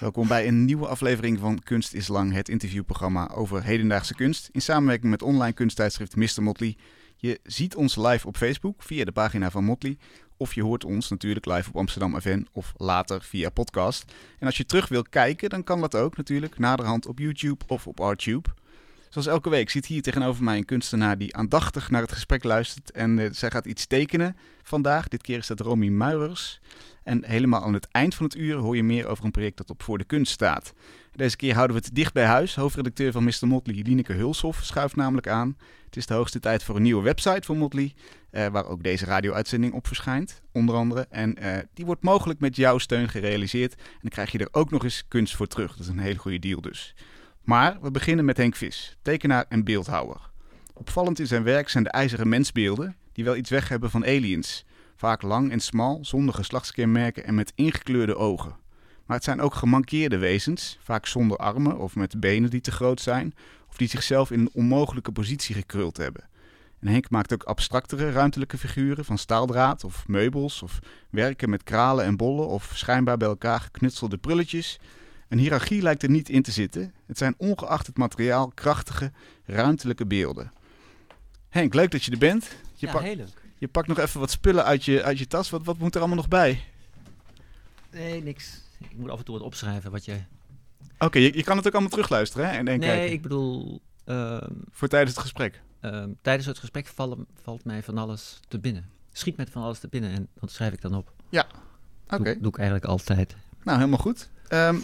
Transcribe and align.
Welkom 0.00 0.28
bij 0.28 0.48
een 0.48 0.64
nieuwe 0.64 0.86
aflevering 0.86 1.38
van 1.38 1.58
Kunst 1.62 1.94
is 1.94 2.08
Lang, 2.08 2.32
het 2.32 2.48
interviewprogramma 2.48 3.30
over 3.30 3.64
hedendaagse 3.64 4.14
kunst. 4.14 4.48
In 4.52 4.62
samenwerking 4.62 5.10
met 5.10 5.22
online 5.22 5.52
kunsttijdschrift 5.52 6.16
Mr. 6.16 6.42
Motley. 6.42 6.76
Je 7.16 7.40
ziet 7.42 7.76
ons 7.76 7.96
live 7.96 8.26
op 8.26 8.36
Facebook 8.36 8.82
via 8.82 9.04
de 9.04 9.12
pagina 9.12 9.50
van 9.50 9.64
Motley. 9.64 9.98
Of 10.36 10.54
je 10.54 10.62
hoort 10.62 10.84
ons 10.84 11.08
natuurlijk 11.10 11.46
live 11.46 11.68
op 11.68 11.76
Amsterdam 11.76 12.20
FM 12.20 12.42
of 12.52 12.72
later 12.76 13.22
via 13.22 13.50
podcast. 13.50 14.12
En 14.38 14.46
als 14.46 14.56
je 14.56 14.66
terug 14.66 14.88
wil 14.88 15.02
kijken, 15.02 15.50
dan 15.50 15.64
kan 15.64 15.80
dat 15.80 15.94
ook 15.94 16.16
natuurlijk 16.16 16.58
naderhand 16.58 17.06
op 17.06 17.18
YouTube 17.18 17.64
of 17.66 17.86
op 17.86 18.00
Artube. 18.00 18.48
Zoals 19.12 19.26
elke 19.26 19.50
week 19.50 19.70
zit 19.70 19.86
hier 19.86 20.02
tegenover 20.02 20.44
mij 20.44 20.56
een 20.56 20.64
kunstenaar 20.64 21.18
die 21.18 21.36
aandachtig 21.36 21.90
naar 21.90 22.00
het 22.02 22.12
gesprek 22.12 22.44
luistert. 22.44 22.90
En 22.90 23.18
eh, 23.18 23.28
zij 23.32 23.50
gaat 23.50 23.66
iets 23.66 23.86
tekenen 23.86 24.36
vandaag. 24.62 25.08
Dit 25.08 25.22
keer 25.22 25.38
is 25.38 25.46
dat 25.46 25.60
Romy 25.60 25.88
Muirers. 25.88 26.60
En 27.02 27.24
helemaal 27.24 27.62
aan 27.62 27.72
het 27.72 27.88
eind 27.90 28.14
van 28.14 28.26
het 28.26 28.36
uur 28.36 28.56
hoor 28.56 28.76
je 28.76 28.82
meer 28.82 29.06
over 29.06 29.24
een 29.24 29.30
project 29.30 29.56
dat 29.56 29.70
op 29.70 29.82
Voor 29.82 29.98
de 29.98 30.04
Kunst 30.04 30.32
staat. 30.32 30.72
Deze 31.12 31.36
keer 31.36 31.54
houden 31.54 31.76
we 31.76 31.82
het 31.84 31.94
dicht 31.94 32.12
bij 32.12 32.24
huis. 32.24 32.54
Hoofdredacteur 32.54 33.12
van 33.12 33.24
Mr. 33.24 33.46
Motley, 33.46 33.82
Lineke 33.82 34.12
Hulshoff, 34.12 34.64
schuift 34.64 34.96
namelijk 34.96 35.28
aan. 35.28 35.56
Het 35.84 35.96
is 35.96 36.06
de 36.06 36.14
hoogste 36.14 36.40
tijd 36.40 36.62
voor 36.62 36.76
een 36.76 36.82
nieuwe 36.82 37.02
website 37.02 37.42
voor 37.46 37.56
Motley, 37.56 37.94
eh, 38.30 38.46
waar 38.46 38.66
ook 38.66 38.82
deze 38.82 39.04
radio-uitzending 39.04 39.72
op 39.72 39.86
verschijnt, 39.86 40.42
onder 40.52 40.74
andere. 40.74 41.06
En 41.10 41.36
eh, 41.36 41.58
die 41.74 41.84
wordt 41.84 42.02
mogelijk 42.02 42.40
met 42.40 42.56
jouw 42.56 42.78
steun 42.78 43.08
gerealiseerd. 43.08 43.74
En 43.74 43.98
dan 44.00 44.10
krijg 44.10 44.32
je 44.32 44.38
er 44.38 44.48
ook 44.50 44.70
nog 44.70 44.84
eens 44.84 45.04
kunst 45.08 45.36
voor 45.36 45.46
terug. 45.46 45.70
Dat 45.70 45.80
is 45.80 45.88
een 45.88 45.98
hele 45.98 46.18
goede 46.18 46.38
deal 46.38 46.60
dus. 46.60 46.94
Maar 47.42 47.78
we 47.80 47.90
beginnen 47.90 48.24
met 48.24 48.36
Henk 48.36 48.56
Vis, 48.56 48.96
tekenaar 49.02 49.44
en 49.48 49.64
beeldhouwer. 49.64 50.30
Opvallend 50.74 51.18
in 51.18 51.26
zijn 51.26 51.42
werk 51.42 51.68
zijn 51.68 51.84
de 51.84 51.90
ijzeren 51.90 52.28
mensbeelden, 52.28 52.96
die 53.12 53.24
wel 53.24 53.36
iets 53.36 53.50
weg 53.50 53.68
hebben 53.68 53.90
van 53.90 54.04
aliens. 54.04 54.64
Vaak 54.96 55.22
lang 55.22 55.50
en 55.50 55.60
smal, 55.60 55.98
zonder 56.02 56.34
geslachtskenmerken 56.34 57.24
en 57.24 57.34
met 57.34 57.52
ingekleurde 57.54 58.16
ogen. 58.16 58.56
Maar 59.06 59.16
het 59.16 59.24
zijn 59.24 59.40
ook 59.40 59.54
gemankeerde 59.54 60.18
wezens, 60.18 60.78
vaak 60.82 61.06
zonder 61.06 61.36
armen 61.36 61.78
of 61.78 61.96
met 61.96 62.20
benen 62.20 62.50
die 62.50 62.60
te 62.60 62.70
groot 62.70 63.00
zijn, 63.00 63.34
of 63.68 63.76
die 63.76 63.88
zichzelf 63.88 64.30
in 64.30 64.40
een 64.40 64.50
onmogelijke 64.52 65.12
positie 65.12 65.54
gekruld 65.54 65.96
hebben. 65.96 66.28
En 66.80 66.88
Henk 66.88 67.10
maakt 67.10 67.32
ook 67.32 67.42
abstractere 67.42 68.10
ruimtelijke 68.10 68.58
figuren 68.58 69.04
van 69.04 69.18
staaldraad 69.18 69.84
of 69.84 70.08
meubels, 70.08 70.62
of 70.62 70.78
werken 71.10 71.50
met 71.50 71.62
kralen 71.62 72.04
en 72.04 72.16
bollen 72.16 72.48
of 72.48 72.70
schijnbaar 72.74 73.16
bij 73.16 73.28
elkaar 73.28 73.60
geknutselde 73.60 74.16
prulletjes. 74.16 74.78
Een 75.32 75.38
hiërarchie 75.38 75.82
lijkt 75.82 76.02
er 76.02 76.10
niet 76.10 76.28
in 76.28 76.42
te 76.42 76.50
zitten. 76.50 76.94
Het 77.06 77.18
zijn 77.18 77.34
ongeacht 77.36 77.86
het 77.86 77.96
materiaal 77.96 78.48
krachtige, 78.54 79.12
ruimtelijke 79.44 80.06
beelden. 80.06 80.52
Henk, 81.48 81.74
leuk 81.74 81.90
dat 81.90 82.04
je 82.04 82.10
er 82.10 82.18
bent. 82.18 82.48
Je, 82.74 82.86
ja, 82.86 82.92
pak- 82.92 83.02
heel 83.02 83.16
leuk. 83.16 83.42
je 83.58 83.68
pakt 83.68 83.86
nog 83.88 83.98
even 83.98 84.20
wat 84.20 84.30
spullen 84.30 84.64
uit 84.64 84.84
je, 84.84 85.02
uit 85.02 85.18
je 85.18 85.26
tas. 85.26 85.50
Wat, 85.50 85.64
wat 85.64 85.78
moet 85.78 85.94
er 85.94 85.98
allemaal 86.00 86.16
nog 86.16 86.28
bij? 86.28 86.64
Nee, 87.90 88.22
niks. 88.22 88.60
Ik 88.78 88.96
moet 88.96 89.10
af 89.10 89.18
en 89.18 89.24
toe 89.24 89.34
wat 89.38 89.44
opschrijven 89.44 89.90
wat 89.90 90.04
je... 90.04 90.16
Oké, 90.98 91.18
je, 91.18 91.36
je 91.36 91.42
kan 91.42 91.56
het 91.56 91.66
ook 91.66 91.72
allemaal 91.72 91.90
terugluisteren 91.90 92.46
hè? 92.48 92.52
en, 92.56 92.68
en 92.68 92.78
nee, 92.78 92.88
kijken. 92.88 93.12
ik 93.12 93.22
bedoel... 93.22 93.80
ehm, 94.04 94.50
Voor 94.70 94.88
tijdens 94.88 95.10
het 95.12 95.20
gesprek. 95.20 95.62
ehm, 95.80 96.10
tijdens 96.22 96.46
het 96.46 96.58
gesprek 96.58 96.86
vallen, 96.86 97.26
valt 97.42 97.64
mij 97.64 97.82
van 97.82 97.98
alles 97.98 98.40
te 98.48 98.58
binnen. 98.58 98.90
Schiet 99.12 99.36
met 99.36 99.50
van 99.50 99.62
alles 99.62 99.78
te 99.78 99.88
binnen 99.88 100.10
en 100.12 100.28
dat 100.40 100.50
schrijf 100.50 100.72
ik 100.72 100.80
dan 100.80 100.94
op. 100.94 101.12
Oké, 102.08 102.22
Doe, 102.22 102.38
doe 102.40 102.50
ik 102.50 102.56
eigenlijk 102.56 102.86
altijd. 102.86 103.36
nou 103.62 103.78
helemaal 103.78 103.98
goed. 103.98 104.30
Ehm, 104.48 104.76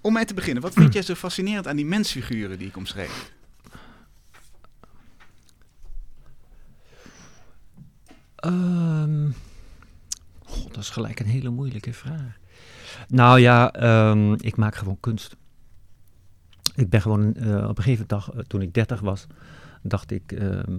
om 0.00 0.12
mee 0.12 0.24
te 0.24 0.34
beginnen, 0.34 0.62
wat 0.62 0.72
vind 0.72 0.92
jij 0.92 1.02
zo 1.02 1.14
fascinerend 1.14 1.66
aan 1.66 1.76
die 1.76 1.86
mensfiguren 1.86 2.58
die 2.58 2.68
ik 2.68 2.76
omschreef? 2.76 3.32
God, 10.50 10.74
dat 10.74 10.82
is 10.82 10.90
gelijk 10.90 11.20
een 11.20 11.26
hele 11.26 11.50
moeilijke 11.50 11.92
vraag. 11.92 12.38
Nou 13.08 13.40
ja, 13.40 13.72
ehm, 13.72 14.32
ik 14.32 14.56
maak 14.56 14.74
gewoon 14.74 15.00
kunst. 15.00 15.36
Ik 16.74 16.90
ben 16.90 17.00
gewoon 17.00 17.34
eh, 17.34 17.68
op 17.68 17.78
een 17.78 17.82
gegeven 17.82 18.06
dag, 18.06 18.30
eh, 18.30 18.38
toen 18.38 18.62
ik 18.62 18.74
30 18.74 19.00
was, 19.00 19.26
dacht 19.82 20.10
ik, 20.10 20.32
ehm, 20.32 20.78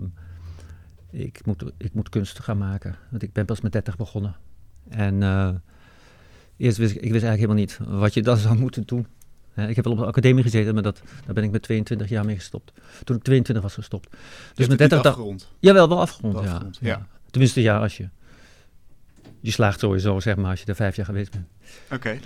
ik, 1.10 1.46
moet, 1.46 1.64
ik 1.78 1.94
moet 1.94 2.10
kunst 2.10 2.40
gaan 2.40 2.58
maken. 2.58 2.96
Want 3.10 3.24
ik 3.24 3.34
ben 3.34 3.46
pas 3.46 3.62
met 3.62 3.72
30 3.72 3.98
begonnen. 3.98 4.36
En 4.90 5.24
eh, 5.24 5.50
eerst 6.62 6.78
wist 6.78 6.92
ik, 6.96 7.02
ik 7.02 7.12
wist 7.12 7.24
eigenlijk 7.24 7.60
helemaal 7.60 7.90
niet 7.90 8.00
wat 8.02 8.14
je 8.14 8.22
dan 8.22 8.38
zou 8.38 8.58
moeten 8.58 8.84
doen. 8.86 9.08
Ik 9.56 9.76
heb 9.76 9.84
wel 9.86 9.94
op 9.94 10.00
de 10.00 10.06
academie 10.06 10.44
gezeten, 10.44 10.74
maar 10.74 10.84
dat, 10.84 11.02
daar 11.26 11.34
ben 11.34 11.44
ik 11.44 11.52
met 11.52 11.62
22 11.62 12.10
jaar 12.10 12.26
mee 12.26 12.36
gestopt. 12.36 12.72
Toen 13.04 13.16
ik 13.16 13.24
22 13.24 13.64
was 13.64 13.74
gestopt. 13.74 14.10
Dus 14.10 14.68
met 14.68 14.70
het 14.70 14.78
30 14.78 14.82
niet 14.98 15.04
dacht 15.04 15.16
afgerond. 15.16 15.48
Jawel, 15.60 15.90
wel 15.90 16.00
afgerond, 16.00 16.34
Wel 16.34 16.44
ja. 16.44 16.50
afgerond, 16.52 16.78
ja. 16.82 17.08
Tenminste, 17.32 17.62
ja, 17.62 17.80
als 17.80 17.98
je... 17.98 18.10
Je 19.40 19.52
slaagt 19.52 19.80
sowieso, 19.80 20.20
zeg 20.20 20.36
maar, 20.36 20.50
als 20.50 20.60
je 20.60 20.66
er 20.66 20.76
vijf 20.76 20.96
jaar 20.96 21.06
geweest 21.06 21.32
bent. 21.32 21.46
Oké, 21.92 22.20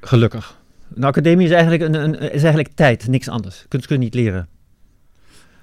Gelukkig. 0.00 0.58
Een 0.94 1.04
academie 1.04 1.46
is 1.46 1.52
eigenlijk, 1.52 1.82
een, 1.82 1.94
een, 1.94 2.14
is 2.20 2.42
eigenlijk 2.42 2.74
tijd, 2.74 3.06
niks 3.08 3.28
anders. 3.28 3.64
Kunst 3.68 3.86
kun 3.86 3.96
je 3.96 4.02
niet 4.02 4.14
leren. 4.14 4.48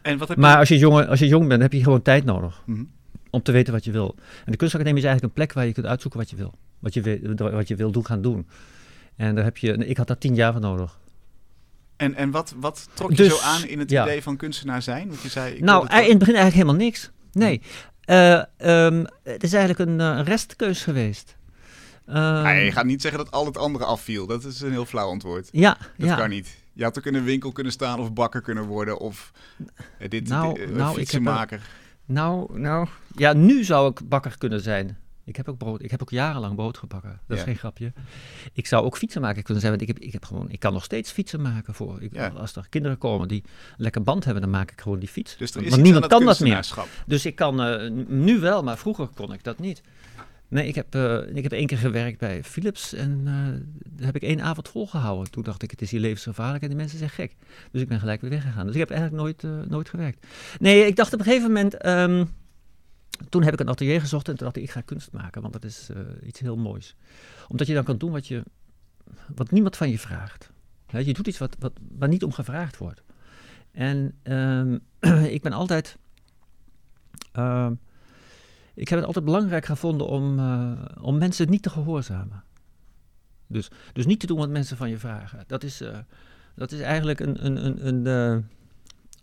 en 0.01 0.17
wat 0.17 0.27
heb 0.27 0.37
Maar 0.37 0.51
je... 0.51 0.57
als 0.57 0.67
je, 0.67 0.77
jongen, 0.77 1.07
als 1.07 1.19
je 1.19 1.27
jong 1.27 1.47
bent, 1.47 1.61
heb 1.61 1.73
je 1.73 1.83
gewoon 1.83 2.01
tijd 2.01 2.25
nodig 2.25 2.61
Mhm. 2.65 2.83
om 3.29 3.41
te 3.41 3.51
weten 3.51 3.73
wat 3.73 3.83
je 3.83 3.91
wil. 3.91 4.15
En 4.45 4.51
de 4.51 4.57
kunstacademie 4.57 4.99
is 5.01 5.07
eigenlijk 5.07 5.23
een 5.37 5.43
plek 5.43 5.53
waar 5.55 5.65
je 5.65 5.73
kunt 5.73 5.85
uitzoeken 5.85 6.19
wat 6.19 6.29
je 6.29 6.35
wil. 6.35 6.53
Wat 6.79 6.93
je, 6.93 7.01
wil- 7.01 7.51
wat 7.51 7.67
je 7.67 7.75
wil 7.75 7.91
doen, 7.91 8.05
gaan 8.05 8.21
doen. 8.21 8.47
En 9.15 9.35
daar 9.35 9.43
heb 9.43 9.57
je, 9.57 9.73
ik 9.73 9.97
had 9.97 10.07
daar 10.07 10.17
tien 10.17 10.35
jaar 10.35 10.51
voor 10.51 10.61
nodig. 10.61 10.99
En, 11.95 12.15
en 12.15 12.31
wat, 12.31 12.53
wat 12.59 12.89
trok 12.93 13.09
je 13.09 13.15
Dus, 13.15 13.39
zo 13.39 13.45
aan 13.45 13.65
in 13.67 13.79
het 13.79 13.89
ja. 13.89 14.03
idee 14.03 14.21
van 14.23 14.37
kunstenaar 14.37 14.81
zijn? 14.81 15.07
Want 15.07 15.21
je 15.21 15.29
zei... 15.29 15.53
Ik 15.55 15.61
nou, 15.63 15.87
ei- 15.87 16.03
in 16.03 16.09
het 16.09 16.19
begin 16.19 16.35
eigenlijk 16.35 16.65
helemaal 16.67 16.85
niks. 16.87 17.11
Nee. 17.31 17.61
Eh, 18.01 18.41
ehm, 18.57 19.05
het 19.23 19.43
is 19.43 19.53
eigenlijk 19.53 19.89
een 19.89 19.99
eh, 20.01 20.19
restkeus 20.23 20.83
geweest. 20.83 21.35
Ah, 22.05 22.63
je 22.63 22.71
gaat 22.71 22.85
niet 22.85 23.01
zeggen 23.01 23.23
dat 23.23 23.31
al 23.33 23.45
het 23.45 23.57
andere 23.57 23.85
afviel. 23.85 24.27
Dat 24.27 24.43
is 24.43 24.61
een 24.61 24.71
heel 24.71 24.85
flauw 24.85 25.09
antwoord. 25.09 25.49
Ja, 25.51 25.77
Dat 25.97 26.07
ja. 26.07 26.15
kan 26.15 26.29
niet. 26.29 26.55
Je 26.73 26.83
had 26.83 26.97
ook 26.97 27.05
in 27.05 27.15
een 27.15 27.23
winkel 27.23 27.51
kunnen 27.51 27.73
staan 27.73 27.99
of 27.99 28.13
bakker 28.13 28.41
kunnen 28.41 28.63
worden 28.65 28.97
of 28.99 29.31
eh, 29.99 30.09
dit, 30.09 30.27
Nou, 30.27 30.53
dit, 30.53 30.69
eh, 30.69 30.75
nou, 31.19 31.39
heb. 31.49 31.59
Nou, 32.05 32.59
nou. 32.59 32.87
Ja, 33.15 33.33
nu 33.33 33.63
zou 33.63 33.89
ik 33.91 34.09
bakker 34.09 34.37
kunnen 34.37 34.61
zijn. 34.61 34.97
Ik 35.27 35.35
heb 35.35 35.49
ook 35.49 35.57
brood. 35.57 35.83
Ik 35.83 35.91
heb 35.91 36.01
ook 36.01 36.09
jarenlang 36.09 36.55
brood 36.55 36.77
gebakken. 36.77 37.19
Dat 37.27 37.37
is 37.37 37.43
geen 37.43 37.55
grapje. 37.55 37.93
Ik 38.53 38.67
zou 38.67 38.85
ook 38.85 38.97
fietsenmaker 38.97 39.43
kunnen 39.43 39.61
zijn, 39.61 39.77
want 39.77 39.89
ik 39.89 39.95
heb, 39.95 40.05
ik 40.05 40.13
heb 40.13 40.25
gewoon, 40.25 40.49
ik 40.49 40.59
kan 40.59 40.73
nog 40.73 40.83
steeds 40.83 41.11
fietsen 41.11 41.41
maken 41.41 41.73
voor. 41.73 42.01
Ik, 42.01 42.13
Ja. 42.13 42.27
Als 42.27 42.55
er 42.55 42.67
kinderen 42.69 42.97
komen 42.97 43.27
die 43.27 43.43
een 43.45 43.75
lekker 43.77 44.03
band 44.03 44.23
hebben, 44.23 44.41
dan 44.41 44.51
maak 44.51 44.71
ik 44.71 44.81
gewoon 44.81 44.99
die 44.99 45.07
fiets. 45.07 45.37
Dus 45.37 45.51
want 45.51 45.65
iets 45.65 45.75
niemand 45.75 46.07
kan 46.07 46.25
dat 46.25 46.39
meer. 46.39 46.67
Dus 47.05 47.25
ik 47.25 47.35
kan 47.35 47.61
eh, 47.61 47.89
nu 48.07 48.39
wel, 48.39 48.63
maar 48.63 48.77
vroeger 48.77 49.07
kon 49.07 49.33
ik 49.33 49.43
dat 49.43 49.59
niet. 49.59 49.81
Nee, 50.47 50.67
ik 50.67 50.75
heb, 50.75 50.95
eh, 50.95 51.35
ik 51.35 51.43
heb 51.43 51.51
één 51.51 51.67
keer 51.67 51.77
gewerkt 51.77 52.19
bij 52.19 52.43
Philips 52.43 52.93
en 52.93 53.21
eh, 53.25 53.33
daar 53.85 54.05
heb 54.05 54.15
ik 54.15 54.21
één 54.21 54.41
avond 54.41 54.69
volgehouden. 54.69 55.31
Toen 55.31 55.43
dacht 55.43 55.63
ik, 55.63 55.71
het 55.71 55.81
is 55.81 55.91
hier 55.91 55.99
levensgevaarlijk 55.99 56.63
en 56.63 56.69
die 56.69 56.77
mensen 56.77 56.97
zijn 56.97 57.09
gek. 57.09 57.35
Dus 57.71 57.81
ik 57.81 57.87
ben 57.87 57.99
gelijk 57.99 58.21
weer 58.21 58.29
weggegaan. 58.29 58.65
Dus 58.65 58.73
ik 58.73 58.79
heb 58.79 58.89
eigenlijk 58.89 59.21
nooit, 59.21 59.69
nooit 59.69 59.89
gewerkt. 59.89 60.25
Nee, 60.59 60.85
ik 60.85 60.95
dacht 60.95 61.13
op 61.13 61.19
een 61.19 61.25
gegeven 61.25 61.47
moment, 61.47 61.77
ehm, 61.77 62.25
toen 63.29 63.43
heb 63.43 63.53
ik 63.53 63.59
een 63.59 63.69
atelier 63.69 63.99
gezocht 63.99 64.27
en 64.27 64.35
toen 64.35 64.45
dacht 64.45 64.57
ik, 64.57 64.63
ik 64.63 64.71
ga 64.71 64.81
kunst 64.81 65.11
maken, 65.11 65.41
want 65.41 65.53
dat 65.53 65.63
is 65.63 65.89
eh, 65.89 66.01
iets 66.23 66.39
heel 66.39 66.57
moois. 66.57 66.95
Omdat 67.47 67.67
je 67.67 67.73
dan 67.73 67.83
kan 67.83 67.97
doen 67.97 68.11
wat, 68.11 68.27
je, 68.27 68.43
wat 69.35 69.51
niemand 69.51 69.77
van 69.77 69.89
je 69.89 69.99
vraagt. 69.99 70.51
Je 70.87 71.13
doet 71.13 71.27
iets 71.27 71.37
wat, 71.37 71.55
wat, 71.59 72.09
niet 72.09 72.23
om 72.23 72.31
gevraagd 72.31 72.77
wordt. 72.77 73.03
En 73.71 74.15
ehm, 74.23 74.77
ik 75.35 75.41
ben 75.41 75.51
altijd... 75.51 75.97
ehm, 77.31 77.73
ik 78.73 78.87
heb 78.87 78.97
het 78.97 79.07
altijd 79.07 79.25
belangrijk 79.25 79.65
gevonden 79.65 80.07
om, 80.07 80.39
eh, 80.39 80.71
om 81.01 81.17
mensen 81.17 81.49
niet 81.49 81.63
te 81.63 81.69
gehoorzamen. 81.69 82.43
Dus, 83.47 83.69
dus 83.93 84.05
niet 84.05 84.19
te 84.19 84.27
doen 84.27 84.37
wat 84.37 84.49
mensen 84.49 84.77
van 84.77 84.89
je 84.89 84.97
vragen. 84.97 85.43
Dat 85.47 85.63
is, 85.63 85.81
eh, 85.81 85.97
dat 86.55 86.71
is 86.71 86.79
eigenlijk 86.79 87.19
een, 87.19 87.45
een, 87.45 87.65
een, 87.65 88.07
een, 88.07 88.45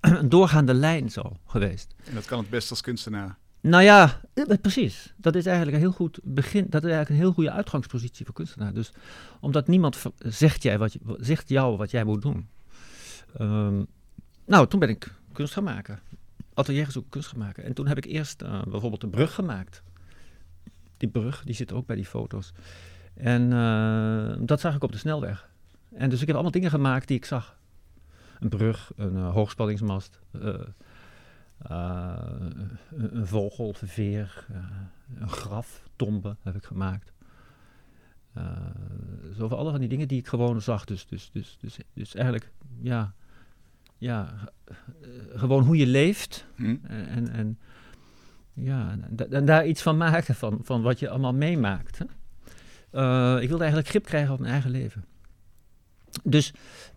een 0.21 0.29
doorgaande 0.29 0.75
lijn 0.75 1.11
zo 1.11 1.37
geweest. 1.47 1.95
En 2.05 2.15
dat 2.15 2.25
kan 2.25 2.39
het 2.39 2.51
best 2.51 2.71
als 2.71 2.81
kunstenaar. 2.81 3.39
Nou 3.67 3.83
ja, 3.83 4.21
eh, 4.35 4.45
precies. 4.61 5.15
Dat 5.17 5.35
is 5.35 5.47
eigenlijk 5.47 5.77
een 5.77 5.83
heel 5.83 5.93
goed 5.93 6.19
begin. 6.23 6.67
Dat 6.69 6.85
is 6.85 6.91
eigenlijk 6.91 7.09
een 7.11 7.27
heel 7.27 7.33
goede 7.35 7.51
uitgangspositie 7.51 8.25
voor 8.25 8.35
kunstenaar. 8.35 8.75
Dus 8.75 8.93
omdat 9.41 9.69
niemand 9.69 9.97
v- 9.97 10.07
zegt, 10.19 10.63
jij 10.63 10.79
wat 10.79 10.97
zegt 11.19 11.49
jou 11.49 11.77
wat 11.77 11.91
jij 11.91 12.05
moet 12.05 12.23
doen. 12.23 12.49
Ehm, 13.37 13.83
nou, 14.47 14.67
toen 14.67 14.81
ben 14.81 14.89
ik 14.89 15.15
kunst 15.33 15.53
gaan 15.53 15.65
maken. 15.65 15.99
Atelier 16.55 16.85
gezocht 16.85 17.07
kunst 17.09 17.29
gaan 17.29 17.39
maken. 17.39 17.65
En 17.65 17.75
toen 17.75 17.87
heb 17.87 17.97
ik 17.97 18.05
eerst 18.05 18.43
eh, 18.43 18.63
bijvoorbeeld 18.63 19.03
een 19.03 19.11
brug 19.11 19.35
gemaakt. 19.35 19.83
Die 20.97 21.09
brug, 21.09 21.43
die 21.45 21.55
zit 21.55 21.73
ook 21.73 21.87
bij 21.87 21.97
die 21.97 22.05
foto's. 22.07 22.53
En 23.15 23.53
eh, 23.53 24.37
dat 24.47 24.61
zag 24.61 24.75
ik 24.75 24.83
op 24.83 24.93
de 24.93 24.99
snelweg. 24.99 25.49
En 25.95 26.11
dus 26.11 26.21
ik 26.21 26.27
heb 26.27 26.35
allemaal 26.35 26.53
dingen 26.53 26.71
gemaakt 26.71 27.09
die 27.09 27.17
ik 27.17 27.25
zag. 27.25 27.59
Een 28.41 28.49
brug, 28.49 28.93
een 28.97 29.17
eh, 29.17 29.33
hoogspanningsmast, 29.33 30.21
eh, 30.31 30.49
eh, 30.49 30.61
een, 31.71 32.79
een 32.91 33.27
vogel, 33.27 33.75
een 33.81 33.89
veer, 33.89 34.47
eh, 34.51 34.57
een 35.21 35.29
graf, 35.29 35.89
tombe 35.97 36.37
heb 36.43 36.55
ik 36.55 36.65
gemaakt. 36.65 37.13
Uh, 38.39 38.57
zo 39.39 39.49
van 39.49 39.59
alle 39.59 39.71
van 39.71 39.81
die 39.81 39.89
dingen 39.89 40.09
die 40.09 40.19
ik 40.19 40.27
gewoon 40.27 40.61
zag. 40.61 40.85
Dus, 40.85 41.07
dus, 41.07 41.31
dus, 41.33 41.57
dus, 41.61 41.79
dus 41.93 42.15
eigenlijk, 42.15 42.53
ja, 42.81 43.15
ja 43.99 44.35
eh, 44.65 44.75
gewoon 45.35 45.65
hoe 45.65 45.77
je 45.77 45.87
leeft. 45.87 46.47
Hm? 46.55 46.77
En, 46.87 47.29
en, 47.29 47.59
ja, 48.53 48.91
en, 48.91 49.17
da- 49.17 49.27
en 49.27 49.45
daar 49.45 49.67
iets 49.67 49.83
van 49.83 49.97
maken, 49.97 50.35
van, 50.35 50.59
van 50.63 50.83
wat 50.83 50.99
je 50.99 51.09
allemaal 51.09 51.35
meemaakt. 51.35 51.99
Hè? 51.99 52.05
Eh, 52.91 53.43
ik 53.43 53.49
wilde 53.49 53.63
eigenlijk 53.63 53.89
grip 53.89 54.05
krijgen 54.05 54.33
op 54.33 54.39
mijn 54.39 54.53
eigen 54.53 54.71
leven. 54.71 55.05
Dus, 56.23 56.53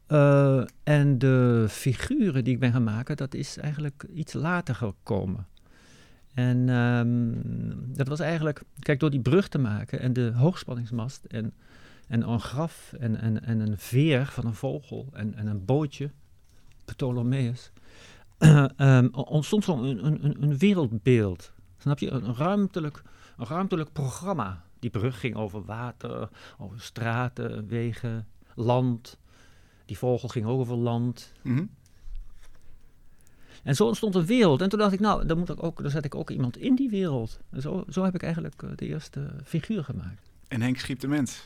eh, 0.08 0.64
en 0.84 1.18
de 1.18 1.66
figuren 1.70 2.44
die 2.44 2.54
ik 2.54 2.60
ben 2.60 2.72
gaan 2.72 2.84
maken, 2.84 3.18
dat 3.18 3.34
is 3.34 3.58
eigenlijk 3.58 4.06
iets 4.14 4.34
later 4.34 4.76
gekomen. 4.76 5.48
En 6.34 6.70
ehm, 6.70 7.32
dat 7.98 8.08
was 8.08 8.20
eigenlijk, 8.20 8.62
kijk, 8.80 9.00
door 9.00 9.10
die 9.10 9.20
brug 9.22 9.48
te 9.48 9.58
maken 9.58 10.00
en 10.00 10.14
de 10.14 10.32
hoogspanningsmast 10.36 11.24
en, 11.26 11.54
en 12.08 12.30
een 12.30 12.40
graf 12.40 12.94
en, 13.00 13.22
en, 13.22 13.44
en 13.44 13.60
een 13.60 13.78
veer 13.78 14.26
van 14.26 14.46
een 14.46 14.54
vogel 14.54 15.10
en, 15.14 15.36
en 15.36 15.48
een 15.48 15.66
bootje, 15.66 16.12
Ptolemaeus, 16.86 17.72
ehm, 18.38 19.08
ontstond 19.12 19.64
zo'n 19.64 19.84
een, 19.84 20.26
een- 20.26 20.44
een 20.44 20.58
wereldbeeld. 20.58 21.52
Snap 21.78 22.00
je? 22.00 22.10
Een 22.12 22.36
ruimtelijk, 22.36 23.02
een 23.38 23.46
ruimtelijk 23.46 23.92
programma. 23.94 24.64
Die 24.80 24.90
brug 24.90 25.20
ging 25.20 25.36
over 25.36 25.66
water, 25.66 26.30
over 26.58 26.82
straten, 26.82 27.68
wegen, 27.68 28.28
land. 28.58 29.18
Die 29.86 29.98
vogel 29.98 30.30
ging 30.30 30.46
ook 30.46 30.60
over 30.60 30.76
land. 30.76 31.32
Mhm. 31.42 31.64
En 33.64 33.76
zo 33.76 33.86
ontstond 33.86 34.16
een 34.16 34.26
wereld. 34.26 34.62
En 34.62 34.70
toen 34.70 34.80
dacht 34.80 34.94
ik, 34.94 35.00
nou, 35.00 35.26
dan, 35.26 35.38
moet 35.38 35.50
ik 35.50 35.64
ook, 35.64 35.82
dan 35.82 35.92
zet 35.92 36.06
ik 36.06 36.16
ook 36.16 36.30
iemand 36.30 36.58
in 36.58 36.76
die 36.76 36.90
wereld. 36.90 37.40
En 37.50 37.62
zo, 37.62 37.84
zo 37.90 38.04
heb 38.04 38.16
ik 38.16 38.24
eigenlijk 38.24 38.62
eh, 38.64 38.70
de 38.76 38.86
eerste 38.88 39.30
figuur 39.44 39.84
gemaakt. 39.84 40.30
En 40.48 40.62
Henk 40.62 40.78
schiep 40.80 41.00
de 41.00 41.08
mens. 41.08 41.42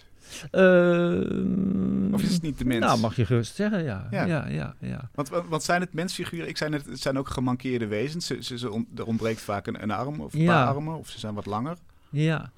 Ehm, 0.51 2.13
Of 2.13 2.21
is 2.21 2.33
het 2.33 2.41
niet 2.41 2.57
de 2.57 2.65
mens? 2.65 2.85
Nou, 2.85 2.99
mag 2.99 3.15
je 3.15 3.25
gerust 3.25 3.55
zeggen, 3.55 3.83
ja. 3.83 4.07
Ja. 4.11 4.25
Ja, 4.25 4.47
ja, 4.47 4.75
ja. 4.79 5.09
Want, 5.13 5.29
want, 5.29 5.47
want 5.49 5.63
zijn 5.63 5.81
het 5.81 5.93
mensfiguren? 5.93 6.47
Ik 6.47 6.57
zei 6.57 6.69
net, 6.69 6.85
het 6.85 6.99
zijn 6.99 7.17
ook 7.17 7.27
gemankeerde 7.29 7.87
wezens. 7.87 8.25
Ze, 8.25 8.43
ze, 8.43 8.57
ze 8.57 8.71
on- 8.71 8.87
er 8.95 9.05
ontbreekt 9.05 9.41
vaak 9.41 9.67
een, 9.67 9.83
een 9.83 9.91
arm 9.91 10.19
of 10.21 10.33
een 10.33 10.41
Ja. 10.41 10.53
paar 10.65 10.73
armen. 10.75 10.97
Of 10.97 11.09
ze 11.09 11.19
zijn 11.19 11.33
wat 11.33 11.45
langer. 11.45 11.77
Ja. 12.09 12.51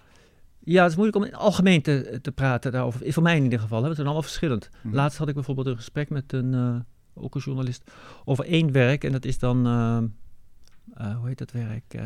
Ja, 0.66 0.82
het 0.82 0.92
is 0.92 0.98
moeilijk 0.98 1.18
om 1.18 1.24
in 1.24 1.32
het 1.32 1.42
algemeen 1.42 1.82
te, 1.82 2.20
te 2.22 2.32
praten 2.32 2.72
daarover. 2.72 3.14
Voor 3.14 3.24
mij 3.24 3.36
in 3.36 3.44
ieder 3.44 3.60
geval. 3.60 3.80
Hè. 3.80 3.86
Het 3.86 3.96
zijn 3.96 4.08
allemaal 4.08 4.28
verschillend. 4.28 4.70
Mhm. 4.82 4.96
Laatst 4.96 5.18
had 5.18 5.28
ik 5.28 5.34
bijvoorbeeld 5.34 5.68
een 5.68 5.76
gesprek 5.76 6.10
met 6.10 6.34
een, 6.34 6.54
eh, 6.54 6.76
ook 7.14 7.36
een 7.36 7.42
journalist 7.42 7.92
over 8.26 8.46
één 8.46 8.72
werk. 8.72 9.04
En 9.04 9.12
dat 9.12 9.26
is 9.26 9.40
dan, 9.40 9.66
eh, 9.66 9.98
eh, 10.94 11.18
hoe 11.18 11.28
heet 11.28 11.38
dat 11.38 11.52
werk? 11.52 11.98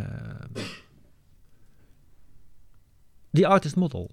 The 3.32 3.48
Artist 3.48 3.76
Model. 3.76 4.12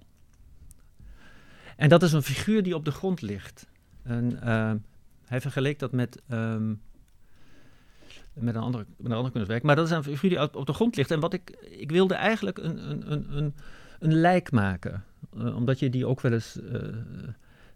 En 1.76 1.88
dat 1.88 2.02
is 2.02 2.12
een 2.12 2.22
figuur 2.22 2.62
die 2.62 2.74
op 2.74 2.84
de 2.84 2.90
grond 2.90 3.22
ligt. 3.22 3.66
En, 4.02 4.38
hij 5.24 5.40
vergeleek 5.40 5.78
dat 5.78 5.92
met, 5.92 6.22
ehm, 6.28 6.74
met, 8.32 8.54
een 8.54 8.60
andere, 8.60 8.86
met 8.96 9.10
een 9.10 9.16
ander 9.16 9.32
kunstwerk. 9.32 9.62
Maar 9.62 9.76
dat 9.76 9.86
is 9.86 9.90
een 9.90 10.04
figuur 10.04 10.30
die 10.30 10.40
op 10.40 10.56
op 10.56 10.66
de 10.66 10.72
grond 10.72 10.96
ligt. 10.96 11.10
En 11.10 11.20
wat 11.20 11.32
ik, 11.32 11.50
ik 11.60 11.90
wilde 11.90 12.14
eigenlijk 12.14 12.58
een, 12.58 12.90
een, 12.90 13.12
een, 13.12 13.36
een, 13.36 13.54
een 14.04 14.14
lijk 14.14 14.50
maken. 14.50 15.04
Eh, 15.38 15.56
omdat 15.56 15.78
je 15.78 15.90
die 15.90 16.06
ook 16.06 16.20
wel 16.20 16.32
eens 16.32 16.60
eh, 16.60 16.80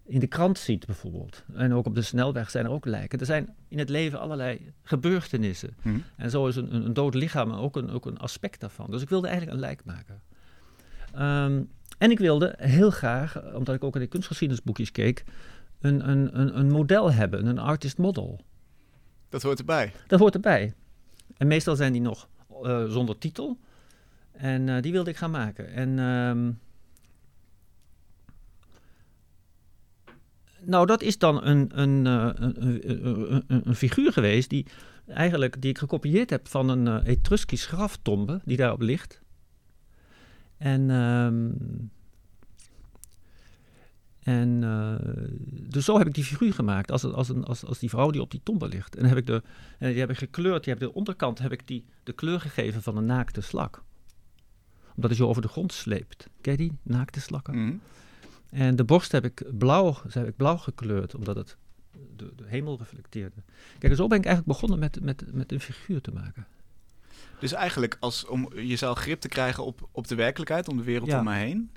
in 0.05 0.21
de 0.21 0.27
krant 0.27 0.59
ziet 0.59 0.87
bijvoorbeeld. 0.87 1.45
En 1.55 1.73
ook 1.73 1.87
op 1.87 1.95
de 1.95 2.03
snelweg 2.03 2.51
zijn 2.51 2.65
er 2.65 2.71
ook 2.71 2.85
lijken. 2.85 3.19
Er 3.19 3.27
zijn 3.27 3.55
in 3.69 3.79
het 3.79 3.89
leven 3.89 4.21
allerlei 4.21 4.73
gebeurtenissen. 4.83 5.77
Mhm. 5.83 5.99
En 6.17 6.31
zo 6.31 6.47
is 6.47 6.57
een, 6.57 6.75
een, 6.75 6.93
dood 6.93 7.15
lichaam 7.15 7.53
ook 7.53 7.77
een, 7.77 7.91
ook 7.91 8.07
een 8.07 8.19
aspect 8.19 8.61
daarvan. 8.61 8.91
Dus 8.91 9.03
ik 9.03 9.09
wilde 9.09 9.27
eigenlijk 9.27 9.57
een 9.57 9.63
lijk 9.65 9.85
maken. 9.85 10.23
Ehm, 11.13 11.63
en 11.99 12.11
ik 12.11 12.19
wilde 12.19 12.55
heel 12.59 12.91
graag, 12.91 13.55
omdat 13.55 13.75
ik 13.75 13.85
ook 13.85 13.95
in 13.95 14.01
de 14.01 14.07
kunstgeschiedenisboekjes 14.07 14.93
keek, 14.93 15.25
een, 15.81 16.09
een, 16.09 16.41
een, 16.41 16.59
een 16.59 16.71
model 16.71 17.13
hebben, 17.13 17.47
een 17.47 17.59
artist 17.59 17.99
model. 17.99 18.41
Dat 19.29 19.43
hoort 19.43 19.59
erbij. 19.59 19.93
Dat 20.07 20.21
hoort 20.21 20.35
erbij. 20.35 20.75
En 21.37 21.47
meestal 21.47 21.77
zijn 21.77 21.93
die 21.93 22.03
nog 22.03 22.29
eh, 22.63 22.85
zonder 22.85 23.19
titel. 23.19 23.59
En 24.39 24.69
eh, 24.69 24.83
die 24.83 24.93
wilde 24.93 25.11
ik 25.11 25.17
gaan 25.17 25.31
maken. 25.31 25.73
En 25.73 25.99
ehm, 25.99 26.53
nou, 30.61 30.87
dat 30.87 31.03
is 31.03 31.19
dan 31.19 31.43
eh, 31.43 31.49
een, 31.49 31.81
een, 31.81 32.05
een, 32.07 33.45
een- 33.49 33.75
figuur 33.75 34.13
geweest 34.13 34.51
die 34.51 34.67
eigenlijk 35.07 35.61
die 35.61 35.71
ik 35.71 35.79
gekopieerd 35.79 36.31
heb 36.31 36.49
van 36.49 36.69
een 36.69 36.87
eh, 36.87 37.13
Etruskisch 37.13 37.67
graftombe 37.67 38.41
die 38.45 38.57
daarop 38.57 38.81
ligt. 38.81 39.21
En, 40.57 40.91
ehm, 40.91 41.51
en 44.19 44.61
dus 45.71 45.85
zo 45.85 45.99
heb 45.99 46.07
ik 46.07 46.15
die 46.15 46.25
figuur 46.25 46.53
gemaakt 46.53 46.91
als, 46.91 47.05
als, 47.05 47.33
als, 47.43 47.65
als 47.65 47.79
die 47.79 47.89
vrouw 47.89 48.11
die 48.11 48.21
op 48.21 48.31
die 48.31 48.41
tombe 48.43 48.69
ligt. 48.69 48.97
En 48.97 49.05
heb 49.05 49.17
ik 49.19 49.27
de, 49.27 49.43
en 49.79 49.91
die 49.91 50.01
heb 50.01 50.11
ik 50.11 50.17
gekleurd, 50.19 50.65
die 50.65 50.73
heb 50.73 50.83
de 50.83 50.95
onderkant 50.95 51.39
heb 51.39 51.53
ik 51.53 51.67
die 51.67 51.85
de 52.03 52.13
kleur 52.13 52.41
gegeven 52.41 52.83
van 52.83 52.97
een 52.97 53.07
naakte 53.07 53.41
slak. 53.41 53.83
Omdat 54.99 55.11
hij 55.11 55.21
zo 55.21 55.29
over 55.29 55.43
de 55.43 55.49
grond 55.49 55.73
sleept. 55.73 56.29
Ken 56.41 56.53
je 56.53 56.59
die, 56.59 56.73
naakte 56.83 57.21
slakken? 57.21 57.65
Mhm. 57.65 57.77
En 58.51 58.77
de 58.77 58.85
borst 58.85 59.13
heb 59.13 59.25
ik 59.25 59.43
blauw, 59.59 59.97
heb 60.09 60.27
ik 60.27 60.37
blauw 60.37 60.57
gekleurd, 60.57 61.15
omdat 61.15 61.37
het 61.37 61.57
de, 62.17 62.33
de 62.37 62.45
hemel 62.47 62.79
reflecteerde. 62.79 63.43
Kijk, 63.79 63.95
zo 63.95 64.07
ben 64.07 64.19
ik 64.19 64.25
eigenlijk 64.25 64.59
begonnen 64.59 64.79
met, 64.79 65.01
met, 65.01 65.35
met 65.35 65.53
een 65.53 65.61
figuur 65.61 66.01
te 66.01 66.13
maken. 66.13 66.47
Dus 67.41 67.53
eigenlijk 67.53 67.97
als, 68.01 68.27
om 68.27 68.49
jezelf 68.55 68.99
grip 68.99 69.21
te 69.21 69.29
krijgen 69.29 69.65
op, 69.65 69.89
op 69.93 70.09
de 70.09 70.15
werkelijkheid, 70.15 70.69
om 70.69 70.77
de 70.77 70.83
wereld 70.83 71.09
Ja. 71.09 71.19
om 71.19 71.25
me 71.25 71.35
heen. 71.35 71.71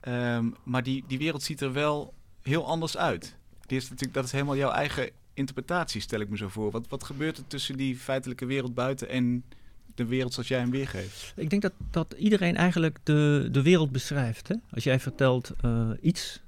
Ehm, 0.00 0.50
maar 0.64 0.82
die, 0.82 1.04
die 1.06 1.18
wereld 1.18 1.42
ziet 1.42 1.60
er 1.60 1.72
wel 1.72 2.14
heel 2.42 2.66
anders 2.66 2.96
uit. 2.96 3.36
Die 3.66 3.76
is 3.76 3.84
natuurlijk, 3.84 4.14
dat 4.14 4.24
is 4.24 4.32
helemaal 4.32 4.56
jouw 4.56 4.70
eigen 4.70 5.10
interpretatie, 5.34 6.00
stel 6.00 6.20
ik 6.20 6.28
me 6.28 6.36
zo 6.36 6.48
voor. 6.48 6.70
Wat, 6.70 6.88
wat 6.88 7.04
gebeurt 7.04 7.38
er 7.38 7.46
tussen 7.46 7.76
die 7.76 7.96
feitelijke 7.96 8.46
wereld 8.46 8.74
buiten 8.74 9.08
en 9.08 9.44
de 9.98 10.06
wereld 10.06 10.32
zoals 10.32 10.48
jij 10.48 10.58
hem 10.58 10.70
weergeeft? 10.70 11.32
Ik 11.36 11.50
denk 11.50 11.62
dat, 11.62 11.72
dat 11.90 12.14
iedereen 12.18 12.56
eigenlijk 12.56 12.98
de, 13.02 13.48
de 13.52 13.62
wereld 13.62 13.92
beschrijft. 13.92 14.48
Hè? 14.48 14.54
Als 14.70 14.84
jij 14.84 15.00
vertelt 15.00 15.52
eh, 15.60 15.90
iets, 16.00 16.40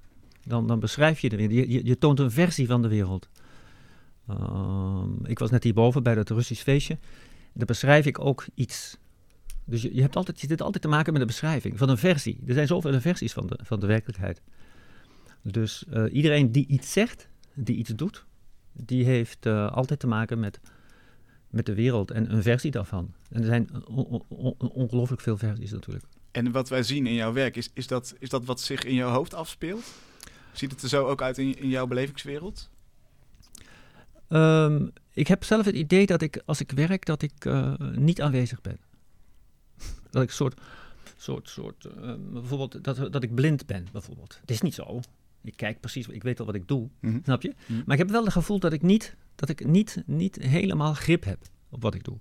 dan, 0.45 0.67
dan 0.67 0.81
beschrijf 0.81 1.21
je 1.21 1.29
de 1.29 1.37
wereld. 1.37 1.71
Je, 1.73 1.85
je, 1.85 1.99
toont 1.99 2.19
een 2.19 2.31
versie 2.31 2.67
van 2.67 2.83
de 2.83 2.89
wereld. 2.89 3.29
Ehm, 4.29 5.25
ik 5.25 5.39
was 5.39 5.51
net 5.51 5.65
hierboven 5.65 6.03
bij 6.03 6.15
dat 6.15 6.31
Russisch 6.31 6.63
feestje. 6.63 6.99
Daar 7.53 7.67
beschrijf 7.67 8.07
ik 8.07 8.19
ook 8.19 8.47
iets. 8.55 8.97
Dus 9.65 9.83
je, 9.83 9.95
je, 9.95 10.01
hebt 10.01 10.17
altijd, 10.17 10.41
je 10.41 10.47
zit 10.47 10.63
altijd 10.63 10.83
te 10.83 10.89
maken 10.89 11.13
met 11.13 11.21
een 11.21 11.27
beschrijving 11.27 11.79
van 11.79 11.89
een 11.89 11.99
versie. 11.99 12.41
Er 12.47 12.55
zijn 12.55 12.67
zoveel 12.67 13.01
versies 13.01 13.33
van 13.33 13.47
de, 13.47 13.59
van 13.63 13.81
de 13.81 13.87
werkelijkheid. 13.87 14.43
Dus 15.43 15.85
eh, 15.91 16.05
iedereen 16.13 16.53
die 16.53 16.67
iets 16.67 16.93
zegt, 16.93 17.29
die 17.55 17.77
iets 17.77 17.91
doet, 17.91 18.25
die 18.73 19.05
heeft 19.05 19.47
eh, 19.47 19.73
altijd 19.73 20.01
te 20.01 20.07
maken 20.07 20.41
met, 20.41 20.61
met 21.51 21.67
de 21.67 21.75
wereld 21.75 22.11
en 22.11 22.33
een 22.33 22.43
versie 22.43 22.71
daarvan. 22.71 23.15
En 23.31 23.41
er 23.41 23.47
zijn 23.47 23.87
on- 23.87 24.07
on- 24.07 24.25
on- 24.29 24.71
ongelooflijk 24.71 25.21
veel 25.21 25.37
versies 25.37 25.71
natuurlijk. 25.71 26.05
En 26.31 26.53
wat 26.53 26.69
wij 26.69 26.83
zien 26.83 27.07
in 27.07 27.15
jouw 27.15 27.33
werk, 27.33 27.57
is, 27.57 27.71
is, 27.75 27.87
dat, 27.87 28.15
is 28.19 28.29
dat 28.29 28.45
wat 28.45 28.61
zich 28.61 28.85
in 28.85 28.95
jouw 28.95 29.11
hoofd 29.11 29.35
afspeelt? 29.35 29.93
Ziet 30.53 30.71
het 30.71 30.83
er 30.83 30.89
zo 30.89 31.07
ook 31.07 31.23
uit 31.23 31.39
in, 31.39 31.59
in 31.59 31.69
jouw 31.69 31.87
belevingswereld? 31.87 32.71
Ehm, 34.29 34.89
ik 35.13 35.27
heb 35.27 35.45
zelf 35.45 35.65
het 35.65 35.75
idee 35.75 36.07
dat 36.07 36.23
ik, 36.23 36.43
als 36.45 36.61
ik 36.61 36.71
werk, 36.71 37.05
dat 37.05 37.23
ik 37.23 37.45
eh, 37.45 37.75
niet 37.79 38.23
aanwezig 38.23 38.61
ben. 38.61 38.79
dat 40.11 40.23
ik 40.23 40.31
soort, 40.31 40.61
soort, 41.17 41.49
soort 41.49 41.85
ehm, 41.85 42.19
bijvoorbeeld, 42.33 42.85
dat, 42.85 43.13
dat 43.13 43.23
ik 43.23 43.35
blind 43.35 43.67
ben, 43.67 43.87
bijvoorbeeld. 43.93 44.39
Het 44.41 44.51
is 44.51 44.61
niet 44.61 44.75
zo. 44.75 45.01
Ik 45.43 45.57
kijk 45.57 45.81
precies, 45.81 46.09
ik 46.09 46.23
weet 46.23 46.39
wel 46.39 46.47
wat 46.47 46.57
ik 46.57 46.69
doe, 46.69 46.89
Mhm. 47.01 47.19
snap 47.23 47.43
je? 47.43 47.55
Mhm. 47.67 47.83
Maar 47.87 47.97
ik 47.97 48.03
heb 48.03 48.11
wel 48.11 48.25
het 48.25 48.33
gevoel 48.33 48.59
dat 48.59 48.73
ik 48.73 48.83
niet, 48.83 49.17
dat 49.35 49.49
ik 49.49 49.67
niet, 49.67 50.03
niet 50.07 50.37
helemaal 50.37 50.95
grip 50.95 51.25
heb 51.25 51.39
op 51.71 51.83
wat 51.83 51.95
ik 51.95 52.05
doe. 52.05 52.19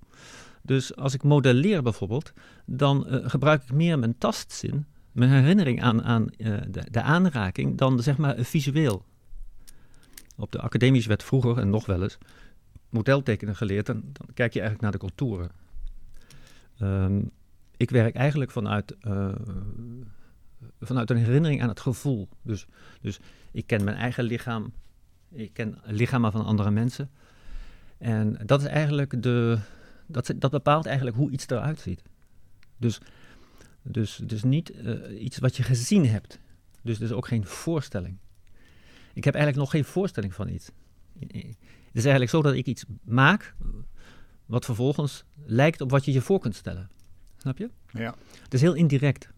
Dus 0.61 0.95
als 0.95 1.13
ik 1.13 1.23
modelleer 1.23 1.83
bijvoorbeeld, 1.83 2.33
dan 2.65 3.07
eh, 3.07 3.29
gebruik 3.29 3.63
ik 3.63 3.71
meer 3.71 3.99
mijn 3.99 4.17
tastzin, 4.17 4.85
mijn 5.11 5.29
herinnering 5.29 5.81
aan, 5.81 6.03
aan 6.03 6.29
eh, 6.29 6.57
de, 6.69 6.83
de 6.91 7.01
aanraking, 7.01 7.77
dan 7.77 8.03
zeg 8.03 8.17
maar 8.17 8.35
visueel. 8.37 9.05
Op 10.37 10.51
de 10.51 10.59
academisch 10.61 11.05
werd 11.05 11.23
vroeger, 11.23 11.57
en 11.57 11.69
nog 11.69 11.85
wel 11.85 12.03
eens, 12.03 12.17
modeltekenen 12.89 13.55
geleerd. 13.55 13.85
Dan, 13.85 14.01
dan 14.13 14.27
kijk 14.33 14.53
je 14.53 14.59
eigenlijk 14.59 14.81
naar 14.81 14.91
de 14.91 14.97
contouren. 15.07 15.51
Ehm, 16.79 17.21
ik 17.77 17.89
werk 17.89 18.15
eigenlijk 18.15 18.51
vanuit, 18.51 18.95
eh, 18.99 19.29
vanuit 20.81 21.09
een 21.09 21.17
herinnering 21.17 21.61
aan 21.61 21.69
het 21.69 21.79
gevoel. 21.79 22.29
Dus, 22.41 22.67
dus 23.01 23.19
ik 23.51 23.67
ken 23.67 23.83
mijn 23.83 23.97
eigen 23.97 24.23
lichaam. 24.23 24.73
Ik 25.31 25.53
ken 25.53 25.77
lichamen 25.83 26.31
van 26.31 26.45
andere 26.45 26.71
mensen. 26.71 27.09
En 27.97 28.39
dat 28.45 28.61
is 28.61 28.67
eigenlijk 28.67 29.23
de. 29.23 29.59
Dat, 30.07 30.33
dat 30.35 30.51
bepaalt 30.51 30.85
eigenlijk 30.85 31.17
hoe 31.17 31.31
iets 31.31 31.47
eruit 31.47 31.79
ziet. 31.79 32.03
Dus, 32.77 32.99
dus, 33.81 34.21
dus 34.23 34.43
niet 34.43 34.71
eh, 34.71 35.21
iets 35.21 35.37
wat 35.37 35.57
je 35.57 35.63
gezien 35.63 36.05
hebt. 36.05 36.39
Dus 36.81 36.97
Dus 36.97 37.11
ook 37.11 37.27
geen 37.27 37.45
voorstelling. 37.45 38.17
Ik 39.13 39.23
heb 39.23 39.33
eigenlijk 39.33 39.63
nog 39.63 39.71
geen 39.71 39.91
voorstelling 39.91 40.33
van 40.33 40.49
iets. 40.49 40.71
Het 41.19 41.97
is 41.97 42.03
eigenlijk 42.03 42.29
zo 42.29 42.41
dat 42.41 42.53
ik 42.53 42.65
iets 42.65 42.85
maak 43.03 43.55
wat 44.45 44.65
vervolgens 44.65 45.23
lijkt 45.45 45.81
op 45.81 45.91
wat 45.91 46.05
je 46.05 46.11
je 46.11 46.21
voor 46.21 46.39
kunt 46.39 46.55
stellen. 46.55 46.89
Snap 47.37 47.57
je? 47.57 47.69
Ja. 47.91 48.15
Het 48.43 48.53
is 48.53 48.61
heel 48.61 48.73
indirect. 48.73 49.29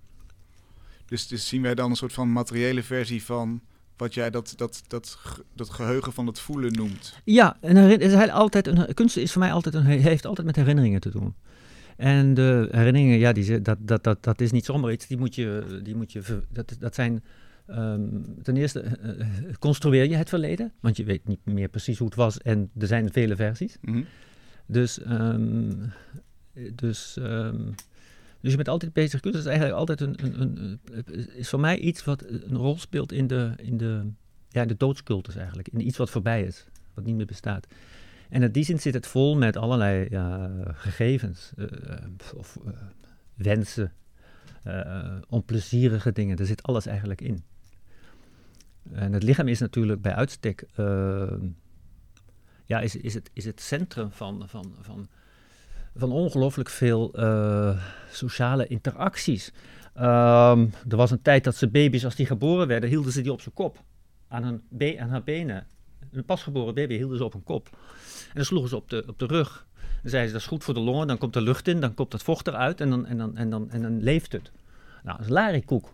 Dus, 1.12 1.28
dus 1.28 1.48
zien 1.48 1.62
wij 1.62 1.76
dan 1.76 1.90
een 1.90 1.96
soort 1.96 2.14
van 2.14 2.32
materiële 2.32 2.84
versie 2.84 3.24
van 3.24 3.62
wat 3.98 4.14
jij 4.14 4.30
dat, 4.30 4.54
dat, 4.56 4.84
dat, 4.88 5.18
dat 5.54 5.70
geheugen 5.70 6.14
van 6.14 6.28
het 6.28 6.40
voelen 6.40 6.74
noemt. 6.74 7.20
Ja, 7.24 7.58
en 7.62 7.76
het 7.76 8.02
is 8.02 8.30
altijd 8.30 8.68
een, 8.68 8.94
kunst 8.94 9.18
is 9.18 9.32
voor 9.32 9.42
mij 9.42 9.52
altijd 9.52 9.76
een, 9.76 9.86
heeft 9.86 10.26
altijd 10.26 10.48
met 10.48 10.56
herinneringen 10.56 11.00
te 11.00 11.10
doen. 11.10 11.36
En 11.98 12.34
de 12.34 12.68
herinneringen, 12.72 13.18
ja, 13.18 13.32
die, 13.32 13.62
dat, 13.62 13.78
dat, 13.82 14.04
dat, 14.04 14.24
dat 14.24 14.42
is 14.42 14.52
niet 14.52 14.66
zomaar 14.66 14.92
iets. 14.92 15.08
Die 15.08 15.18
moet 15.18 15.36
je, 15.36 15.80
die 15.84 15.96
moet 15.96 16.12
je 16.12 16.42
dat, 16.50 16.76
dat 16.80 16.96
zijn 16.96 17.24
ehm, 17.68 18.08
ten 18.44 18.58
eerste 18.58 18.80
eh, 18.80 19.20
eh, 19.20 19.28
construeer 19.60 20.06
je 20.06 20.16
het 20.16 20.30
verleden, 20.30 20.72
want 20.80 20.98
je 20.98 21.04
weet 21.04 21.28
niet 21.28 21.46
meer 21.46 21.68
precies 21.68 21.98
hoe 21.98 22.08
het 22.08 22.16
was 22.16 22.38
en 22.38 22.70
er 22.78 22.88
zijn 22.88 23.12
vele 23.12 23.36
versies. 23.36 23.78
Mhm. 23.82 24.04
Dus, 24.66 25.02
ehm, 25.02 25.72
dus, 26.76 27.18
ehm, 27.18 27.70
dus 28.42 28.52
je 28.52 28.56
bent 28.56 28.70
altijd 28.70 28.94
bezig. 28.94 29.20
Kunst 29.20 29.40
is 29.40 29.46
eigenlijk 29.46 29.78
altijd 29.78 30.02
een, 30.02 30.42
een, 30.42 30.80
is 31.34 31.50
voor 31.50 31.60
mij 31.60 31.78
iets 31.78 32.04
wat 32.04 32.24
een 32.28 32.58
rol 32.58 32.78
speelt 32.78 33.12
in 33.12 33.28
de, 33.28 33.54
in 33.58 33.78
de, 33.78 34.12
ja, 34.50 34.66
de 34.66 34.78
doodscultus 34.78 35.36
eigenlijk. 35.36 35.68
In 35.68 35.88
iets 35.88 35.98
wat 35.98 36.10
voorbij 36.10 36.44
is, 36.44 36.66
wat 36.94 37.06
niet 37.06 37.16
meer 37.16 37.26
bestaat. 37.26 37.68
En 38.30 38.44
in 38.44 38.52
die 38.52 38.64
zin 38.64 38.80
zit 38.80 38.94
het 38.94 39.08
vol 39.08 39.38
met 39.38 39.58
allerlei 39.58 40.08
gegevens 40.74 41.52
eh, 41.56 41.66
eh, 41.66 42.04
of 42.36 42.58
eh, 42.66 42.74
wensen, 43.34 43.94
onplezierige 45.28 46.12
dingen. 46.12 46.38
Er 46.38 46.46
zit 46.46 46.64
alles 46.64 46.86
eigenlijk 46.86 47.22
in. 47.22 47.44
En 48.92 49.14
het 49.14 49.24
lichaam 49.24 49.48
is 49.48 49.60
natuurlijk 49.60 50.02
bij 50.02 50.14
uitstek 50.14 50.66
ehm, 50.76 51.48
ja, 52.66 52.80
is, 52.80 52.96
is, 52.96 53.14
het, 53.14 53.30
is 53.34 53.46
het 53.46 53.62
centrum 53.62 54.12
van, 54.12 54.44
van, 54.48 54.76
van, 54.82 55.08
van 55.96 56.12
ongelooflijk 56.12 56.70
veel 56.70 57.14
eh, 57.14 57.78
sociale 58.12 58.68
interacties. 58.68 59.52
Ehm, 59.94 60.66
er 60.90 60.98
was 60.98 61.12
een 61.12 61.22
tijd 61.22 61.44
dat 61.44 61.56
ze 61.56 61.68
baby's, 61.68 62.06
als 62.06 62.16
die 62.16 62.26
geboren 62.26 62.68
werden, 62.68 62.90
hielden 62.90 63.12
ze 63.12 63.22
die 63.22 63.32
op 63.32 63.42
zijn 63.42 63.54
kop. 63.54 63.84
Aan, 64.28 64.44
hun 64.44 65.00
aan 65.00 65.10
haar 65.10 65.24
benen. 65.24 65.68
Een 66.12 66.26
pasgeboren 66.26 66.74
baby 66.74 66.96
hielden 66.96 67.18
ze 67.18 67.24
op 67.24 67.34
een 67.34 67.44
kop. 67.44 67.70
En 68.28 68.34
dan 68.34 68.46
sloegen 68.46 68.70
ze 68.70 68.76
op 68.76 68.90
de, 68.90 69.04
op 69.08 69.20
de 69.20 69.26
rug. 69.26 69.68
Dan 70.02 70.10
zeiden 70.10 70.28
ze, 70.30 70.34
dat 70.34 70.42
is 70.42 70.48
goed 70.48 70.64
voor 70.64 70.74
de 70.74 70.80
longen, 70.80 71.08
dan 71.08 71.18
komt 71.18 71.36
er 71.36 71.42
lucht 71.42 71.68
in, 71.68 71.80
dan 71.80 71.94
komt 71.94 72.14
het 72.14 72.24
vocht 72.24 72.48
eruit 72.48 72.82
en 72.82 72.90
dan, 72.90 73.06
en 73.06 73.18
dan, 73.18 73.38
en 73.38 73.50
dan, 73.50 73.70
en 73.70 73.82
dan 73.82 74.04
leeft 74.04 74.32
het. 74.32 74.52
Nou, 75.04 75.18
dat 75.18 75.26
is 75.26 75.32
larikoek. 75.32 75.94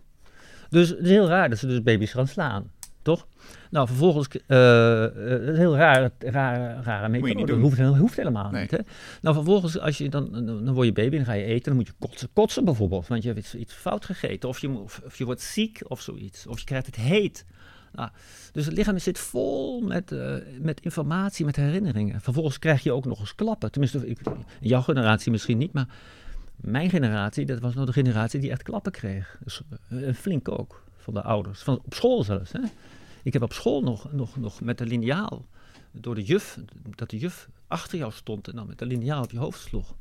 Dus 0.68 0.88
het 0.88 0.98
is 0.98 1.10
heel 1.10 1.28
raar 1.28 1.48
dat 1.48 1.58
ze 1.58 1.66
dus 1.66 1.82
baby's 1.82 2.12
gaan 2.12 2.28
slaan, 2.28 2.70
toch? 3.08 3.26
Nou, 3.70 3.86
vervolgens, 3.86 4.28
eh, 4.46 5.04
eh, 5.04 5.56
heel 5.56 5.76
raar, 5.76 6.10
rare, 6.18 6.82
rare 6.82 7.08
niet 7.08 7.22
methode. 7.22 7.46
Dat 7.46 7.60
hoeft, 7.60 7.78
hoeft 7.98 8.16
helemaal 8.16 8.50
Nee. 8.50 8.60
niet. 8.60 8.70
Hè? 8.70 8.78
Nou, 9.22 9.34
vervolgens, 9.34 9.78
als 9.78 9.98
je 9.98 10.08
dan, 10.08 10.46
dan, 10.46 10.72
word 10.72 10.86
je 10.86 10.92
baby 10.92 11.16
en 11.16 11.24
ga 11.24 11.32
je 11.32 11.44
eten, 11.44 11.64
dan 11.64 11.74
moet 11.74 11.86
je 11.86 11.92
kotsen, 11.98 12.28
kotsen 12.32 12.64
bijvoorbeeld, 12.64 13.06
want 13.06 13.22
je 13.22 13.28
hebt 13.28 13.40
iets, 13.40 13.54
iets 13.54 13.74
fout 13.74 14.04
gegeten, 14.04 14.48
of 14.48 14.58
je, 14.58 14.70
of, 14.70 15.00
of 15.04 15.18
je 15.18 15.24
wordt 15.24 15.40
ziek 15.40 15.80
of 15.86 16.00
zoiets, 16.00 16.46
of 16.46 16.58
je 16.58 16.64
krijgt 16.64 16.86
het 16.86 16.96
heet. 16.96 17.44
Nou, 17.92 18.10
dus 18.52 18.66
het 18.66 18.74
lichaam 18.74 18.98
zit 18.98 19.18
vol 19.18 19.80
met, 19.80 20.12
eh, 20.12 20.34
met 20.60 20.80
informatie, 20.80 21.44
met 21.44 21.56
herinneringen. 21.56 22.20
Vervolgens 22.20 22.58
krijg 22.58 22.82
je 22.82 22.92
ook 22.92 23.04
nog 23.04 23.20
eens 23.20 23.34
klappen. 23.34 23.70
Tenminste, 23.70 24.06
ik, 24.06 24.20
jouw 24.60 24.82
generatie 24.82 25.30
misschien 25.30 25.58
niet, 25.58 25.72
maar 25.72 25.88
mijn 26.56 26.90
generatie, 26.90 27.46
dat 27.46 27.60
was 27.60 27.74
nog 27.74 27.86
de 27.86 27.92
generatie 27.92 28.40
die 28.40 28.50
echt 28.50 28.62
klappen 28.62 28.92
kreeg. 28.92 29.38
Dus, 29.44 29.60
flink 30.14 30.48
ook, 30.48 30.82
van 30.96 31.14
de 31.14 31.22
ouders. 31.22 31.60
Van, 31.60 31.80
op 31.84 31.94
school 31.94 32.22
zelfs. 32.24 32.52
Hè? 32.52 32.60
Ik 33.22 33.32
heb 33.32 33.42
op 33.42 33.52
school 33.52 33.82
nog, 33.82 34.12
nog, 34.12 34.36
nog 34.36 34.60
met 34.60 34.78
de 34.78 34.86
liniaal, 34.86 35.46
door 35.90 36.14
de 36.14 36.22
juf, 36.22 36.58
dat 36.94 37.10
de 37.10 37.18
juf 37.18 37.48
achter 37.66 37.98
jou 37.98 38.12
stond 38.12 38.48
en 38.48 38.56
dan 38.56 38.66
met 38.66 38.78
de 38.78 38.86
liniaal 38.86 39.22
op 39.22 39.30
je 39.30 39.38
hoofd 39.38 39.60
sloeg. 39.60 39.94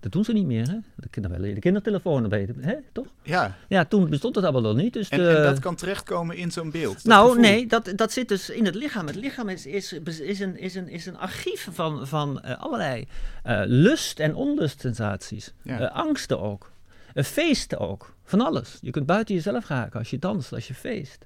Dat 0.00 0.12
doen 0.12 0.24
ze 0.24 0.32
niet 0.32 0.46
meer, 0.46 0.68
hè? 0.68 0.76
De, 0.96 1.08
kinder, 1.08 1.42
de 1.54 1.58
kindertelefoon, 1.60 2.32
hè? 2.32 2.74
toch? 2.92 3.06
Ja, 3.22 3.56
Ja, 3.68 3.84
toen 3.84 4.08
bestond 4.10 4.34
het 4.34 4.44
allemaal 4.44 4.62
nog 4.72 4.82
niet. 4.82 4.92
Dus 4.92 5.08
en, 5.08 5.18
de- 5.18 5.28
en 5.28 5.42
dat 5.42 5.58
kan 5.58 5.74
terechtkomen 5.74 6.36
in 6.36 6.50
zo'n 6.50 6.70
beeld. 6.70 6.94
dat 6.94 7.04
nou, 7.04 7.26
gevoel. 7.28 7.42
nee, 7.42 7.66
dat, 7.66 7.92
dat 7.96 8.12
zit 8.12 8.28
dus 8.28 8.50
in 8.50 8.64
het 8.64 8.74
lichaam. 8.74 9.06
Het 9.06 9.14
lichaam 9.16 9.48
is, 9.48 9.66
is, 9.66 9.92
is, 9.92 10.40
een, 10.40 10.58
is, 10.58 10.74
een, 10.74 10.88
is 10.88 11.06
een 11.06 11.16
archief 11.18 11.68
van, 11.72 12.06
van 12.06 12.40
eh, 12.40 12.58
allerlei 12.58 13.06
eh, 13.42 13.60
lust- 13.66 14.18
en 14.20 14.34
onlustsensaties. 14.34 15.52
Ja. 15.62 15.78
Eh, 15.80 15.94
angsten 15.96 16.40
ook. 16.40 16.70
Feesten 17.14 17.78
ook. 17.78 18.14
Van 18.24 18.40
alles. 18.40 18.78
Je 18.80 18.90
kunt 18.90 19.06
buiten 19.06 19.34
jezelf 19.34 19.68
raken 19.68 19.98
als 19.98 20.10
je 20.10 20.18
danst, 20.18 20.52
als 20.52 20.68
je 20.68 20.74
feest. 20.74 21.24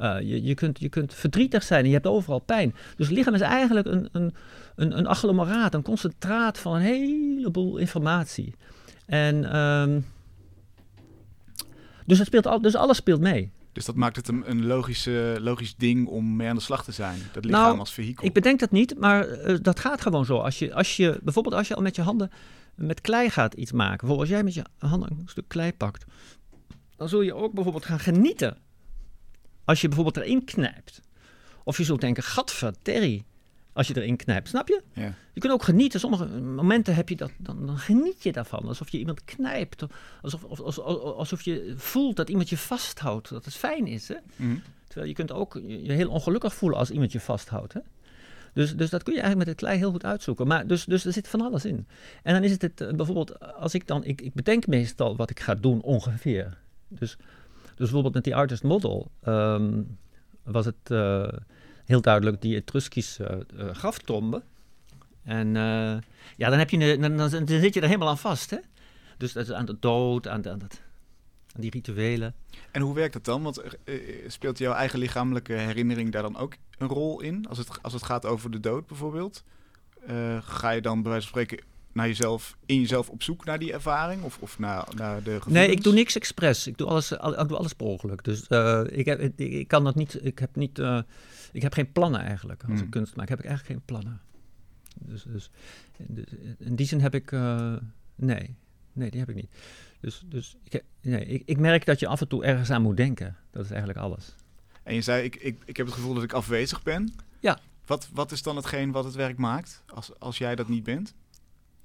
Eh, 0.00 0.20
je, 0.20 0.42
je, 0.42 0.54
kunt, 0.54 0.80
je 0.80 0.88
kunt 0.88 1.14
verdrietig 1.14 1.62
zijn 1.62 1.80
en 1.80 1.88
je 1.88 1.94
hebt 1.94 2.06
overal 2.06 2.38
pijn. 2.38 2.74
Dus 2.96 3.06
het 3.06 3.16
lichaam 3.16 3.34
is 3.34 3.40
eigenlijk 3.40 3.86
een, 3.86 4.08
een, 4.12 4.34
een, 4.76 4.98
een 4.98 5.06
agglomeraat, 5.06 5.74
een 5.74 5.82
concentraat 5.82 6.58
van 6.58 6.74
een 6.74 6.80
heleboel 6.80 7.76
informatie. 7.76 8.54
En 9.06 9.52
ehm, 9.52 10.00
dus, 12.06 12.18
het 12.18 12.26
speelt 12.26 12.46
al, 12.46 12.60
dus 12.60 12.74
alles 12.74 12.96
speelt 12.96 13.20
mee. 13.20 13.50
Dus 13.72 13.84
dat 13.84 13.94
maakt 13.94 14.16
het 14.16 14.28
een, 14.28 14.50
een 14.50 14.66
logische, 14.66 15.36
logisch 15.40 15.76
ding 15.76 16.06
om 16.06 16.36
mee 16.36 16.48
aan 16.48 16.56
de 16.56 16.62
slag 16.62 16.84
te 16.84 16.92
zijn. 16.92 17.18
Dat 17.32 17.44
lichaam 17.44 17.62
Nou, 17.62 17.78
als 17.78 17.92
vehikel. 17.92 18.26
Ik 18.26 18.32
bedenk 18.32 18.60
dat 18.60 18.70
niet, 18.70 18.98
maar 18.98 19.28
eh, 19.28 19.56
dat 19.62 19.80
gaat 19.80 20.00
gewoon 20.00 20.24
zo. 20.24 20.38
Als 20.38 20.58
je, 20.58 20.74
als 20.74 20.96
je, 20.96 21.20
bijvoorbeeld 21.22 21.54
als 21.54 21.68
je 21.68 21.74
al 21.74 21.82
met 21.82 21.96
je 21.96 22.02
handen 22.02 22.30
met 22.74 23.00
klei 23.00 23.30
gaat 23.30 23.54
iets 23.54 23.72
maken. 23.72 23.98
Bijvoorbeeld 23.98 24.28
als 24.28 24.36
jij 24.36 24.44
met 24.44 24.54
je 24.54 24.64
handen 24.78 25.10
een 25.10 25.22
stuk 25.28 25.48
klei 25.48 25.72
pakt. 25.72 26.04
Dan 26.96 27.08
zul 27.08 27.20
je 27.20 27.34
ook 27.34 27.52
bijvoorbeeld 27.52 27.84
gaan 27.84 28.00
genieten. 28.00 28.56
Als 29.70 29.80
je 29.80 29.88
bijvoorbeeld 29.88 30.24
erin 30.24 30.44
knijpt. 30.44 31.00
Of 31.64 31.76
je 31.76 31.84
zult 31.84 32.00
denken, 32.00 32.22
gadverderrie. 32.22 33.24
Als 33.72 33.88
je 33.88 33.96
erin 33.96 34.16
knijpt, 34.16 34.48
snap 34.48 34.68
je? 34.68 34.82
Ja. 34.92 35.14
Je 35.32 35.40
kunt 35.40 35.52
ook 35.52 35.62
genieten. 35.62 36.00
Sommige 36.00 36.26
momenten 36.26 36.94
heb 36.94 37.08
je 37.08 37.16
dat, 37.16 37.30
dan, 37.38 37.66
dan 37.66 37.78
geniet 37.78 38.22
je 38.22 38.32
daarvan. 38.32 38.66
Alsof 38.66 38.88
je 38.88 38.98
iemand 38.98 39.24
knijpt. 39.24 39.84
Alsof, 40.22 40.44
of- 40.44 40.60
alsof, 40.60 40.84
alsof 41.02 41.42
je 41.42 41.74
voelt 41.76 42.16
dat 42.16 42.28
iemand 42.28 42.48
je 42.48 42.56
vasthoudt. 42.56 43.28
Dat 43.28 43.44
het 43.44 43.54
fijn 43.54 43.86
is. 43.86 44.08
Hè? 44.08 44.16
Mhm. 44.36 44.56
Terwijl 44.86 45.08
je 45.08 45.14
kunt 45.14 45.32
ook 45.32 45.60
je 45.66 45.92
heel 45.92 46.10
ongelukkig 46.10 46.54
voelen 46.54 46.78
als 46.78 46.90
iemand 46.90 47.12
je 47.12 47.20
vasthoudt. 47.20 47.72
Hè? 47.72 47.80
Dus, 48.54 48.76
dus 48.76 48.90
dat 48.90 49.02
kun 49.02 49.14
je 49.14 49.20
eigenlijk 49.20 49.48
met 49.48 49.58
het 49.58 49.66
klei 49.66 49.78
heel 49.78 49.90
goed 49.90 50.04
uitzoeken. 50.04 50.46
Maar 50.46 50.66
dus, 50.66 50.84
dus 50.84 51.04
er 51.04 51.12
zit 51.12 51.28
van 51.28 51.40
alles 51.40 51.64
in. 51.64 51.86
En 52.22 52.34
dan 52.34 52.44
is 52.44 52.50
het, 52.50 52.62
het 52.62 52.80
eh, 52.80 52.92
bijvoorbeeld, 52.92 53.54
als 53.54 53.74
ik 53.74 53.86
dan, 53.86 54.04
ik, 54.04 54.20
ik 54.20 54.34
bedenk 54.34 54.66
meestal 54.66 55.16
wat 55.16 55.30
ik 55.30 55.40
ga 55.40 55.54
doen 55.54 55.82
ongeveer. 55.82 56.58
Dus 56.88 57.16
bijvoorbeeld 57.80 58.14
met 58.14 58.24
die 58.24 58.36
artist 58.36 58.62
model 58.62 59.10
ehm, 59.22 59.82
was 60.42 60.64
het 60.64 60.90
eh, 60.90 61.28
heel 61.84 62.00
duidelijk 62.00 62.42
die 62.42 62.56
Etruskische 62.56 63.46
eh, 63.56 63.70
graftombe. 63.70 64.42
En 65.22 65.56
eh, 65.56 65.98
ja, 66.36 66.48
dan, 66.48 66.58
heb 66.58 66.70
je, 66.70 66.98
dan, 66.98 67.16
dan, 67.16 67.30
zit 67.46 67.74
je 67.74 67.80
er 67.80 67.86
helemaal 67.86 68.08
aan 68.08 68.18
vast. 68.18 68.50
Hè? 68.50 68.58
Dus 69.16 69.32
dat 69.32 69.42
is 69.42 69.52
aan 69.52 69.64
de 69.64 69.76
dood, 69.80 70.28
aan, 70.28 70.48
aan, 70.48 70.58
dat, 70.58 70.80
aan 71.54 71.60
die 71.60 71.70
rituelen. 71.70 72.34
En 72.70 72.82
hoe 72.82 72.94
werkt 72.94 73.12
dat 73.12 73.24
dan? 73.24 73.42
Want 73.42 73.62
speelt 74.26 74.58
jouw 74.58 74.72
eigen 74.72 74.98
lichamelijke 74.98 75.52
herinnering 75.52 76.12
daar 76.12 76.22
dan 76.22 76.36
ook 76.36 76.54
een 76.78 76.88
rol 76.88 77.20
in? 77.20 77.46
Als 77.48 77.58
het, 77.58 77.82
als 77.82 77.92
het 77.92 78.02
gaat 78.02 78.26
over 78.26 78.50
de 78.50 78.60
dood 78.60 78.86
bijvoorbeeld? 78.86 79.44
Ga 80.40 80.70
je 80.70 80.80
dan 80.80 81.02
bij 81.02 81.10
wijze 81.10 81.28
van 81.28 81.40
spreken 81.40 81.66
naar 81.92 82.06
jezelf, 82.06 82.56
in 82.66 82.80
jezelf 82.80 83.08
op 83.08 83.22
zoek 83.22 83.44
naar 83.44 83.58
die 83.58 83.72
ervaring? 83.72 84.22
Of, 84.22 84.38
of 84.40 84.58
naar, 84.58 84.88
naar 84.96 85.16
de 85.22 85.30
gevoelens? 85.30 85.52
Nee, 85.66 85.70
ik 85.70 85.82
doe 85.82 85.92
niks 85.92 86.16
expres. 86.16 86.66
Ik 86.66 86.78
doe 86.78 86.86
alles, 86.88 87.18
al- 87.18 87.40
ik 87.40 87.48
doe 87.48 87.56
alles 87.56 87.72
per 87.72 87.86
ongeluk. 87.86 88.24
Dus 88.24 88.46
eh, 88.46 88.82
ik, 88.86 89.04
heb, 89.04 89.20
ik, 89.20 89.32
ik 89.36 89.68
kan 89.68 89.84
dat 89.84 89.94
niet. 89.94 90.18
Ik 90.24 90.38
heb 90.38 90.56
niet. 90.56 90.78
eh, 90.78 91.00
ik 91.52 91.62
heb 91.62 91.72
geen 91.72 91.92
plannen 91.92 92.20
eigenlijk. 92.20 92.62
Als 92.62 92.72
Hmm. 92.72 92.82
ik 92.82 92.90
kunst 92.90 93.16
maak, 93.16 93.28
heb 93.28 93.38
ik 93.38 93.44
eigenlijk 93.44 93.74
geen 93.76 93.84
plannen. 93.84 94.20
Dus, 94.98 95.22
dus, 95.22 95.50
dus 96.08 96.24
in 96.58 96.76
die 96.76 96.86
zin 96.86 97.00
heb 97.00 97.14
ik. 97.14 97.32
eh, 97.32 97.76
nee, 98.14 98.56
nee, 98.92 99.10
die 99.10 99.20
heb 99.20 99.28
ik 99.28 99.34
niet. 99.34 99.50
Dus, 100.00 100.22
dus 100.26 100.56
ik, 100.64 100.82
nee, 101.02 101.24
ik, 101.24 101.42
ik 101.44 101.58
merk 101.58 101.84
dat 101.86 102.00
je 102.00 102.06
af 102.06 102.20
en 102.20 102.28
toe 102.28 102.44
ergens 102.44 102.70
aan 102.70 102.82
moet 102.82 102.96
denken. 102.96 103.36
Dat 103.50 103.64
is 103.64 103.70
eigenlijk 103.70 103.98
alles. 104.00 104.34
En 104.82 104.94
je 104.94 105.00
zei, 105.00 105.22
ik, 105.24 105.36
ik, 105.36 105.62
ik 105.64 105.76
heb 105.76 105.86
het 105.86 105.94
gevoel 105.94 106.14
dat 106.14 106.22
ik 106.22 106.32
afwezig 106.32 106.82
ben. 106.82 107.12
Ja. 107.40 107.58
Wat, 107.86 108.08
wat 108.12 108.32
is 108.32 108.42
dan 108.42 108.56
hetgeen 108.56 108.92
wat 108.92 109.04
het 109.04 109.14
werk 109.14 109.36
maakt, 109.38 109.82
als, 109.86 110.18
als 110.18 110.38
jij 110.38 110.54
dat 110.54 110.68
niet 110.68 110.82
bent? 110.84 111.14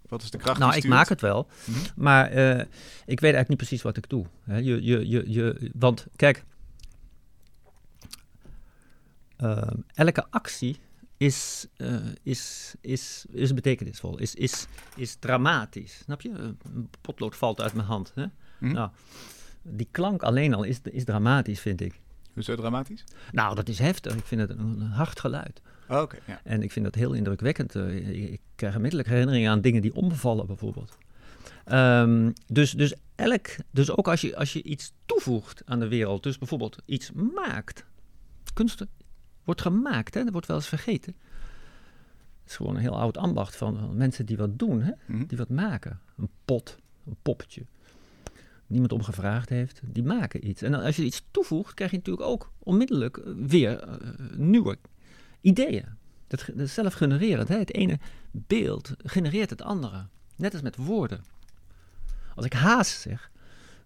Wat 0.08 0.22
is 0.24 0.30
de 0.32 0.38
kracht 0.38 0.60
Nou, 0.60 0.76
ik 0.76 0.88
maak 0.88 1.10
het 1.10 1.22
wel, 1.22 1.48
Mhm. 1.66 1.80
maar 1.96 2.26
eh, 2.30 2.60
ik 3.06 3.20
weet 3.20 3.34
eigenlijk 3.34 3.48
niet 3.50 3.58
precies 3.58 3.82
wat 3.82 3.98
ik 3.98 4.10
doe. 4.10 4.26
Hè, 4.44 4.58
je, 4.58 4.84
je, 4.84 5.10
je, 5.10 5.24
je, 5.32 5.72
want 5.74 6.08
kijk, 6.16 6.44
ehm, 9.38 9.76
elke 9.94 10.26
actie 10.30 10.78
is, 11.18 11.68
eh, 11.78 11.96
is, 12.24 12.74
is, 12.82 13.26
is 13.32 13.54
betekenisvol, 13.54 14.18
is, 14.20 14.36
is, 14.36 14.68
is 14.96 15.16
dramatisch. 15.16 15.94
Snap 16.04 16.22
je? 16.22 16.30
Een 16.30 16.90
potlood 17.02 17.36
valt 17.36 17.62
uit 17.62 17.74
mijn 17.74 17.88
hand. 17.88 18.12
Hè? 18.16 18.26
Mhm. 18.60 18.74
Nou, 18.74 18.90
die 19.62 19.88
klank 19.92 20.24
alleen 20.24 20.54
al 20.54 20.64
is, 20.64 20.80
is 20.84 21.04
dramatisch, 21.04 21.60
vind 21.60 21.82
ik. 21.82 22.00
Hoezo 22.34 22.56
dramatisch? 22.56 23.04
Nou, 23.32 23.56
dat 23.56 23.70
is 23.70 23.80
heftig. 23.80 24.16
Ik 24.16 24.26
vind 24.26 24.42
het 24.42 24.50
een, 24.50 24.60
een 24.60 24.82
hard 24.82 25.20
geluid. 25.20 25.62
Oh, 25.90 26.12
ja. 26.28 26.40
En 26.44 26.64
ik 26.64 26.72
vind 26.72 26.86
dat 26.86 26.96
heel 26.96 27.14
indrukwekkend. 27.14 27.76
Eh, 27.76 28.32
ik, 28.32 28.42
krijg 28.56 28.76
onmiddellijk 28.76 29.10
herinneringen 29.10 29.52
aan 29.52 29.62
dingen 29.62 29.82
die 29.82 29.96
omvallen, 29.96 30.48
bijvoorbeeld. 30.48 30.98
Ehm, 31.66 32.32
dus, 32.48 32.72
dus, 32.72 32.94
elk, 33.16 33.48
dus 33.72 33.92
ook 33.92 34.08
als 34.08 34.22
je, 34.22 34.36
als 34.36 34.54
je 34.54 34.64
iets 34.64 34.94
toevoegt 35.06 35.62
aan 35.66 35.80
de 35.80 35.88
wereld, 35.88 36.24
dus 36.24 36.38
bijvoorbeeld 36.38 36.78
iets 36.86 37.12
maakt. 37.12 37.86
Kunst 38.54 38.86
wordt 39.44 39.62
gemaakt, 39.62 40.14
hè? 40.14 40.24
dat 40.24 40.32
wordt 40.32 40.48
wel 40.48 40.56
eens 40.56 40.68
vergeten. 40.68 41.16
Het 42.42 42.50
is 42.50 42.56
gewoon 42.56 42.76
een 42.76 42.82
heel 42.82 43.00
oud 43.00 43.18
ambacht 43.18 43.56
van, 43.56 43.98
mensen 43.98 44.26
die 44.26 44.38
wat 44.38 44.60
doen, 44.60 44.82
hè? 44.82 44.92
Mhm. 45.06 45.26
die 45.26 45.38
wat 45.38 45.50
maken. 45.50 46.00
Een 46.18 46.30
pot, 46.46 46.78
een 47.06 47.18
poppetje. 47.22 47.66
Niemand 48.68 48.92
om 48.92 49.04
gevraagd 49.04 49.50
heeft, 49.50 49.82
die 49.84 50.04
maken 50.04 50.48
iets. 50.48 50.62
En 50.62 50.74
als 50.74 50.96
je 50.96 51.04
iets 51.04 51.26
toevoegt, 51.32 51.74
krijg 51.74 51.92
je 51.92 51.98
natuurlijk 51.98 52.28
ook 52.28 52.52
onmiddellijk 52.60 53.18
eh, 53.18 53.34
weer 53.36 53.80
eh, 53.80 53.98
nieuwe 54.38 54.78
ideeën. 55.46 55.86
Dat, 56.28 56.70
zelf 56.70 56.94
genererend. 56.94 57.48
Hè? 57.48 57.58
Het 57.58 57.74
ene 57.74 58.00
beeld 58.32 58.94
genereert 58.98 59.50
het 59.50 59.62
andere. 59.62 60.06
Net 60.36 60.54
als 60.54 60.62
met 60.62 60.76
woorden. 60.76 61.24
Als 62.36 62.46
ik 62.46 62.54
haas 62.54 63.02
zeg, 63.02 63.32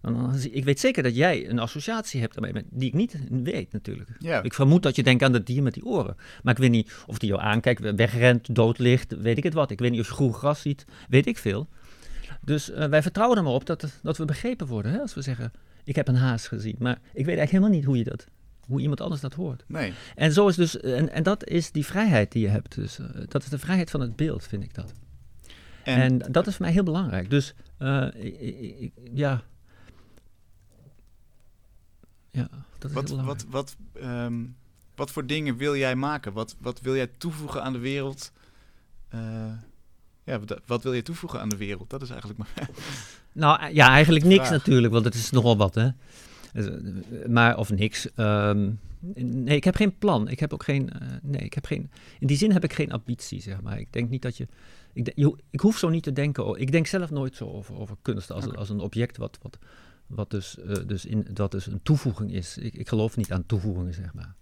dan, 0.00 0.34
ik 0.50 0.64
weet 0.64 0.80
zeker 0.80 1.02
dat 1.02 1.16
jij 1.16 1.48
een 1.48 1.58
associatie 1.58 2.20
hebt 2.20 2.34
daarmee, 2.34 2.64
die 2.70 2.88
ik 2.88 2.94
niet 2.94 3.16
weet 3.30 3.72
natuurlijk. 3.72 4.10
Ja. 4.18 4.42
Ik 4.42 4.54
vermoed 4.54 4.82
dat 4.82 4.96
je 4.96 5.02
denkt 5.02 5.22
aan 5.22 5.32
dat 5.32 5.46
dier 5.46 5.62
met 5.62 5.74
die 5.74 5.84
oren. 5.84 6.16
Maar 6.42 6.54
ik 6.54 6.60
weet 6.60 6.70
niet 6.70 6.92
of 7.06 7.18
die 7.18 7.28
jou 7.28 7.40
aankijkt, 7.40 7.94
wegrent, 7.94 8.54
dood 8.54 8.78
ligt, 8.78 9.16
weet 9.16 9.36
ik 9.36 9.44
het 9.44 9.54
wat. 9.54 9.70
Ik 9.70 9.78
weet 9.78 9.90
niet 9.90 10.00
of 10.00 10.06
je 10.06 10.12
groen 10.12 10.34
gras 10.34 10.60
ziet, 10.60 10.84
weet 11.08 11.26
ik 11.26 11.38
veel. 11.38 11.68
Dus 12.44 12.70
eh, 12.70 12.88
wij 12.88 13.02
vertrouwen 13.02 13.38
er 13.38 13.44
maar 13.44 13.52
op 13.52 13.66
dat, 13.66 14.00
dat 14.02 14.16
we 14.16 14.24
begrepen 14.24 14.66
worden. 14.66 14.92
Hè? 14.92 14.98
Als 14.98 15.14
we 15.14 15.22
zeggen, 15.22 15.52
ik 15.84 15.96
heb 15.96 16.08
een 16.08 16.16
haas 16.16 16.48
gezien. 16.48 16.76
Maar 16.78 16.96
ik 16.96 17.24
weet 17.24 17.38
eigenlijk 17.38 17.50
helemaal 17.50 17.74
niet 17.74 17.84
hoe 17.84 17.96
je 17.96 18.04
dat, 18.04 18.26
hoe 18.70 18.80
iemand 18.80 19.00
anders 19.00 19.20
dat 19.20 19.34
hoort. 19.34 19.64
Nee. 19.66 19.92
En 20.14 20.32
zo 20.32 20.48
is 20.48 20.56
dus, 20.56 20.80
en, 20.80 21.12
en 21.12 21.22
dat 21.22 21.48
is 21.48 21.70
die 21.72 21.86
vrijheid 21.86 22.32
die 22.32 22.42
je 22.42 22.48
hebt. 22.48 22.74
Dus 22.74 22.98
dat 23.28 23.42
is 23.42 23.48
de 23.48 23.58
vrijheid 23.58 23.90
van 23.90 24.00
het 24.00 24.16
beeld, 24.16 24.46
vind 24.46 24.62
ik 24.62 24.74
dat. 24.74 24.92
En, 25.84 26.00
En, 26.22 26.32
dat 26.32 26.46
is 26.46 26.56
voor 26.56 26.64
mij 26.64 26.74
heel 26.74 26.82
belangrijk. 26.82 27.30
Dus 27.30 27.54
eh, 27.78 28.06
ik- 28.14 28.92
ja. 29.12 29.42
Ja, 32.30 32.48
dat 32.78 32.90
is 32.90 32.96
wat, 32.96 33.08
heel 33.08 33.16
belangrijk. 33.16 33.50
wat, 33.50 33.76
wat, 33.92 34.02
ehm, 34.02 34.34
wat 34.94 35.10
voor 35.10 35.26
dingen 35.26 35.56
wil 35.56 35.76
jij 35.76 35.94
maken? 35.94 36.32
Wat, 36.32 36.56
wat 36.60 36.80
wil 36.80 36.94
jij 36.96 37.06
toevoegen 37.18 37.62
aan 37.62 37.72
de 37.72 37.78
wereld? 37.78 38.32
Eh, 39.08 39.20
ja, 40.24 40.40
wat, 40.66 40.82
wil 40.82 40.92
je 40.92 41.02
toevoegen 41.02 41.40
aan 41.40 41.48
de 41.48 41.56
wereld? 41.56 41.90
Dat 41.90 42.02
is 42.02 42.10
eigenlijk 42.10 42.38
maar. 42.38 42.68
Nou 43.32 43.72
ja, 43.74 43.88
eigenlijk 43.88 44.24
niks 44.24 44.50
natuurlijk, 44.50 44.92
want 44.92 45.04
het 45.04 45.14
is 45.14 45.30
nogal 45.30 45.56
wat, 45.56 45.74
hè. 45.74 45.88
Eh, 46.54 46.64
Maar, 47.28 47.56
of 47.58 47.70
niks. 47.72 48.12
Ehm, 48.14 48.70
nee, 49.14 49.56
ik 49.56 49.64
heb 49.64 49.74
geen 49.76 49.98
plan. 49.98 50.28
Ik 50.28 50.40
heb 50.40 50.52
ook 50.52 50.62
geen, 50.64 50.90
eh, 50.92 51.08
nee, 51.22 51.40
ik 51.40 51.54
heb 51.54 51.64
geen, 51.66 51.90
in 52.18 52.26
die 52.26 52.36
zin 52.36 52.52
heb 52.52 52.64
ik 52.64 52.72
geen 52.72 52.92
ambitie, 52.92 53.40
zeg 53.40 53.60
maar. 53.60 53.78
Ik 53.78 53.92
denk 53.92 54.10
niet 54.10 54.22
dat 54.22 54.36
je, 54.36 54.48
ik, 54.92 55.04
de- 55.04 55.12
je 55.14 55.36
ik 55.50 55.60
hoef 55.60 55.78
zo 55.78 55.88
niet 55.88 56.02
te 56.02 56.12
denken. 56.12 56.60
Ik 56.60 56.72
denk 56.72 56.86
zelf 56.86 57.10
nooit 57.10 57.36
zo 57.36 57.46
over, 57.48 57.78
over 57.78 57.96
kunst 58.02 58.30
als, 58.32 58.54
als 58.54 58.68
een 58.70 58.80
object 58.80 59.16
wat, 59.16 59.38
wat, 59.42 59.58
wat 60.06 60.30
dus, 60.30 60.58
eh, 60.58 60.76
dus 60.86 61.04
in, 61.06 61.26
dat 61.32 61.50
dus 61.50 61.66
een 61.66 61.82
toevoeging 61.82 62.32
is. 62.32 62.58
Ik, 62.58 62.74
ik 62.74 62.88
geloof 62.88 63.16
niet 63.16 63.32
aan 63.32 63.46
toevoegingen, 63.46 63.94
zeg 63.94 64.14
maar. 64.14 64.34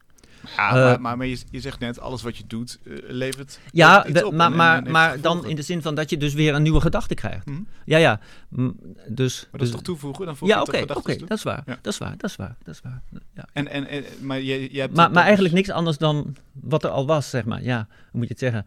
Ja, 0.56 0.68
Eh, 0.68 0.74
maar, 0.74 1.00
maar, 1.00 1.16
maar 1.16 1.26
je, 1.26 1.38
je 1.50 1.60
zegt 1.60 1.78
net, 1.78 2.00
alles 2.00 2.22
wat 2.22 2.36
je 2.36 2.44
doet 2.46 2.78
eh, 2.84 2.92
levert. 3.08 3.58
Ja, 3.70 4.04
levert 4.06 4.30
maar, 4.30 4.50
en- 4.50 4.56
maar, 4.56 4.84
en 4.84 4.90
maar 4.90 5.20
dan 5.20 5.46
in 5.46 5.56
de 5.56 5.62
zin 5.62 5.82
van 5.82 5.94
dat 5.94 6.10
je 6.10 6.16
dus 6.16 6.34
weer 6.34 6.54
een 6.54 6.62
nieuwe 6.62 6.80
gedachte 6.80 7.14
krijgt. 7.14 7.44
Hm? 7.44 7.60
Ja, 7.84 7.98
ja. 7.98 8.20
M, 8.48 8.70
Dus, 9.08 9.40
Maar 9.40 9.50
dat 9.50 9.60
dus, 9.60 9.68
is 9.68 9.74
toch 9.74 9.82
toevoegen? 9.82 10.26
Dan 10.26 10.36
ja, 10.40 10.56
je 10.56 10.60
oké, 10.62 10.94
oké, 10.94 11.16
dat 11.16 11.38
is 11.38 11.42
waar. 11.42 11.62
Ja. 11.66 11.78
Dat 11.82 11.92
is 11.92 11.98
waar, 11.98 12.16
dat 12.16 12.30
is 12.30 12.36
waar, 12.36 12.56
dat 12.64 12.74
is 12.74 12.80
waar. 12.80 13.02
Ja. 13.34 13.46
En, 13.52 13.68
en, 13.68 13.86
en, 13.86 14.04
maar 14.20 14.40
je, 14.40 14.72
je 14.72 14.80
hebt 14.80 14.94
Maar, 14.96 15.08
dus- 15.12 15.22
eigenlijk 15.22 15.54
niks 15.54 15.70
anders 15.70 15.98
dan 15.98 16.36
wat 16.52 16.84
er 16.84 16.90
al 16.90 17.06
was, 17.06 17.30
zeg 17.30 17.44
maar. 17.44 17.62
Ja, 17.62 17.86
hoe 17.88 18.20
moet 18.20 18.22
je 18.22 18.28
het 18.28 18.38
zeggen? 18.38 18.66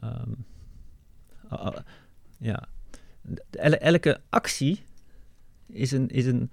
Ehm, 0.00 0.30
ah, 1.48 1.60
ah, 1.66 1.76
ja. 2.38 2.68
Elke 3.80 4.20
actie 4.30 4.84
is 5.66 5.92
een, 5.92 6.08
is 6.08 6.26
een, 6.26 6.50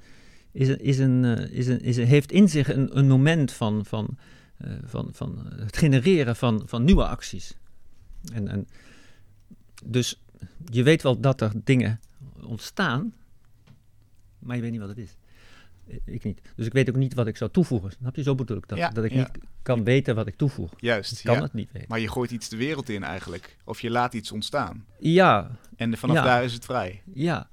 is 0.51 0.67
een, 0.67 0.79
is 0.79 0.97
een, 0.99 1.25
eh, 1.25 1.49
is 1.57 1.67
een, 1.67 1.81
is 1.81 1.97
een, 1.97 2.05
heeft 2.05 2.31
in 2.31 2.49
zich 2.49 2.73
een, 2.73 2.97
een 2.97 3.07
moment 3.07 3.51
van, 3.51 3.85
van, 3.85 4.17
eh, 4.57 4.71
van, 4.83 5.09
van 5.11 5.45
het 5.55 5.77
genereren 5.77 6.35
van, 6.35 6.63
van 6.65 6.83
nieuwe 6.83 7.07
acties. 7.07 7.57
En, 8.33 8.47
en 8.47 8.67
dus 9.85 10.21
je 10.65 10.83
weet 10.83 11.01
wel 11.01 11.19
dat 11.19 11.41
er 11.41 11.51
dingen 11.55 11.99
ontstaan, 12.45 13.13
maar 14.39 14.55
je 14.55 14.61
weet 14.61 14.71
niet 14.71 14.79
wat 14.79 14.89
het 14.89 14.97
is. 14.97 15.15
Eh, 15.87 15.97
Ik 16.05 16.23
niet. 16.23 16.41
Dus 16.55 16.65
ik 16.65 16.73
weet 16.73 16.89
ook 16.89 16.95
niet 16.95 17.13
wat 17.13 17.27
ik 17.27 17.37
zou 17.37 17.51
toevoegen. 17.51 17.91
Snap 17.91 18.15
je? 18.15 18.23
Zo 18.23 18.35
bedoel 18.35 18.57
ik 18.57 18.67
dat. 18.67 18.77
Ja, 18.77 18.89
dat 18.89 19.03
ik 19.03 19.11
ja. 19.11 19.17
niet 19.17 19.29
kan 19.61 19.83
weten 19.83 20.15
wat 20.15 20.27
ik 20.27 20.35
toevoeg. 20.35 20.71
Juist, 20.77 21.11
Ik 21.11 21.23
kan 21.23 21.35
ja. 21.35 21.41
het 21.41 21.53
niet 21.53 21.71
weten. 21.71 21.87
Maar 21.89 21.99
je 21.99 22.09
gooit 22.09 22.31
iets 22.31 22.49
de 22.49 22.57
wereld 22.57 22.89
in 22.89 23.03
eigenlijk. 23.03 23.57
Of 23.65 23.81
je 23.81 23.89
laat 23.89 24.13
iets 24.13 24.31
ontstaan. 24.31 24.85
Ja, 24.99 25.51
En 25.75 25.97
vanaf 25.97 26.23
daar 26.23 26.43
is 26.43 26.53
het 26.53 26.65
vrij. 26.65 27.01
ja. 27.13 27.49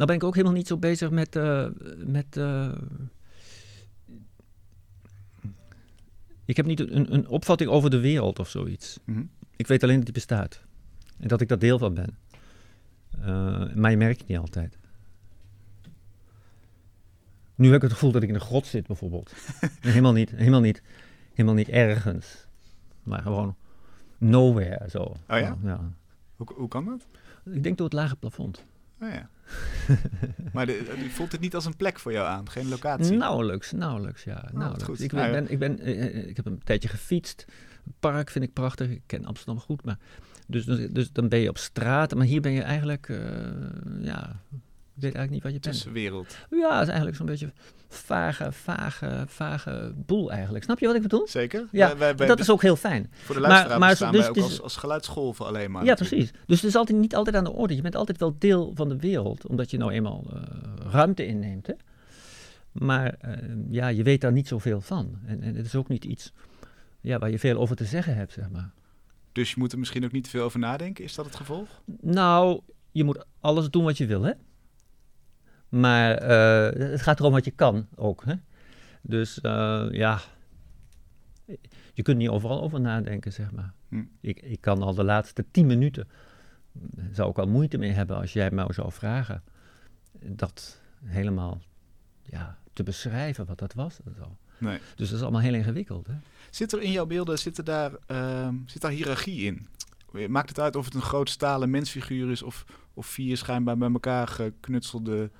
Nou 0.00 0.12
ben 0.12 0.20
ik 0.20 0.26
ook 0.26 0.34
helemaal 0.34 0.56
niet 0.56 0.66
zo 0.66 0.76
bezig 0.76 1.10
met... 1.10 1.36
eh, 1.36 1.66
met 1.96 2.36
eh, 2.36 2.72
ik 6.44 6.56
heb 6.56 6.66
niet 6.66 6.80
een, 6.80 7.14
een 7.14 7.28
opvatting 7.28 7.70
over 7.70 7.90
de 7.90 8.00
wereld 8.00 8.38
of 8.38 8.48
zoiets. 8.48 8.98
Mhm. 9.04 9.22
Ik 9.56 9.66
weet 9.66 9.82
alleen 9.82 9.96
dat 9.96 10.04
die 10.04 10.14
bestaat. 10.14 10.64
En 11.18 11.28
dat 11.28 11.40
ik 11.40 11.48
daar 11.48 11.58
deel 11.58 11.78
van 11.78 11.94
ben. 11.94 12.18
Eh, 13.10 13.74
maar 13.74 13.90
je 13.90 13.96
merkt 13.96 14.18
het 14.18 14.28
niet 14.28 14.38
altijd. 14.38 14.78
Nu 17.54 17.66
heb 17.66 17.76
ik 17.76 17.82
het 17.82 17.92
gevoel 17.92 18.12
dat 18.12 18.22
ik 18.22 18.28
in 18.28 18.34
een 18.34 18.40
grot 18.40 18.66
zit, 18.66 18.86
bijvoorbeeld. 18.86 19.34
helemaal 19.80 20.12
niet, 20.12 20.30
helemaal 20.30 20.60
niet, 20.60 20.82
helemaal 21.30 21.54
niet 21.54 21.68
ergens. 21.68 22.46
Maar 23.02 23.22
gewoon 23.22 23.56
nowhere, 24.18 24.90
zo. 24.90 25.00
Oh 25.02 25.16
ja? 25.26 25.56
ja. 25.62 25.92
Hoe, 26.36 26.46
hoe 26.54 26.68
kan 26.68 26.84
dat? 26.84 27.06
Ik 27.54 27.62
denk 27.62 27.76
door 27.76 27.86
het 27.86 27.96
lage 27.96 28.16
plafond. 28.16 28.64
Oh 29.00 29.08
ja. 29.08 29.28
Maar 30.52 30.66
de, 30.66 31.08
voelt 31.10 31.32
het 31.32 31.40
niet 31.40 31.54
als 31.54 31.64
een 31.64 31.76
plek 31.76 31.98
voor 31.98 32.12
jou 32.12 32.26
aan, 32.26 32.50
geen 32.50 32.68
locatie. 32.68 33.16
Nauwelijks, 33.16 33.72
nauwelijks, 33.72 34.24
ja. 34.24 34.48
nauwelijks. 34.52 34.84
goed. 34.84 35.00
Ik, 35.00 35.12
Nou 35.12 35.26
ja. 35.26 35.32
ben, 35.32 35.50
ik, 35.50 35.58
ben, 35.58 35.78
eh, 35.78 36.04
eh, 36.04 36.28
ik 36.28 36.36
heb 36.36 36.46
een 36.46 36.60
tijdje 36.64 36.88
gefietst. 36.88 37.44
Het 37.84 37.94
park 38.00 38.30
vind 38.30 38.44
ik 38.44 38.52
prachtig. 38.52 38.90
Ik 38.90 39.02
ken 39.06 39.24
Amsterdam 39.24 39.58
goed, 39.58 39.84
maar... 39.84 39.98
Dus, 40.46 40.64
dus, 40.64 40.88
dus 40.90 41.12
dan 41.12 41.28
ben 41.28 41.38
je 41.38 41.48
op 41.48 41.58
straat. 41.58 42.14
Maar 42.14 42.26
hier 42.26 42.40
ben 42.40 42.52
je 42.52 42.62
eigenlijk... 42.62 43.08
eh, 43.08 43.18
ja, 44.00 44.40
ik 45.00 45.06
weet 45.06 45.14
eigenlijk 45.14 45.30
niet 45.30 45.42
wat 45.42 45.52
je 45.52 45.70
bent. 45.70 45.74
Tussenwereld. 45.74 46.36
Ja, 46.50 46.72
het 46.72 46.80
is 46.82 46.86
eigenlijk 46.88 47.16
zo'n 47.16 47.26
beetje 47.26 47.52
vage, 47.88 48.52
vage, 48.52 49.24
vage 49.26 49.92
boel 49.96 50.30
eigenlijk. 50.32 50.64
Snap 50.64 50.78
je 50.78 50.86
wat 50.86 50.94
ik 50.96 51.02
bedoel? 51.02 51.28
Zeker? 51.28 51.68
Ja, 51.72 51.86
Wij- 51.88 51.96
wij- 51.96 52.16
wij- 52.16 52.26
dat 52.26 52.38
is 52.40 52.50
ook 52.50 52.62
heel 52.62 52.76
fijn. 52.76 53.10
voor 53.12 53.34
de 53.34 53.40
maar- 53.40 53.50
luisteraar 53.50 53.78
maar 53.78 53.88
bestaan 53.88 54.12
dus 54.12 54.20
wij 54.20 54.28
ook 54.30 54.36
als, 54.36 54.60
als 54.60 54.76
geluidsgolven 54.76 55.46
alleen 55.46 55.70
maar. 55.70 55.84
Ja, 55.84 55.88
natuurlijk. 55.88 56.16
precies. 56.30 56.44
Dus 56.46 56.60
het 56.60 56.70
is 56.70 56.76
altijd, 56.76 56.98
niet 56.98 57.14
altijd 57.14 57.36
aan 57.36 57.44
de 57.44 57.52
orde. 57.52 57.74
Je 57.76 57.82
bent 57.82 57.96
altijd 57.96 58.18
wel 58.18 58.34
deel 58.38 58.72
van 58.74 58.88
de 58.88 58.96
wereld, 58.96 59.46
omdat 59.46 59.70
je 59.70 59.78
nou 59.78 59.92
eenmaal 59.92 60.24
eh, 60.32 60.40
ruimte 60.92 61.26
inneemt. 61.26 61.66
Hè? 61.66 61.74
Maar 62.72 63.14
eh, 63.20 63.36
ja, 63.70 63.88
je 63.88 64.02
weet 64.02 64.20
daar 64.20 64.32
niet 64.32 64.48
zoveel 64.48 64.80
van. 64.80 65.18
En, 65.26 65.42
en 65.42 65.54
het 65.54 65.66
is 65.66 65.74
ook 65.74 65.88
niet 65.88 66.04
iets 66.04 66.32
ja, 67.00 67.18
waar 67.18 67.30
je 67.30 67.38
veel 67.38 67.58
over 67.58 67.76
te 67.76 67.84
zeggen 67.84 68.14
hebt, 68.16 68.32
zeg 68.32 68.50
maar. 68.50 68.70
Dus 69.32 69.50
je 69.50 69.56
moet 69.58 69.72
er 69.72 69.78
misschien 69.78 70.04
ook 70.04 70.12
niet 70.12 70.24
te 70.24 70.30
veel 70.30 70.44
over 70.44 70.58
nadenken. 70.58 71.04
Is 71.04 71.14
dat 71.14 71.24
het 71.24 71.36
gevolg? 71.36 71.68
Nou, 72.00 72.60
je 72.90 73.04
moet 73.04 73.24
alles 73.40 73.70
doen 73.70 73.84
wat 73.84 73.98
je 73.98 74.06
wil, 74.06 74.22
hè? 74.22 74.32
Maar 75.70 76.14
eh, 76.14 76.90
het 76.90 77.02
gaat 77.02 77.18
erom 77.18 77.32
wat 77.32 77.44
je 77.44 77.50
kan 77.50 77.86
ook, 77.94 78.24
hè? 78.24 78.34
Dus 79.02 79.40
eh, 79.40 79.86
ja, 79.90 80.20
je 81.94 82.02
kunt 82.02 82.18
niet 82.18 82.28
overal 82.28 82.62
over 82.62 82.80
nadenken, 82.80 83.32
zeg 83.32 83.52
maar. 83.52 83.72
Hm. 83.88 84.02
Ik, 84.20 84.42
ik 84.42 84.60
kan 84.60 84.82
al 84.82 84.94
de 84.94 85.04
laatste 85.04 85.44
tien 85.50 85.66
minuten, 85.66 86.08
eh, 86.96 87.04
zou 87.12 87.30
ik 87.30 87.38
al 87.38 87.46
moeite 87.46 87.78
mee 87.78 87.92
hebben 87.92 88.16
als 88.16 88.32
jij 88.32 88.50
mij 88.50 88.72
zou 88.72 88.92
vragen, 88.92 89.42
dat 90.18 90.80
helemaal 91.04 91.60
ja, 92.22 92.58
te 92.72 92.82
beschrijven 92.82 93.46
wat 93.46 93.58
dat 93.58 93.74
was. 93.74 93.98
en 94.04 94.14
zo. 94.18 94.36
Nee. 94.58 94.78
Dus 94.96 95.08
dat 95.08 95.16
is 95.16 95.22
allemaal 95.22 95.40
heel 95.40 95.54
ingewikkeld, 95.54 96.06
hè? 96.06 96.14
Zit 96.50 96.72
er 96.72 96.82
in 96.82 96.92
jouw 96.92 97.06
beelden, 97.06 97.38
zit, 97.38 97.58
er 97.58 97.64
daar, 97.64 97.92
ehm, 98.06 98.54
zit 98.66 98.80
daar 98.80 98.90
hiërarchie 98.90 99.44
in? 99.44 99.66
Maakt 100.28 100.48
het 100.48 100.60
uit 100.60 100.76
of 100.76 100.84
het 100.84 100.94
een 100.94 101.02
groot 101.02 101.28
stalen 101.28 101.70
mensfiguur 101.70 102.30
is 102.30 102.42
of, 102.42 102.64
of 102.94 103.06
vier 103.06 103.36
schijnbaar 103.36 103.78
bij 103.78 103.90
elkaar 103.90 104.28
geknutselde 104.28 105.30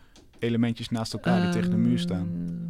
elementjes 0.41 0.89
naast 0.89 1.13
elkaar 1.13 1.41
die 1.41 1.51
tegen 1.51 1.71
de 1.71 1.77
muur 1.77 1.99
staan? 1.99 2.29
Ehm, 2.35 2.69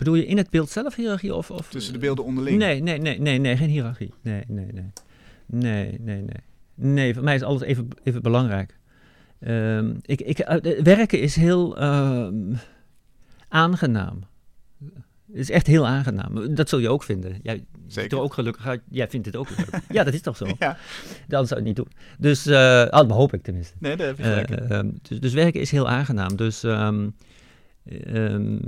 Bedoel 0.00 0.14
je 0.14 0.26
in 0.26 0.36
het 0.36 0.50
beeld 0.50 0.70
zelf 0.70 0.94
hiërarchie? 0.94 1.34
Of, 1.34 1.50
of, 1.50 1.68
Tussen 1.68 1.92
de 1.92 1.98
beelden 1.98 2.24
onderling? 2.24 2.58
Nee, 2.58 2.82
nee, 2.82 2.98
nee, 2.98 3.18
nee, 3.18 3.38
nee, 3.38 3.56
geen 3.56 3.68
hiërarchie. 3.68 4.14
Nee, 4.22 4.44
nee, 4.48 4.66
nee. 4.72 4.92
Nee, 5.46 5.96
nee, 6.00 6.22
nee. 6.22 6.42
Nee, 6.74 7.14
voor 7.14 7.22
mij 7.22 7.34
is 7.34 7.42
alles 7.42 7.62
even, 7.62 7.88
even 8.02 8.22
belangrijk. 8.22 8.78
Ehm, 9.40 9.94
ik, 10.02 10.20
ik, 10.20 10.38
eh, 10.38 10.82
werken 10.82 11.20
is 11.20 11.36
heel 11.36 11.76
ehm, 11.76 12.54
aangenaam. 13.48 14.20
Het 15.30 15.38
is 15.40 15.50
echt 15.50 15.66
heel 15.66 15.86
aangenaam. 15.86 16.54
Dat 16.54 16.68
zul 16.68 16.78
je 16.78 16.88
ook 16.88 17.02
vinden. 17.02 17.38
Jij 17.42 17.64
Zeker. 17.86 18.18
er 18.18 18.24
ook 18.24 18.34
gelukkig 18.34 18.66
uit. 18.66 18.80
Jij 18.90 19.08
vindt 19.08 19.26
het 19.26 19.36
ook 19.36 19.48
leuk. 19.56 19.68
ja, 19.96 20.04
dat 20.04 20.14
is 20.14 20.20
toch 20.20 20.36
zo? 20.36 20.46
Ja, 20.58 20.76
Dan 21.28 21.46
zou 21.46 21.60
je 21.60 21.66
het 21.68 21.76
niet 21.76 21.76
doen. 21.76 21.88
Dus, 22.18 22.46
eh 22.46 22.82
ah, 22.84 23.08
dat 23.08 23.16
hoop 23.16 23.34
ik 23.34 23.42
tenminste. 23.42 23.74
nee, 23.78 23.96
daar 23.96 24.06
heb 24.06 24.16
je 24.16 24.22
Eh, 24.22 24.30
gelijk 24.30 24.50
ehm, 24.50 24.90
dus, 25.02 25.20
dus 25.20 25.32
werken 25.32 25.60
is 25.60 25.70
heel 25.70 25.88
aangenaam. 25.88 26.36
Dus, 26.36 26.62
ehm, 26.62 27.08
ehm, 27.84 28.58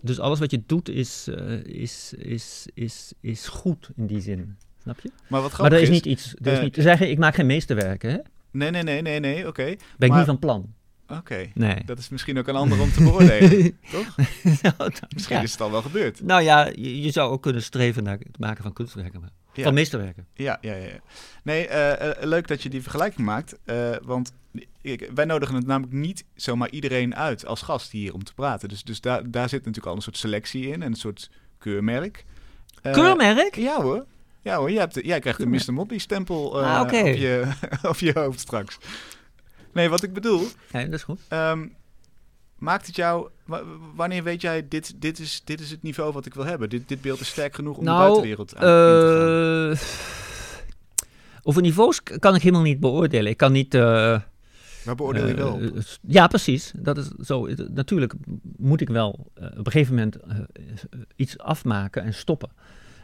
dus 0.00 0.18
alles 0.20 0.38
wat 0.38 0.50
je 0.50 0.62
doet 0.66 0.88
is, 0.88 1.28
eh, 1.28 1.64
is, 1.64 2.12
is, 2.18 2.66
is, 2.74 3.12
is 3.20 3.48
goed 3.48 3.90
in 3.96 4.06
die 4.06 4.20
zin. 4.20 4.56
Snap 4.82 5.00
je? 5.00 5.10
Maar 5.28 5.42
wat 5.42 5.58
Maar 5.58 5.72
er 5.72 5.78
is 5.80 5.88
is... 5.88 5.90
niet 5.94 6.06
iets. 6.06 6.34
Er 6.42 6.52
is 6.52 6.60
niet, 6.60 6.76
zeg, 6.80 7.00
ik 7.00 7.18
maak 7.18 7.34
geen 7.34 7.46
meesterwerken, 7.46 8.10
hè? 8.10 8.16
Nee, 8.50 8.70
nee, 8.70 8.82
nee, 8.82 9.02
nee, 9.02 9.20
nee, 9.20 9.46
oké. 9.48 9.64
Ben 9.64 9.76
Maar- 9.98 10.08
ik 10.08 10.14
niet 10.14 10.24
van 10.24 10.38
plan. 10.38 10.74
Oké. 11.08 11.50
Nee. 11.54 11.82
Dat 11.84 11.98
is 11.98 12.08
misschien 12.08 12.38
ook 12.38 12.46
een 12.48 12.56
ander 12.56 12.80
om 12.80 12.90
te 12.92 13.02
beoordelen, 13.02 13.78
toch? 13.92 14.16
Nou, 14.62 14.92
Misschien 15.08 15.36
ja. 15.36 15.42
is 15.42 15.52
het 15.52 15.60
al 15.60 15.70
wel 15.70 15.82
gebeurd. 15.82 16.22
Nou 16.22 16.42
ja, 16.42 16.66
je, 16.66 17.02
je 17.02 17.10
zou 17.10 17.30
ook 17.32 17.42
kunnen 17.42 17.62
streven 17.62 18.02
naar 18.02 18.18
het 18.18 18.38
maken 18.38 18.62
van 18.62 18.72
kunstwerken. 18.72 19.20
maar- 19.20 19.30
Ja. 19.52 19.62
Van 19.62 19.74
meesterwerken. 19.74 20.26
Ja, 20.34 20.58
ja, 20.60 20.74
ja. 20.74 20.88
Nee, 21.42 21.66
eh, 21.68 22.10
eh, 22.10 22.16
leuk 22.22 22.48
dat 22.48 22.62
je 22.62 22.68
die 22.68 22.82
vergelijking 22.82 23.26
maakt. 23.26 23.56
eh, 23.64 23.90
want 24.02 24.32
ik, 24.80 25.10
wij 25.14 25.24
nodigen 25.24 25.54
het 25.54 25.66
namelijk 25.66 25.92
niet 25.92 26.24
zomaar 26.34 26.70
iedereen 26.70 27.14
uit 27.16 27.46
als 27.46 27.62
gast 27.62 27.90
hier 27.92 28.14
om 28.14 28.24
te 28.24 28.34
praten. 28.34 28.68
Dus, 28.68 28.82
dus 28.82 29.00
daar, 29.00 29.30
daar 29.30 29.48
zit 29.48 29.58
natuurlijk 29.60 29.86
al 29.86 29.96
een 29.96 30.02
soort 30.02 30.16
selectie 30.16 30.66
in 30.68 30.82
en 30.82 30.90
een 30.90 30.94
soort 30.96 31.30
keurmerk. 31.58 32.24
Keurmerk? 32.82 33.54
Ja 33.56 33.82
hoor. 33.82 34.04
Ja 34.42 34.56
hoor, 34.56 34.70
jij, 34.70 34.80
hebt 34.80 34.94
de- 34.94 35.06
jij 35.06 35.20
krijgt 35.20 35.38
een 35.38 35.44
Keurmerk. 35.44 35.66
Mr. 35.68 35.72
Motley 35.74 35.98
stempel 35.98 36.60
eh, 36.60 36.74
Ah, 36.74 36.80
op, 36.80 36.90
je, 36.90 37.46
op 37.90 37.96
je 37.98 38.12
hoofd 38.14 38.40
straks. 38.40 38.78
Nee, 39.76 39.88
wat 39.88 40.02
ik 40.02 40.12
bedoel, 40.12 40.46
Ja, 40.72 40.84
dat 40.84 40.92
is 40.92 41.02
goed. 41.02 41.20
ehm, 41.28 41.66
maakt 42.58 42.86
het 42.86 42.96
jou... 42.96 43.28
wa- 43.44 43.62
Wanneer 43.94 44.22
weet 44.22 44.40
jij, 44.40 44.68
dit, 44.68 44.92
dit, 45.00 45.18
is, 45.18 45.42
dit 45.44 45.60
is 45.60 45.70
het 45.70 45.82
niveau 45.82 46.12
wat 46.12 46.26
ik 46.26 46.34
wil 46.34 46.44
hebben? 46.44 46.68
Dit, 46.68 46.88
dit 46.88 47.00
beeld 47.00 47.20
is 47.20 47.28
sterk 47.28 47.54
genoeg 47.54 47.76
om 47.76 47.84
de 47.84 47.90
Nou, 47.90 48.00
buitenwereld 48.02 48.54
aan 48.56 48.60
te 48.60 48.66
gaan? 48.66 49.72
eh, 49.72 49.78
over 51.42 51.62
niveaus 51.62 52.02
kan 52.02 52.34
ik 52.34 52.42
helemaal 52.42 52.62
niet 52.64 52.80
beoordelen. 52.80 53.30
Ik 53.30 53.36
kan 53.36 53.52
niet... 53.52 53.74
eh, 53.74 54.20
Waar 54.84 54.94
beoordeel 54.96 55.26
je 55.26 55.34
wel 55.34 55.58
eh, 55.60 55.66
eh, 55.66 55.82
ja, 56.00 56.26
precies. 56.26 56.72
Dat 56.76 56.98
is 56.98 57.06
zo. 57.24 57.48
Natuurlijk 57.70 58.14
moet 58.56 58.80
ik 58.80 58.88
wel 58.88 59.10
op 59.36 59.66
een 59.66 59.72
gegeven 59.72 59.94
moment 59.94 60.16
iets 61.16 61.38
afmaken 61.38 62.02
en 62.02 62.14
stoppen. 62.14 62.50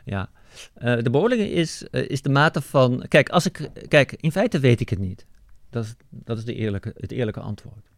Ja. 0.04 0.30
De 0.74 1.11
beoordeling 1.11 1.50
is, 1.50 1.82
is 1.90 2.22
de 2.22 2.28
mate 2.30 2.61
van. 2.61 3.04
Kijk, 3.08 3.28
als 3.28 3.46
ik, 3.46 3.70
kijk, 3.88 4.12
in 4.20 4.32
feite 4.32 4.58
weet 4.58 4.80
ik 4.80 4.88
het 4.88 4.98
niet. 4.98 5.26
Dat 5.72 5.85
is, 5.85 5.94
dat 6.08 6.38
is 6.38 6.44
de 6.44 6.54
eerlijke, 6.54 6.94
het 6.96 7.12
eerlijke 7.12 7.40
antwoord. 7.40 7.90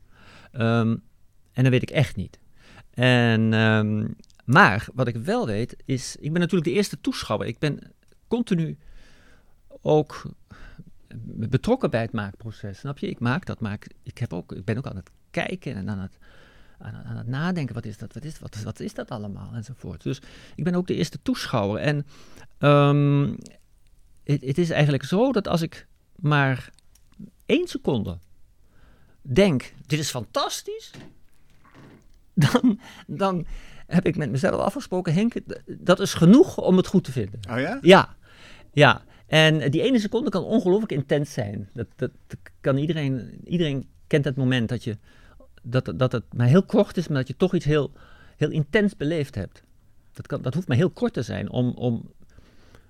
Ehm, 0.53 0.97
en 1.53 1.63
dat 1.63 1.69
weet 1.69 1.83
ik 1.83 1.91
echt 1.91 2.17
niet. 2.17 2.39
En, 2.91 3.53
ehm, 3.53 4.07
maar 4.45 4.87
wat 4.95 5.09
ik 5.09 5.17
wel 5.17 5.47
weet 5.47 5.77
is. 5.85 6.17
Ik 6.17 6.33
ben 6.33 6.41
natuurlijk 6.41 6.71
de 6.71 6.77
eerste 6.77 7.01
toeschouwer. 7.01 7.49
Ik 7.49 7.59
ben 7.59 7.93
continu 8.29 8.79
ook 9.83 10.23
betrokken 11.25 11.91
bij 11.91 12.01
het 12.01 12.13
maakproces. 12.13 12.79
Snap 12.79 12.99
je? 12.99 13.09
Ik 13.09 13.21
maak 13.21 13.47
dat, 13.47 13.61
maak, 13.61 13.87
ik, 14.03 14.19
heb 14.19 14.33
ook, 14.33 14.53
ik 14.53 14.65
ben 14.65 14.77
ook 14.77 14.87
aan 14.87 14.97
het 14.97 15.11
kijken 15.31 15.75
en 15.75 15.89
aan 15.89 15.99
het, 15.99 16.19
aan, 16.79 17.17
het 17.17 17.27
nadenken. 17.27 17.75
Wat 17.75 17.85
is 17.85 17.99
dat? 17.99 18.15
Wat 18.15 18.25
is, 18.25 18.39
wat, 18.39 18.63
wat 18.63 18.81
is 18.81 18.95
dat 18.95 19.11
allemaal? 19.11 19.55
Enzovoort. 19.55 20.03
Dus 20.03 20.21
ik 20.55 20.65
ben 20.65 20.75
ook 20.75 20.87
de 20.87 20.95
eerste 20.95 21.19
toeschouwer. 21.23 21.81
En 21.81 22.07
ehm, 22.59 23.35
het 24.25 24.59
is 24.59 24.71
eigenlijk 24.71 25.05
zo 25.05 25.33
dat 25.33 25.49
als 25.49 25.63
ik 25.63 25.87
maar 26.15 26.71
één 27.47 27.69
seconde 27.69 28.19
denk: 29.23 29.73
dit 29.87 29.99
is 29.99 30.11
fantastisch. 30.11 30.91
Dan, 32.35 32.81
dan 33.07 33.47
heb 33.87 34.07
ik 34.07 34.17
met 34.17 34.31
mezelf 34.31 34.61
afgesproken, 34.61 35.15
Henk, 35.15 35.35
dat 35.67 36.01
is 36.01 36.15
genoeg 36.15 36.59
om 36.59 36.77
het 36.77 36.87
goed 36.87 37.05
te 37.05 37.13
vinden. 37.13 37.41
Oh 37.51 37.61
ja? 37.61 37.79
Ja, 37.83 38.17
ja. 38.73 39.03
En 39.27 39.71
die 39.71 39.83
ene 39.83 39.99
seconde 39.99 40.31
kan 40.31 40.45
ongelooflijk 40.45 40.93
intens 40.93 41.33
zijn. 41.33 41.69
Dat, 41.73 41.87
dat, 41.97 42.11
dat 42.27 42.39
kan 42.61 42.77
iedereen, 42.77 43.41
iedereen 43.45 43.89
kent 44.07 44.25
het 44.25 44.37
moment 44.37 44.69
dat, 44.69 44.85
je, 44.85 44.97
dat, 45.63 45.93
dat 45.97 46.13
het 46.13 46.25
maar 46.35 46.47
heel 46.47 46.63
kort 46.63 46.97
is, 46.97 47.09
maar 47.09 47.17
dat 47.19 47.29
je 47.29 47.37
toch 47.37 47.55
iets 47.55 47.65
heel, 47.65 47.93
heel 48.37 48.51
intens 48.51 48.97
beleefd 48.97 49.35
hebt. 49.35 49.63
Dat, 50.13 50.27
kan, 50.27 50.43
dat 50.43 50.55
hoeft 50.55 50.69
maar 50.69 50.77
heel 50.77 50.91
kort 50.91 51.13
te 51.13 51.23
zijn 51.23 51.51
om, 51.51 51.71
om 51.71 52.13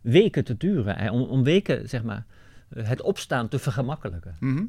weken 0.00 0.44
te 0.44 0.56
duren. 0.56 0.96
eh, 0.96 1.12
Om, 1.12 1.22
om 1.22 1.42
weken, 1.42 1.88
zeg 1.88 2.02
maar, 2.02 2.16
eh, 2.16 2.32
het 2.74 3.02
opstaan 3.02 3.48
te 3.48 3.58
vergemakkelijken. 3.58 4.36
Mhm. 4.40 4.64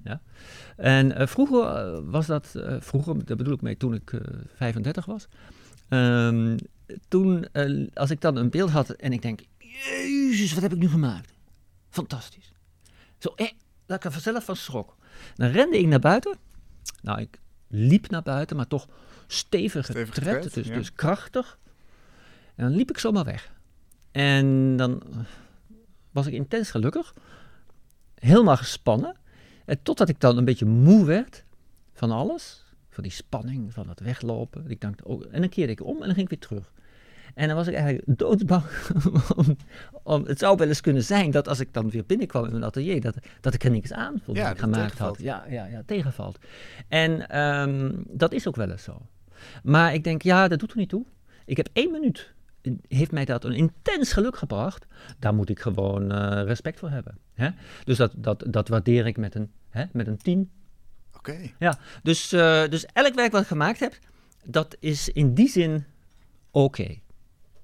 En 0.76 1.16
eh, 1.16 1.28
vroeger 1.28 1.64
eh, 1.64 2.00
was 2.04 2.26
dat, 2.26 2.56
eh, 2.56 2.76
vroeger, 2.80 3.26
daar 3.26 3.38
bedoel 3.38 3.54
ik 3.54 3.62
mee 3.62 3.78
toen 3.78 3.94
ik 3.94 4.14
eh 4.14 4.20
35 4.56 5.06
was. 5.06 5.28
Ehm, 5.90 6.58
toen, 7.08 7.48
als 7.94 8.10
ik 8.10 8.22
dan 8.22 8.36
een 8.36 8.50
beeld 8.50 8.70
had 8.70 8.90
en 8.90 9.14
ik 9.14 9.22
denk, 9.22 9.40
jezus, 9.58 10.54
wat 10.54 10.62
heb 10.62 10.74
ik 10.74 10.80
nu 10.80 10.90
gemaakt? 10.90 11.34
Fantastisch. 11.90 12.54
Zo, 13.18 13.34
eh, 13.36 13.52
dat 13.86 13.98
ik 13.98 14.04
er 14.04 14.12
vanzelf 14.12 14.46
van 14.46 14.56
schrok. 14.56 14.96
Dan 15.36 15.50
rende 15.50 15.78
ik 15.78 15.88
naar 15.88 16.00
buiten. 16.00 16.38
Nou, 17.02 17.22
ik 17.22 17.40
liep 17.68 18.10
naar 18.10 18.24
buiten, 18.24 18.56
maar 18.56 18.68
toch 18.68 18.88
stevig 19.28 19.86
getred, 19.86 20.54
dus, 20.54 20.68
ja. 20.68 20.76
dus 20.76 20.94
krachtig. 20.94 21.60
En 22.56 22.64
dan 22.64 22.76
liep 22.76 22.90
ik 22.90 22.98
zomaar 22.98 23.24
weg. 23.24 23.52
En 24.12 24.76
dan 24.78 25.04
was 26.12 26.28
ik 26.28 26.34
intens 26.34 26.72
gelukkig. 26.72 27.14
Helemaal 28.26 28.58
gespannen. 28.58 29.16
En 29.66 29.80
totdat 29.84 30.10
ik 30.10 30.20
dan 30.20 30.38
een 30.38 30.46
beetje 30.46 30.66
moe 30.66 31.06
werd 31.06 31.44
van 31.94 32.12
alles. 32.12 32.64
Van 32.90 33.04
die 33.04 33.12
spanning, 33.12 33.74
van 33.74 33.90
het 33.90 34.00
weglopen. 34.00 34.70
Ik 34.70 34.82
dacht, 34.82 35.04
oh, 35.04 35.24
en 35.32 35.40
dan 35.40 35.50
keerde 35.50 35.72
ik 35.72 35.84
om 35.84 35.96
en 35.96 36.06
dan 36.06 36.14
ging 36.14 36.30
ik 36.32 36.40
weer 36.40 36.48
terug. 36.48 36.74
En 37.34 37.48
dan 37.48 37.56
was 37.56 37.68
ik 37.68 37.74
eigenlijk 37.74 38.20
doodsbang. 38.20 38.64
om, 39.36 39.58
om, 40.04 40.26
het 40.26 40.40
zou 40.40 40.58
wel 40.58 40.68
eens 40.68 40.82
kunnen 40.82 41.04
zijn 41.04 41.32
dat 41.32 41.48
als 41.48 41.60
ik 41.60 41.74
dan 41.74 41.90
weer 41.90 42.06
binnenkwam 42.06 42.46
in 42.46 42.52
mijn 42.52 42.64
atelier, 42.64 43.02
dat, 43.02 43.16
dat 43.42 43.54
ik 43.54 43.64
er 43.64 43.72
niks 43.72 43.92
aan 43.92 44.22
vond 44.24 44.38
Ja, 44.38 44.44
wat 44.44 44.52
ik 44.52 44.58
dat 44.58 44.70
gemaakt 44.70 44.84
tegenvalt. 44.84 45.18
had. 45.18 45.26
Ja, 45.26 45.46
ja, 45.50 45.66
ja, 45.66 45.82
tegenvalt. 45.86 46.38
En 46.88 47.30
ehm, 47.30 47.92
dat 48.08 48.32
is 48.32 48.48
ook 48.48 48.56
wel 48.56 48.70
eens 48.70 48.84
zo. 48.84 49.02
Maar 49.64 49.94
ik 49.94 50.04
denk, 50.04 50.22
ja, 50.22 50.48
dat 50.48 50.60
doet 50.60 50.72
er 50.72 50.78
niet 50.78 50.90
toe. 50.90 51.06
Ik 51.46 51.58
heb 51.58 51.70
één 51.74 51.92
minuut. 51.92 52.34
Heeft 52.88 53.12
mij 53.12 53.26
dat 53.26 53.44
een 53.44 53.54
intens 53.54 54.14
geluk 54.14 54.38
gebracht? 54.38 54.86
Daar 55.20 55.34
moet 55.34 55.50
ik 55.50 55.60
gewoon 55.60 56.12
eh, 56.12 56.44
respect 56.44 56.80
voor 56.80 56.90
hebben. 56.90 57.18
Hè? 57.34 57.50
Dus 57.84 57.98
dat, 57.98 58.12
dat, 58.16 58.44
dat 58.48 58.68
waardeer 58.68 59.06
ik 59.06 59.18
met 59.18 59.36
een, 59.36 59.52
hè, 59.70 59.84
met 59.92 60.08
een 60.08 60.18
10. 60.18 60.52
Oké. 61.18 61.38
Ja, 61.60 61.80
dus, 62.04 62.32
eh, 62.32 62.68
dus 62.70 62.86
elk 62.86 63.14
werk 63.14 63.32
wat 63.32 63.42
ik 63.42 63.48
gemaakt 63.48 63.80
heb, 63.80 63.98
dat 64.44 64.78
is 64.80 65.10
in 65.10 65.34
die 65.34 65.50
zin 65.50 65.86
oké. 66.52 66.88
Dat, 66.88 66.98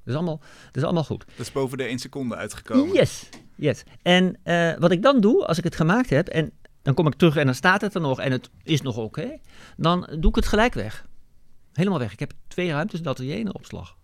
is 0.05 0.13
allemaal, 0.13 0.39
dat 0.65 0.75
is 0.75 0.83
allemaal 0.83 1.03
goed. 1.03 1.25
Dat 1.27 1.45
is 1.45 1.51
boven 1.51 1.77
de 1.77 1.83
1 1.83 1.99
seconde 1.99 2.35
uitgekomen. 2.35 2.93
Yes, 2.93 3.29
yes. 3.55 3.83
En 4.01 4.37
eh, 4.43 4.77
wat 4.77 4.91
ik 4.91 5.01
dan 5.01 5.21
doe, 5.21 5.45
als 5.45 5.57
ik 5.57 5.63
het 5.63 5.75
gemaakt 5.75 6.09
heb 6.09 6.27
en 6.27 6.51
dan 6.81 6.93
kom 6.93 7.07
ik 7.07 7.13
terug 7.13 7.35
en 7.35 7.45
dan 7.45 7.55
staat 7.55 7.81
het 7.81 7.95
er 7.95 8.01
nog 8.01 8.19
en 8.19 8.31
het 8.31 8.49
is 8.63 8.81
nog 8.81 8.97
oké, 8.97 9.37
dan 9.77 10.09
doe 10.19 10.29
ik 10.29 10.35
het 10.35 10.47
gelijk 10.47 10.73
weg. 10.73 11.05
Helemaal 11.73 11.99
weg. 11.99 12.11
Ik 12.11 12.19
heb 12.19 12.33
twee 12.47 12.71
ruimtes, 12.71 13.03
atelier 13.03 13.39
en 13.39 13.45
een 13.45 13.55
opslag. 13.55 13.97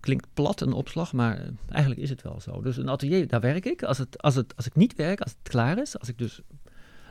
Klinkt 0.00 0.26
plat, 0.34 0.60
een 0.60 0.72
opslag, 0.72 1.12
maar 1.12 1.38
eh, 1.38 1.48
eigenlijk 1.68 2.00
is 2.02 2.10
het 2.10 2.22
wel 2.22 2.40
zo. 2.40 2.60
Dus 2.62 2.76
een 2.76 2.88
atelier, 2.88 3.28
daar 3.28 3.40
werk 3.40 3.64
ik. 3.66 3.82
Als, 3.82 3.98
het, 3.98 4.22
als, 4.22 4.34
het, 4.34 4.56
als 4.56 4.66
ik 4.66 4.74
niet 4.74 4.94
werk, 4.94 5.20
als 5.20 5.30
het 5.30 5.50
klaar 5.50 5.78
is, 5.78 5.98
als 5.98 6.08
ik 6.08 6.18
dus 6.18 6.40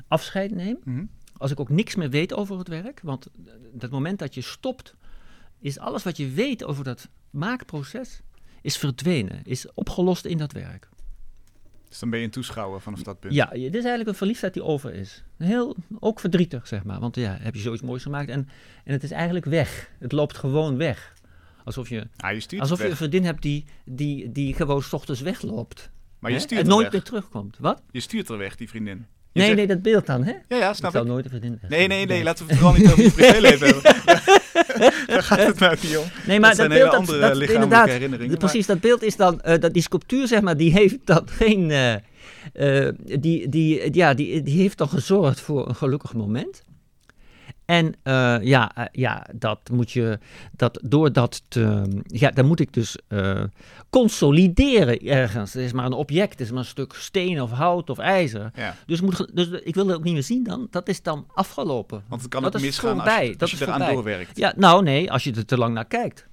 afscheid 0.08 0.52
neem, 0.52 0.78
Mhm. 0.84 1.06
als 1.38 1.52
ik 1.52 1.60
ook 1.60 1.70
niks 1.70 1.96
meer 1.96 2.10
weet 2.10 2.34
over 2.34 2.58
het 2.58 2.68
werk, 2.68 3.00
want 3.04 3.28
dat 3.74 3.92
moment 3.92 4.20
dat 4.20 4.34
je 4.34 4.42
stopt, 4.42 4.96
is 5.60 5.80
alles 5.80 6.04
wat 6.04 6.18
je 6.18 6.30
weet 6.30 6.64
over 6.64 6.84
dat 6.84 7.10
maakproces, 7.30 8.22
is 8.62 8.78
verdwenen, 8.78 9.40
is 9.44 9.74
opgelost 9.74 10.26
in 10.26 10.38
dat 10.38 10.52
werk. 10.52 10.90
Dus 11.90 12.00
dan 12.02 12.10
ben 12.10 12.20
je 12.20 12.26
een 12.26 12.32
toeschouwer 12.32 12.82
vanaf 12.82 13.04
dat 13.04 13.20
punt. 13.20 13.34
Ja, 13.34 13.46
dit 13.46 13.64
is 13.64 13.74
eigenlijk 13.74 14.08
een 14.10 14.16
verliefdheid 14.16 14.54
die 14.54 14.64
over 14.64 14.94
is. 14.94 15.24
Heel, 15.38 15.76
ook 16.00 16.20
verdrietig, 16.20 16.68
zeg 16.68 16.84
maar. 16.84 17.00
Want 17.00 17.16
ja, 17.16 17.38
heb 17.42 17.56
je 17.56 17.62
zoiets 17.62 17.82
moois 17.82 18.04
gemaakt 18.04 18.30
en, 18.30 18.48
en 18.84 18.94
het 18.94 19.04
is 19.04 19.12
eigenlijk 19.12 19.46
weg. 19.46 19.92
Het 20.00 20.12
loopt 20.12 20.38
gewoon 20.38 20.78
weg. 20.78 21.14
Alsof 21.64 21.90
je, 21.90 22.08
Ah, 22.18 22.40
je 22.50 22.60
alsof 22.60 22.82
je 22.82 22.90
een 22.90 22.96
vriendin 22.96 23.24
hebt 23.26 23.42
die, 23.42 23.66
die, 23.86 24.32
die 24.32 24.54
gewoon 24.54 24.82
's 24.84 24.94
ochtends 24.94 25.22
wegloopt. 25.22 25.90
Maar 26.20 26.32
je 26.32 26.38
hè, 26.38 26.44
stuurt 26.44 26.60
en 26.62 26.66
er 26.68 26.72
nooit 26.72 26.84
weg. 26.84 26.94
meer 26.94 27.04
terugkomt. 27.04 27.58
Wat? 27.60 27.82
Je 27.92 28.00
stuurt 28.00 28.30
er 28.30 28.38
weg, 28.38 28.56
die 28.56 28.70
vriendin. 28.70 28.98
Je 29.32 29.40
Nee, 29.40 29.44
zegt- 29.46 29.58
nee, 29.58 29.68
dat 29.68 29.82
beeld 29.82 30.06
dan, 30.06 30.24
hè? 30.24 30.32
Ja, 30.32 30.58
ja, 30.58 30.70
Ik 30.70 30.76
snap 30.76 30.92
zou 30.92 31.04
ik. 31.06 31.10
nooit 31.12 31.24
een 31.26 31.30
vriendin 31.32 31.58
weg. 31.62 31.70
Nee, 31.70 31.88
nee, 31.88 32.06
nee, 32.06 32.24
laten 32.24 32.46
we 32.46 32.52
het 32.52 32.62
vooral 32.62 32.80
niet 32.80 32.92
over 32.92 33.04
je 33.04 33.12
privéleven 33.12 33.68
hebben. 33.68 34.22
Daar 35.08 35.24
gaat 35.24 35.40
het 35.46 35.60
nou 35.60 35.78
niet 35.82 35.98
om. 35.98 36.06
Nee, 36.28 36.40
maar 36.40 36.50
dat 36.50 36.58
zijn 36.58 36.70
dat 36.70 36.78
hele 36.78 36.90
beeld, 36.90 37.10
andere 37.10 37.20
dat, 37.20 37.50
inderdaad, 37.50 37.88
herinneringen. 37.88 38.38
precies, 38.38 38.66
dat 38.66 38.80
beeld 38.80 39.02
is 39.04 39.16
dan, 39.16 39.42
eh, 39.42 39.60
dat 39.60 39.74
die 39.74 39.82
sculptuur, 39.82 40.28
zeg 40.28 40.42
maar, 40.42 40.58
die 40.58 40.72
heeft 40.72 40.98
dan 41.04 41.28
geen, 41.30 41.72
eh, 41.72 41.94
eh, 42.88 42.94
die, 43.20 43.50
die, 43.50 43.94
ja, 43.94 44.14
die, 44.14 44.42
die 44.42 44.62
heeft 44.62 44.78
dan 44.78 44.90
gezorgd 44.90 45.40
voor 45.42 45.68
een 45.70 45.76
gelukkig 45.76 46.14
moment. 46.14 46.64
En 47.66 47.96
eh, 48.04 48.38
ja, 48.42 48.76
eh, 48.76 48.86
ja, 48.92 49.28
dat 49.36 49.60
moet 49.72 49.92
je, 49.92 50.20
dat, 50.52 50.80
door 50.84 51.14
dat 51.14 51.44
te, 51.48 51.84
ja, 52.06 52.32
dan 52.32 52.46
moet 52.46 52.60
ik 52.60 52.74
dus 52.74 52.98
eh, 53.08 53.44
consolideren 53.90 55.00
ergens. 55.00 55.54
Het 55.54 55.64
is 55.64 55.72
maar 55.72 55.86
een 55.86 55.94
object, 55.94 56.32
het 56.32 56.40
is 56.40 56.50
maar 56.50 56.60
een 56.60 56.66
stuk 56.66 56.94
steen 56.94 57.42
of 57.42 57.52
hout 57.52 57.90
of 57.90 57.98
ijzer. 57.98 58.52
Ja, 58.56 58.76
Dus, 58.86 59.02
moet, 59.02 59.36
dus 59.36 59.48
ik 59.50 59.76
wil 59.76 59.88
het 59.88 59.96
ook 59.96 60.04
niet 60.04 60.14
meer 60.14 60.24
zien 60.24 60.44
dan. 60.44 60.68
Dat 60.72 60.88
is 60.88 61.02
dan 61.02 61.28
afgelopen. 61.34 62.04
want 62.08 62.22
het 62.22 62.32
kan 62.32 62.42
Dat 62.42 62.56
ook 62.56 62.62
is 62.62 62.66
misgaan 62.66 63.00
als 63.00 63.20
je, 63.20 63.32
dat 63.32 63.42
als 63.42 63.52
je 63.52 63.58
eraan 63.62 63.76
voorbij. 63.78 63.94
doorwerkt. 63.94 64.38
Ja, 64.38 64.54
nou 64.56 64.84
nee, 64.84 65.12
als 65.12 65.24
je 65.24 65.34
er 65.34 65.46
te 65.46 65.58
lang 65.58 65.74
naar 65.74 65.86
kijkt. 65.86 66.28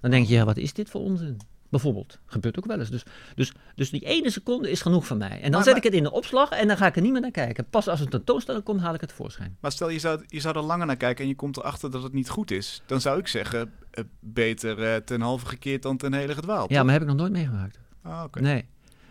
Dan 0.00 0.10
denk 0.10 0.26
je, 0.26 0.34
ja, 0.34 0.44
wat 0.44 0.56
is 0.56 0.72
dit 0.72 0.90
voor 0.90 1.00
onzin? 1.00 1.36
Bijvoorbeeld. 1.70 2.18
Gebeurt 2.26 2.58
ook 2.58 2.66
wel 2.66 2.78
eens. 2.78 2.90
Dus, 2.90 3.02
dus, 3.34 3.52
dus 3.74 3.90
die 3.90 4.04
ene 4.04 4.30
seconde 4.30 4.70
is 4.70 4.80
genoeg 4.82 5.06
voor 5.06 5.16
mij. 5.16 5.30
En 5.30 5.40
dan 5.40 5.50
Maar- 5.50 5.58
zet 5.62 5.66
maar- 5.66 5.76
ik 5.76 5.82
het 5.82 5.92
in 5.94 6.02
de 6.02 6.10
opslag 6.12 6.50
en 6.50 6.68
dan 6.68 6.76
ga 6.76 6.86
ik 6.86 6.96
er 6.96 7.02
niet 7.02 7.12
meer 7.12 7.20
naar 7.20 7.30
kijken. 7.30 7.64
Pas 7.70 7.88
als 7.88 8.00
het 8.00 8.10
tentoonstelling 8.10 8.64
komt, 8.64 8.80
haal 8.80 8.94
ik 8.94 9.00
het 9.00 9.12
voorschijn. 9.12 9.56
Maar 9.60 9.72
stel, 9.72 9.88
je 9.88 9.98
zou, 9.98 10.22
je 10.26 10.40
zou 10.40 10.56
er 10.56 10.62
langer 10.62 10.86
naar 10.86 10.96
kijken 10.96 11.22
en 11.22 11.30
je 11.30 11.36
komt 11.36 11.56
erachter 11.56 11.90
dat 11.90 12.02
het 12.02 12.12
niet 12.12 12.28
goed 12.28 12.50
is. 12.50 12.82
Dan 12.86 13.00
zou 13.00 13.18
ik 13.18 13.26
zeggen, 13.28 13.72
eh, 13.90 14.04
beter 14.20 14.82
eh, 14.82 14.96
ten 14.96 15.20
halve 15.20 15.46
gekeerd 15.46 15.82
dan 15.82 15.96
ten 15.96 16.12
hele 16.14 16.34
gedwaald. 16.34 16.70
Ja, 16.70 16.82
maar 16.82 16.92
heb 16.92 17.02
ik 17.02 17.08
nog 17.08 17.16
nooit 17.16 17.32
meegemaakt. 17.32 17.78
Ah, 18.02 18.22
oké. 18.24 18.40
Nee. 18.40 18.64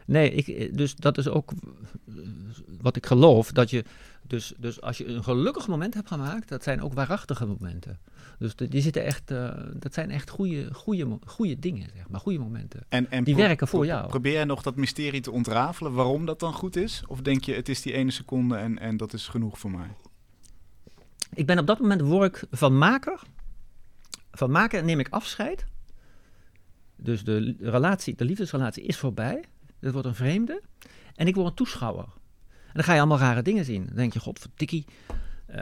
Nee, 0.06 0.32
ik, 0.32 0.48
eh, 0.48 0.74
dus 0.74 0.96
dat 0.96 1.17
is 1.17 1.28
ook 1.28 1.52
wat 2.82 2.96
ik 2.96 3.06
geloof. 3.06 3.52
Dat 3.52 3.70
je, 3.70 3.84
dus, 4.22 4.54
dus 4.58 4.82
als 4.82 4.98
je 4.98 5.08
een 5.08 5.24
gelukkig 5.24 5.67
moment 5.67 5.93
hebt 5.93 6.08
gemaakt, 6.08 6.50
dat 6.50 6.63
zijn 6.63 6.82
ook 6.82 6.93
waarachtige 6.93 7.46
momenten. 7.46 8.00
Dus 8.38 8.56
de- 8.56 8.67
die 8.67 8.82
zitten 8.82 9.04
echt, 9.06 9.32
eh, 9.32 9.52
dat 9.73 9.93
zijn 9.93 10.12
echt 10.12 10.30
goede, 10.30 10.73
goede, 10.73 11.19
goede 11.26 11.60
dingen, 11.60 11.89
zeg 11.95 12.10
maar, 12.10 12.19
goede 12.19 12.39
momenten. 12.39 12.86
En, 12.89 13.12
en 13.12 13.23
Die 13.23 13.36
werken 13.36 13.67
voor 13.67 13.86
jou. 13.86 14.08
Probeer 14.08 14.32
jij 14.34 14.43
nog 14.45 14.62
dat 14.62 14.76
mysterie 14.76 15.21
te 15.21 15.32
ontrafelen 15.32 15.93
waarom 15.93 16.26
dat 16.26 16.39
dan 16.39 16.54
goed 16.54 16.76
is? 16.76 17.04
Of 17.08 17.21
denk 17.21 17.43
je, 17.43 17.54
het 17.54 17.69
is 17.69 17.82
die 17.82 17.93
ene 17.93 18.12
seconde 18.12 18.56
en, 18.56 18.80
en 18.80 18.97
dat 18.97 19.13
is 19.13 19.28
genoeg 19.28 19.60
voor 19.60 19.71
mij? 19.71 19.88
Ik 21.34 21.45
ben 21.45 21.60
op 21.60 21.67
dat 21.67 21.80
moment 21.80 22.02
word 22.02 22.36
ik 22.38 22.43
van 22.52 22.78
maker. 22.78 23.21
Van 24.32 24.52
maker 24.52 24.84
neem 24.84 25.00
ik 25.00 25.10
afscheid. 25.10 25.65
Dus 26.95 27.23
de 27.23 27.56
relatie, 27.60 28.15
de 28.15 28.26
liefdesrelatie 28.26 28.84
is 28.84 28.97
voorbij. 28.97 29.43
Het 29.80 29.91
wordt 29.93 30.08
een 30.08 30.15
vreemde. 30.15 30.62
En 31.15 31.28
ik 31.28 31.36
word 31.36 31.47
een 31.47 31.54
toeschouwer. 31.54 32.06
En 32.47 32.73
dan 32.73 32.84
ga 32.84 32.93
je 32.93 33.00
allemaal 33.00 33.17
rare 33.17 33.41
dingen 33.41 33.65
zien. 33.65 33.86
Dan 33.86 33.95
denk 33.95 34.13
je, 34.13 34.19
godverdikkie, 34.19 34.86
eh 35.45 35.58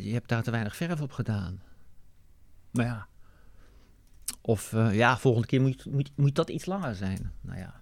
je 0.00 0.12
hebt 0.12 0.28
daar 0.28 0.42
te 0.42 0.50
weinig 0.50 0.76
verf 0.76 1.00
op 1.00 1.12
gedaan. 1.12 1.60
Maar 2.72 2.84
ja. 2.86 3.06
Of 4.40 4.72
eh, 4.72 4.94
ja, 4.94 5.18
volgende 5.18 5.46
keer 5.46 5.60
moet, 5.60 5.86
moet, 5.86 6.10
moet 6.16 6.34
dat 6.34 6.50
iets 6.50 6.66
langer 6.66 6.94
zijn. 6.94 7.32
Nou 7.40 7.58
ja. 7.58 7.80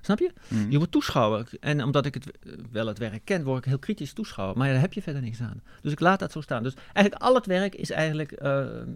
Snap 0.00 0.18
je? 0.18 0.32
Hmm. 0.48 0.70
Je 0.70 0.76
wordt 0.76 0.92
toeschouwer. 0.92 1.48
En 1.60 1.82
omdat 1.84 2.06
ik 2.06 2.14
het, 2.14 2.38
eh, 2.38 2.52
wel 2.70 2.86
het 2.86 2.98
werk 2.98 3.24
ken, 3.24 3.44
word 3.44 3.58
ik 3.58 3.64
heel 3.64 3.78
kritisch 3.78 4.12
toeschouwer. 4.12 4.58
Maar 4.58 4.68
daar 4.68 4.80
heb 4.80 4.92
je 4.92 5.02
verder 5.02 5.22
niks 5.22 5.40
aan. 5.40 5.62
Dus 5.82 5.92
ik 5.92 6.00
laat 6.00 6.18
dat 6.18 6.32
zo 6.32 6.40
staan. 6.40 6.62
Dus 6.62 6.74
eigenlijk 6.92 7.22
al 7.22 7.34
het 7.34 7.46
werk 7.46 7.74
is 7.74 7.90
eigenlijk... 7.90 8.32
ehm, 8.32 8.88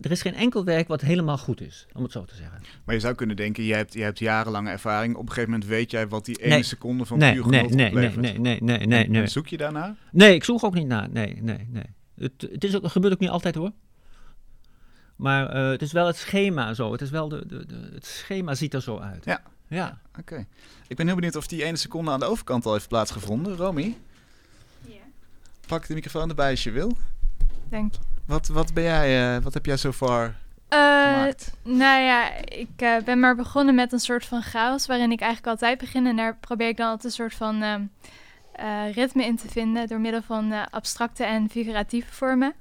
er 0.00 0.10
is 0.10 0.22
geen 0.22 0.34
enkel 0.34 0.64
werk 0.64 0.88
wat 0.88 1.00
helemaal 1.00 1.38
goed 1.38 1.60
is, 1.60 1.86
om 1.94 2.02
het 2.02 2.12
zo 2.12 2.24
te 2.24 2.34
zeggen. 2.34 2.60
Maar 2.84 2.94
je 2.94 3.00
zou 3.00 3.14
kunnen 3.14 3.36
denken, 3.36 3.64
jij 3.64 3.76
hebt, 3.76 3.92
jij 3.92 4.04
hebt 4.04 4.18
jarenlange 4.18 4.70
ervaring. 4.70 5.14
Op 5.14 5.22
een 5.22 5.28
gegeven 5.28 5.50
moment 5.50 5.68
weet 5.68 5.90
jij 5.90 6.08
wat 6.08 6.24
die 6.24 6.36
ene 6.36 6.54
Nee. 6.54 6.62
seconde 6.62 7.04
van 7.04 7.18
Nee, 7.18 7.32
puur 7.32 7.46
nee, 7.46 7.62
nee, 7.62 7.92
nee, 7.92 7.92
nee, 7.92 8.38
nee, 8.38 8.60
nee, 8.60 8.86
nee, 8.86 9.08
nee. 9.08 9.22
en 9.22 9.28
zoek 9.28 9.46
je 9.46 9.56
daarnaar? 9.56 9.94
Nee, 10.12 10.34
ik 10.34 10.44
zoek 10.44 10.64
ook 10.64 10.74
niet 10.74 10.86
naar. 10.86 11.08
Nee, 11.10 11.38
nee, 11.42 11.68
nee. 11.70 11.96
Het, 12.18 12.48
het 12.52 12.64
is 12.64 12.76
ook, 12.76 12.88
gebeurt 12.88 13.12
ook 13.12 13.20
niet 13.20 13.30
altijd 13.30 13.54
hoor. 13.54 13.72
Maar 15.16 15.48
eh, 15.50 15.70
het 15.70 15.82
is 15.82 15.92
wel 15.92 16.06
het 16.06 16.16
schema 16.16 16.74
zo. 16.74 16.92
Het, 16.92 17.00
is 17.00 17.10
wel 17.10 17.28
de, 17.28 17.46
de, 17.46 17.66
de, 17.66 17.90
het 17.94 18.06
schema 18.06 18.54
ziet 18.54 18.74
er 18.74 18.82
zo 18.82 18.98
uit. 18.98 19.24
Ja. 19.24 19.42
Ja. 19.68 19.98
Oké. 20.18 20.46
Ik 20.86 20.96
ben 20.96 21.06
heel 21.06 21.14
benieuwd 21.14 21.36
of 21.36 21.46
die 21.46 21.64
ene 21.64 21.76
seconde 21.76 22.10
aan 22.10 22.20
de 22.20 22.26
overkant 22.26 22.66
al 22.66 22.72
heeft 22.72 22.88
plaatsgevonden. 22.88 23.56
Romy, 23.56 23.96
pak 25.68 25.86
de 25.86 25.94
microfoon 25.94 26.28
erbij 26.28 26.50
als 26.50 26.62
je 26.62 26.70
wil. 26.70 26.96
Dank 27.68 27.92
je. 27.92 27.98
Wat, 28.24 28.48
wat, 28.48 28.74
ben 28.74 28.82
jij, 28.82 29.36
eh, 29.36 29.42
wat 29.42 29.54
heb 29.54 29.66
jij 29.66 29.76
zo 29.76 29.92
far 29.92 30.36
Eh, 30.68 31.02
gemaakt? 31.02 31.52
nou 31.62 32.02
ja, 32.02 32.36
ik 32.44 32.70
eh, 32.76 32.96
ben 33.04 33.20
maar 33.20 33.36
begonnen 33.36 33.74
met 33.74 33.92
een 33.92 33.98
soort 33.98 34.24
van 34.24 34.42
chaos 34.42 34.86
waarin 34.86 35.12
ik 35.12 35.20
eigenlijk 35.20 35.50
altijd 35.52 35.78
begin. 35.78 36.06
En 36.06 36.16
daar 36.16 36.36
probeer 36.36 36.68
ik 36.68 36.76
dan 36.76 36.86
altijd 36.86 37.04
een 37.04 37.10
soort 37.10 37.34
van 37.34 37.62
ehm, 37.62 37.82
eh, 38.58 38.92
ritme 38.92 39.24
in 39.24 39.36
te 39.36 39.48
vinden 39.48 39.86
door 39.86 40.00
middel 40.00 40.22
van 40.22 40.52
eh, 40.52 40.62
abstracte 40.70 41.24
en 41.24 41.50
figuratieve 41.50 42.12
vormen. 42.12 42.54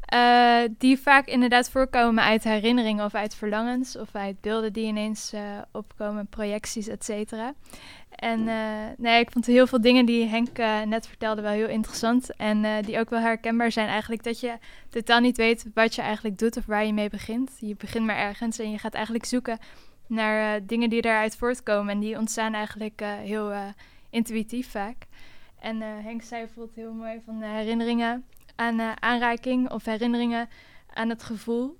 Eh, 0.00 0.60
die 0.78 0.98
vaak 0.98 1.26
inderdaad 1.26 1.70
voorkomen 1.70 2.24
uit 2.24 2.44
herinneringen 2.44 3.04
of 3.04 3.14
uit 3.14 3.34
verlangens 3.34 3.96
of 3.96 4.14
uit 4.14 4.40
beelden 4.40 4.72
die 4.72 4.86
ineens 4.86 5.32
opkomen, 5.72 6.26
projecties, 6.26 6.88
et 6.88 7.04
cetera. 7.04 7.54
En 8.10 8.44
nee, 8.96 9.20
ik 9.20 9.30
vond 9.30 9.46
heel 9.46 9.66
veel 9.66 9.80
dingen 9.80 10.06
die 10.06 10.26
Henk 10.26 10.56
net 10.86 11.06
vertelde 11.06 11.42
wel 11.42 11.52
heel 11.52 11.68
interessant. 11.68 12.36
En 12.36 12.82
die 12.82 12.98
ook 12.98 13.10
wel 13.10 13.20
herkenbaar 13.20 13.72
zijn 13.72 13.88
eigenlijk. 13.88 14.22
Dat 14.22 14.40
je 14.40 14.58
totaal 14.88 15.20
niet 15.20 15.36
weet 15.36 15.66
wat 15.74 15.94
je 15.94 16.02
eigenlijk 16.02 16.38
doet 16.38 16.56
of 16.56 16.66
waar 16.66 16.84
je 16.84 16.92
mee 16.92 17.10
begint. 17.10 17.50
Je 17.60 17.76
begint 17.76 18.06
maar 18.06 18.16
ergens 18.16 18.58
en 18.58 18.70
je 18.70 18.78
gaat 18.78 18.94
eigenlijk 18.94 19.24
zoeken 19.24 19.58
naar 20.06 20.66
dingen 20.66 20.90
die 20.90 21.02
daaruit 21.02 21.36
voortkomen. 21.36 21.92
En 21.92 22.00
die 22.00 22.18
ontstaan 22.18 22.54
eigenlijk 22.54 23.02
heel 23.24 23.52
intuïtief 24.10 24.70
vaak. 24.70 25.06
En 25.60 25.82
eh, 25.82 25.88
Henk 26.02 26.22
zei 26.22 26.44
bijvoorbeeld 26.44 26.76
heel 26.76 26.92
mooi 26.92 27.20
van 27.24 27.42
herinneringen 27.42 28.24
aan 28.56 28.80
eh, 28.80 28.92
aanraking 28.98 29.70
of 29.70 29.84
herinneringen 29.84 30.48
aan 30.94 31.08
het 31.08 31.22
gevoel. 31.22 31.78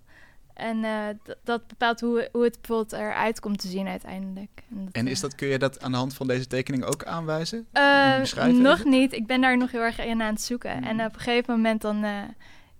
En 0.54 0.84
eh, 0.84 1.34
dat 1.44 1.66
bepaalt 1.66 2.00
hoe, 2.00 2.28
hoe 2.32 2.44
het 2.44 2.60
bijvoorbeeld 2.60 2.92
eruit 2.92 3.40
komt 3.40 3.58
te 3.58 3.68
zien 3.68 3.88
uiteindelijk. 3.88 4.62
dat, 4.68 4.92
En 4.92 5.06
is 5.06 5.20
dat, 5.20 5.34
kun 5.34 5.48
je 5.48 5.58
dat 5.58 5.80
aan 5.80 5.90
de 5.90 5.96
hand 5.96 6.14
van 6.14 6.26
deze 6.26 6.46
tekening 6.46 6.84
ook 6.84 7.04
aanwijzen? 7.04 7.66
nog 8.62 8.84
niet. 8.84 9.12
Ik 9.12 9.26
ben 9.26 9.40
daar 9.40 9.56
nog 9.56 9.70
heel 9.70 9.80
erg 9.80 9.98
in 10.04 10.22
aan 10.22 10.32
het 10.32 10.42
zoeken. 10.42 10.72
Hmm. 10.72 10.86
En 10.86 11.06
op 11.06 11.14
een 11.14 11.20
gegeven 11.20 11.54
moment 11.54 11.80
dan, 11.80 12.04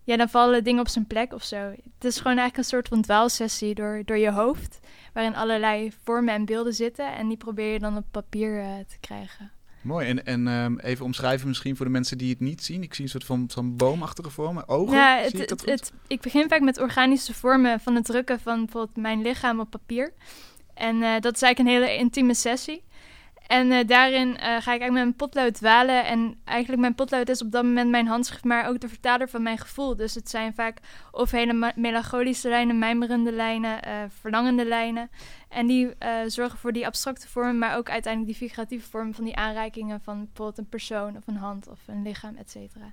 ja, 0.04 0.16
dan 0.16 0.28
vallen 0.28 0.64
dingen 0.64 0.80
op 0.80 0.88
zijn 0.88 1.06
plek 1.06 1.32
of 1.32 1.44
zo. 1.44 1.56
Het 1.56 2.04
is 2.04 2.16
gewoon 2.16 2.38
eigenlijk 2.38 2.56
een 2.56 2.64
soort 2.64 2.88
van 2.88 3.02
dwaalsessie 3.02 3.74
door, 3.74 4.02
door 4.04 4.18
je 4.18 4.30
hoofd. 4.30 4.78
Waarin 5.12 5.34
allerlei 5.34 5.92
vormen 6.04 6.34
en 6.34 6.44
beelden 6.44 6.74
zitten. 6.74 7.14
En 7.16 7.28
die 7.28 7.36
probeer 7.36 7.72
je 7.72 7.78
dan 7.78 7.96
op 7.96 8.04
papier 8.10 8.60
eh, 8.60 8.66
te 8.88 8.98
krijgen. 9.00 9.50
Mooi. 9.82 10.08
En, 10.08 10.24
en 10.26 10.48
ehm, 10.48 10.78
even 10.78 11.04
omschrijven 11.04 11.48
misschien 11.48 11.76
voor 11.76 11.86
de 11.86 11.92
mensen 11.92 12.18
die 12.18 12.30
het 12.30 12.40
niet 12.40 12.62
zien. 12.64 12.82
Ik 12.82 12.94
zie 12.94 13.04
een 13.04 13.10
soort 13.10 13.24
van, 13.24 13.44
van 13.52 13.76
boomachtige 13.76 14.30
vormen. 14.30 14.68
Ogen, 14.68 14.94
Nou, 14.94 15.28
zie 15.28 15.40
het, 15.40 15.50
ik 15.50 15.68
het- 15.68 15.92
ik 16.06 16.20
begin 16.20 16.48
vaak 16.48 16.60
met 16.60 16.80
organische 16.80 17.34
vormen 17.34 17.80
van 17.80 17.94
het 17.94 18.04
drukken 18.04 18.40
van 18.40 18.58
bijvoorbeeld 18.64 18.96
mijn 18.96 19.22
lichaam 19.22 19.60
op 19.60 19.70
papier. 19.70 20.12
En 20.74 21.02
eh, 21.02 21.20
dat 21.20 21.34
is 21.34 21.42
eigenlijk 21.42 21.58
een 21.58 21.82
hele 21.82 21.96
intieme 21.98 22.34
sessie. 22.34 22.82
En 23.48 23.72
eh, 23.72 23.86
daarin 23.86 24.36
eh, 24.36 24.40
ga 24.40 24.56
ik 24.56 24.66
eigenlijk 24.66 24.92
met 24.92 25.02
mijn 25.02 25.14
potlood 25.14 25.54
dwalen. 25.54 26.06
En 26.06 26.40
eigenlijk 26.44 26.80
mijn 26.80 26.94
potlood 26.94 27.28
is 27.28 27.42
op 27.42 27.52
dat 27.52 27.64
moment 27.64 27.90
mijn 27.90 28.06
handschrift, 28.06 28.44
maar 28.44 28.68
ook 28.68 28.80
de 28.80 28.88
vertaler 28.88 29.28
van 29.28 29.42
mijn 29.42 29.58
gevoel. 29.58 29.96
Dus 29.96 30.14
het 30.14 30.30
zijn 30.30 30.54
vaak 30.54 30.78
of 31.10 31.30
hele 31.30 31.72
melancholische 31.76 32.48
lijnen, 32.48 32.78
mijmerende 32.78 33.32
lijnen, 33.32 33.82
eh, 33.82 33.92
verlangende 34.20 34.64
lijnen. 34.64 35.10
En 35.48 35.66
die 35.66 35.96
zorgen 36.26 36.58
voor 36.58 36.72
die 36.72 36.86
abstracte 36.86 37.28
vormen, 37.28 37.58
maar 37.58 37.76
ook 37.76 37.90
uiteindelijk 37.90 38.38
die 38.38 38.48
figuratieve 38.48 38.88
vormen 38.88 39.14
van 39.14 39.24
die 39.24 39.36
aanreikingen 39.36 40.00
van 40.00 40.24
bijvoorbeeld 40.24 40.58
een 40.58 40.68
persoon 40.68 41.16
of 41.16 41.26
een 41.26 41.36
hand 41.36 41.68
of 41.68 41.78
een 41.86 42.02
lichaam, 42.02 42.36
et 42.36 42.50
cetera. 42.50 42.92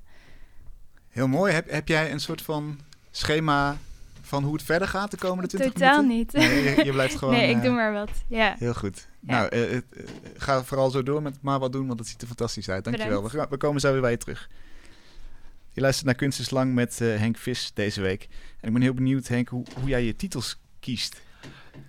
Heel 1.10 1.28
mooi. 1.28 1.54
Heb, 1.54 1.70
heb 1.70 1.88
jij 1.88 2.12
een 2.12 2.20
soort 2.20 2.42
van 2.42 2.80
schema 3.12 3.78
van 4.26 4.44
hoe 4.44 4.54
het 4.54 4.64
verder 4.64 4.88
gaat 4.88 5.12
de 5.12 5.18
komende 5.18 5.48
20 5.48 5.72
Totaal 5.74 6.04
minuten? 6.04 6.40
niet. 6.40 6.50
Nee, 6.50 6.64
je, 6.76 6.84
je 6.86 6.92
blijft 6.92 7.16
gewoon... 7.20 7.34
nee, 7.34 7.50
ik 7.50 7.56
eh, 7.56 7.62
doe 7.62 7.72
maar 7.72 7.94
wat. 7.94 8.10
Ja. 8.28 8.56
Heel 8.60 8.74
goed. 8.74 9.08
Ja. 9.20 9.32
Nou, 9.40 9.48
eh, 9.50 9.76
eh, 9.76 9.82
ga 10.38 10.64
vooral 10.64 10.90
zo 10.90 11.04
door 11.04 11.22
met 11.22 11.38
maar 11.42 11.60
wat 11.60 11.72
doen, 11.72 11.88
want 11.88 12.00
het 12.00 12.08
ziet 12.08 12.22
er 12.22 12.28
fantastisch 12.28 12.70
uit. 12.70 12.84
Dankjewel. 12.84 13.24
We, 13.24 13.30
gaan- 13.30 13.48
we 13.50 13.58
komen 13.58 13.82
zo 13.82 13.92
weer 13.92 14.02
bij 14.02 14.12
je 14.12 14.18
terug. 14.18 14.50
Je 15.72 15.82
luistert 15.82 16.06
naar 16.06 16.16
Kunst 16.16 16.40
is 16.40 16.50
Lang 16.50 16.74
met 16.74 17.02
eh, 17.02 17.08
Henk 17.18 17.38
Vis 17.38 17.72
deze 17.74 18.02
week. 18.02 18.28
En 18.62 18.68
ik 18.68 18.74
ben 18.74 18.82
heel 18.82 18.94
benieuwd, 18.94 19.28
Henk, 19.28 19.48
hoe, 19.50 19.66
hoe 19.80 19.90
jij 19.90 20.04
je 20.04 20.16
titels 20.16 20.60
kiest. 20.80 21.22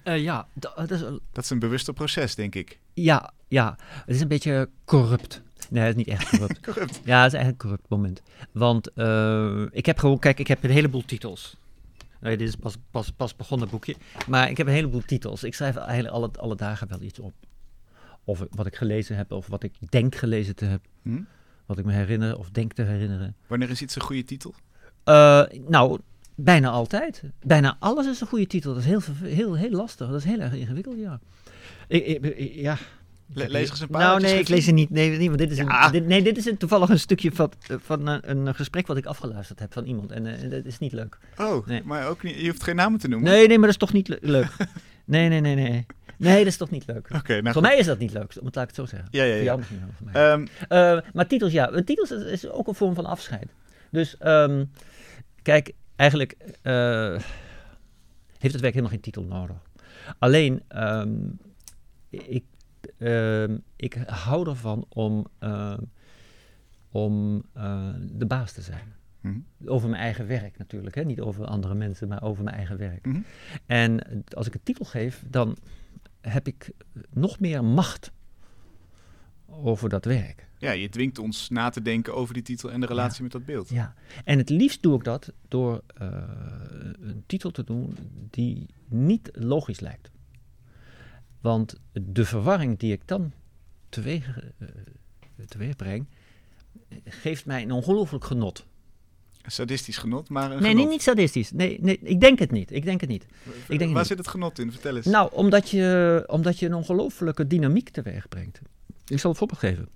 Eh, 0.02 0.22
ja, 0.22 0.46
da- 0.52 0.72
dat 0.76 0.90
is 0.90 1.00
een- 1.00 1.20
Dat 1.32 1.44
is 1.44 1.50
een 1.50 1.58
bewuster 1.58 1.94
proces, 1.94 2.34
denk 2.34 2.54
ik. 2.54 2.78
ja, 2.94 3.32
ja, 3.48 3.76
het 4.06 4.14
is 4.14 4.20
een 4.20 4.28
beetje 4.28 4.68
corrupt. 4.84 5.42
Nee, 5.70 5.82
het 5.84 5.96
is 5.96 6.04
niet 6.04 6.08
echt 6.18 6.28
corrupt. 6.30 6.60
Corrupt. 6.60 7.00
Ja, 7.04 7.22
het 7.22 7.32
is 7.32 7.38
eigenlijk 7.38 7.50
een 7.62 7.68
corrupt 7.68 7.88
moment. 7.88 8.22
Want 8.52 8.92
eh, 8.92 9.62
ik 9.70 9.86
heb 9.86 9.98
gewoon, 9.98 10.18
kijk, 10.18 10.38
ik 10.38 10.46
heb 10.46 10.64
een 10.64 10.70
heleboel 10.70 11.04
titels. 11.04 11.56
Nee, 12.26 12.36
dit 12.36 12.48
is 12.48 12.56
pas, 12.56 12.76
pas, 12.90 13.10
pas 13.12 13.36
begonnen 13.36 13.68
boekje. 13.68 13.96
Maar 14.28 14.50
ik 14.50 14.56
heb 14.56 14.66
een 14.66 14.72
heleboel 14.72 15.00
titels. 15.02 15.44
Ik 15.44 15.54
schrijf 15.54 15.76
eigenlijk 15.76 16.14
alle, 16.14 16.30
alle 16.38 16.56
dagen 16.56 16.88
wel 16.88 17.00
iets 17.02 17.18
op. 17.18 17.32
Of 18.24 18.44
wat 18.50 18.66
ik 18.66 18.76
gelezen 18.76 19.16
heb, 19.16 19.32
of 19.32 19.46
wat 19.46 19.62
ik 19.62 19.72
denk 19.90 20.14
gelezen 20.14 20.54
te 20.56 20.64
hebben. 20.64 20.88
Hm? 21.02 21.20
Wat 21.66 21.78
ik 21.78 21.84
me 21.84 21.92
herinner 21.92 22.38
of 22.38 22.50
denk 22.50 22.72
te 22.72 22.82
herinneren. 22.82 23.36
Wanneer 23.46 23.70
is 23.70 23.82
iets 23.82 23.94
een 23.96 24.02
goede 24.02 24.24
titel? 24.24 24.54
Eh, 25.04 25.42
nou, 25.68 25.98
bijna 26.34 26.68
altijd. 26.70 27.22
Bijna 27.42 27.76
alles 27.78 28.06
is 28.06 28.20
een 28.20 28.26
goede 28.26 28.46
titel. 28.46 28.74
Dat 28.74 28.82
is 28.82 28.88
heel, 28.88 29.00
heel, 29.22 29.54
heel 29.54 29.70
lastig. 29.70 30.06
Dat 30.08 30.16
is 30.16 30.24
heel 30.24 30.40
erg 30.40 30.52
ingewikkeld, 30.52 30.98
ja. 30.98 31.20
Ik, 31.88 32.06
ik- 32.06 32.24
ik- 32.24 32.54
ja. 32.54 32.76
Le- 33.34 33.46
lees 33.48 33.64
er 33.64 33.70
eens 33.70 33.80
een 33.80 33.88
paar 33.88 34.00
Nou, 34.02 34.20
nee, 34.20 34.38
ik 34.38 34.48
lees 34.48 34.66
er 34.66 34.72
niet. 34.72 34.90
Nee, 34.90 35.10
niet 35.18 35.26
want 35.26 35.38
dit 35.38 35.50
is, 35.50 35.56
Ja. 35.56 35.86
een, 35.86 35.92
dit, 35.92 36.06
nee, 36.06 36.22
dit 36.22 36.36
is 36.36 36.46
een, 36.46 36.56
toevallig 36.56 36.88
een 36.88 36.98
stukje 36.98 37.32
van, 37.32 37.52
van 37.68 38.06
een, 38.06 38.30
een 38.46 38.54
gesprek 38.54 38.86
wat 38.86 38.96
ik 38.96 39.06
afgeluisterd 39.06 39.58
heb 39.58 39.72
van 39.72 39.84
iemand. 39.84 40.12
En 40.12 40.26
eh, 40.26 40.50
dat 40.50 40.64
is 40.64 40.78
niet 40.78 40.92
leuk. 40.92 41.18
Oh, 41.36 41.66
Nee. 41.66 41.82
maar 41.84 42.08
ook 42.08 42.22
niet. 42.22 42.40
Je 42.40 42.48
hoeft 42.48 42.62
geen 42.62 42.76
namen 42.76 42.98
te 42.98 43.08
noemen. 43.08 43.30
Nee, 43.30 43.46
nee, 43.48 43.58
maar 43.58 43.70
dat 43.72 43.80
is 43.82 43.86
toch 43.86 43.92
niet 43.92 44.08
le- 44.08 44.18
leuk. 44.20 44.56
Nee, 45.04 45.28
nee, 45.28 45.40
nee, 45.40 45.54
nee. 45.54 45.86
Nee, 46.18 46.36
dat 46.38 46.46
is 46.46 46.56
toch 46.56 46.70
niet 46.70 46.86
leuk. 46.86 47.08
Oké, 47.14 47.32
nou 47.32 47.42
Voor 47.42 47.52
goed. 47.52 47.62
mij 47.62 47.76
is 47.76 47.86
dat 47.86 47.98
niet 47.98 48.12
leuk, 48.12 48.34
om 48.40 48.46
het 48.46 48.54
laat 48.54 48.70
ik 48.70 48.76
het 48.76 48.88
zo 48.88 48.96
zeggen. 48.96 49.08
Ja, 49.10 49.22
ja, 49.24 49.28
Voor 49.30 49.38
ja. 49.38 49.44
jou 49.44 49.58
misschien 49.58 49.80
wel, 49.80 49.88
voor 49.96 50.06
mij. 50.12 50.30
Ehm, 50.30 50.46
Eh, 50.68 51.10
maar 51.12 51.26
titels, 51.26 51.52
ja. 51.52 51.70
Eh, 51.70 51.82
Titels 51.84 52.10
is, 52.10 52.22
is 52.24 52.48
ook 52.50 52.66
een 52.68 52.74
vorm 52.74 52.94
van 52.94 53.06
afscheid. 53.06 53.46
Dus, 53.90 54.16
ehm, 54.18 54.64
kijk, 55.42 55.72
eigenlijk 55.96 56.36
eh, 56.62 57.18
heeft 58.38 58.52
het 58.52 58.60
werk 58.60 58.74
helemaal 58.74 58.90
geen 58.90 59.00
titel 59.00 59.22
nodig. 59.22 59.56
Alleen, 60.18 60.62
ehm, 60.68 61.08
ik, 62.10 62.44
ehm, 62.98 63.56
ik 63.76 63.94
hou 64.06 64.48
ervan 64.48 64.84
om, 64.88 65.26
ehm, 65.38 65.80
om 66.90 67.42
eh, 67.52 67.88
de 68.12 68.26
baas 68.26 68.52
te 68.52 68.62
zijn. 68.62 68.94
mhm, 69.20 69.38
Over 69.64 69.88
mijn 69.88 70.02
eigen 70.02 70.26
werk 70.26 70.58
natuurlijk. 70.58 70.94
Hè? 70.94 71.04
Niet 71.04 71.20
over 71.20 71.44
andere 71.44 71.74
mensen, 71.74 72.08
maar 72.08 72.22
over 72.22 72.44
mijn 72.44 72.56
eigen 72.56 72.78
werk. 72.78 73.06
mhm. 73.06 73.20
En 73.66 74.24
als 74.30 74.46
ik 74.46 74.54
een 74.54 74.62
titel 74.62 74.84
geef, 74.84 75.24
dan 75.30 75.56
heb 76.20 76.46
ik 76.46 76.70
nog 77.10 77.40
meer 77.40 77.64
macht 77.64 78.12
over 79.46 79.88
dat 79.88 80.04
werk. 80.04 80.44
Ja, 80.58 80.70
je 80.72 80.88
dwingt 80.88 81.18
ons 81.18 81.48
na 81.48 81.68
te 81.68 81.82
denken 81.82 82.14
over 82.14 82.34
die 82.34 82.42
titel 82.42 82.70
en 82.72 82.80
de 82.80 82.86
relatie 82.86 83.22
met 83.22 83.32
dat 83.32 83.44
beeld. 83.44 83.68
Ja, 83.68 83.94
en 84.24 84.38
het 84.38 84.48
liefst 84.50 84.82
doe 84.82 84.96
ik 84.96 85.04
dat 85.04 85.32
door 85.48 85.82
eh, 85.96 86.08
een 87.00 87.22
titel 87.26 87.50
te 87.50 87.64
doen 87.64 87.96
die 88.30 88.66
niet 88.88 89.30
logisch 89.32 89.80
lijkt. 89.80 90.10
Want 91.46 91.74
de 91.92 92.24
verwarring 92.24 92.78
die 92.78 92.92
ik 92.92 93.00
dan 93.04 93.32
teweeg, 93.88 94.38
eh, 94.58 94.68
teweeg 95.48 95.76
breng, 95.76 96.06
eh, 96.88 96.98
geeft 97.04 97.46
mij 97.46 97.62
een 97.62 97.70
ongelooflijk 97.72 98.24
genot. 98.24 98.66
Sadistisch 99.42 99.96
genot, 99.98 100.28
maar 100.28 100.44
een 100.44 100.50
Nee, 100.50 100.70
genot. 100.70 100.76
niet, 100.76 100.88
niet 100.88 101.02
sadistisch. 101.02 101.50
Nee, 101.52 101.78
nee, 101.80 101.98
ik 102.02 102.20
denk 102.20 102.38
het 102.38 102.50
niet. 102.50 102.70
Ik 102.72 102.84
denk 102.84 103.00
het 103.00 103.08
niet. 103.10 103.26
ik 103.68 103.78
denk 103.78 103.90
Waar 103.90 103.98
niet. 103.98 104.06
zit 104.06 104.18
het 104.18 104.28
genot 104.28 104.58
in? 104.58 104.72
Vertel 104.72 104.96
eens. 104.96 105.06
Nou, 105.06 105.30
omdat 105.32 105.70
je, 105.70 106.24
omdat 106.26 106.58
je 106.58 106.66
een 106.66 106.74
ongelofelijke 106.74 107.46
dynamiek 107.46 107.88
teweeg 107.88 108.28
brengt. 108.28 108.60
Ik 109.06 109.18
zal 109.18 109.30
een 109.30 109.36
voorbeeld 109.36 109.58
geven. 109.58 109.88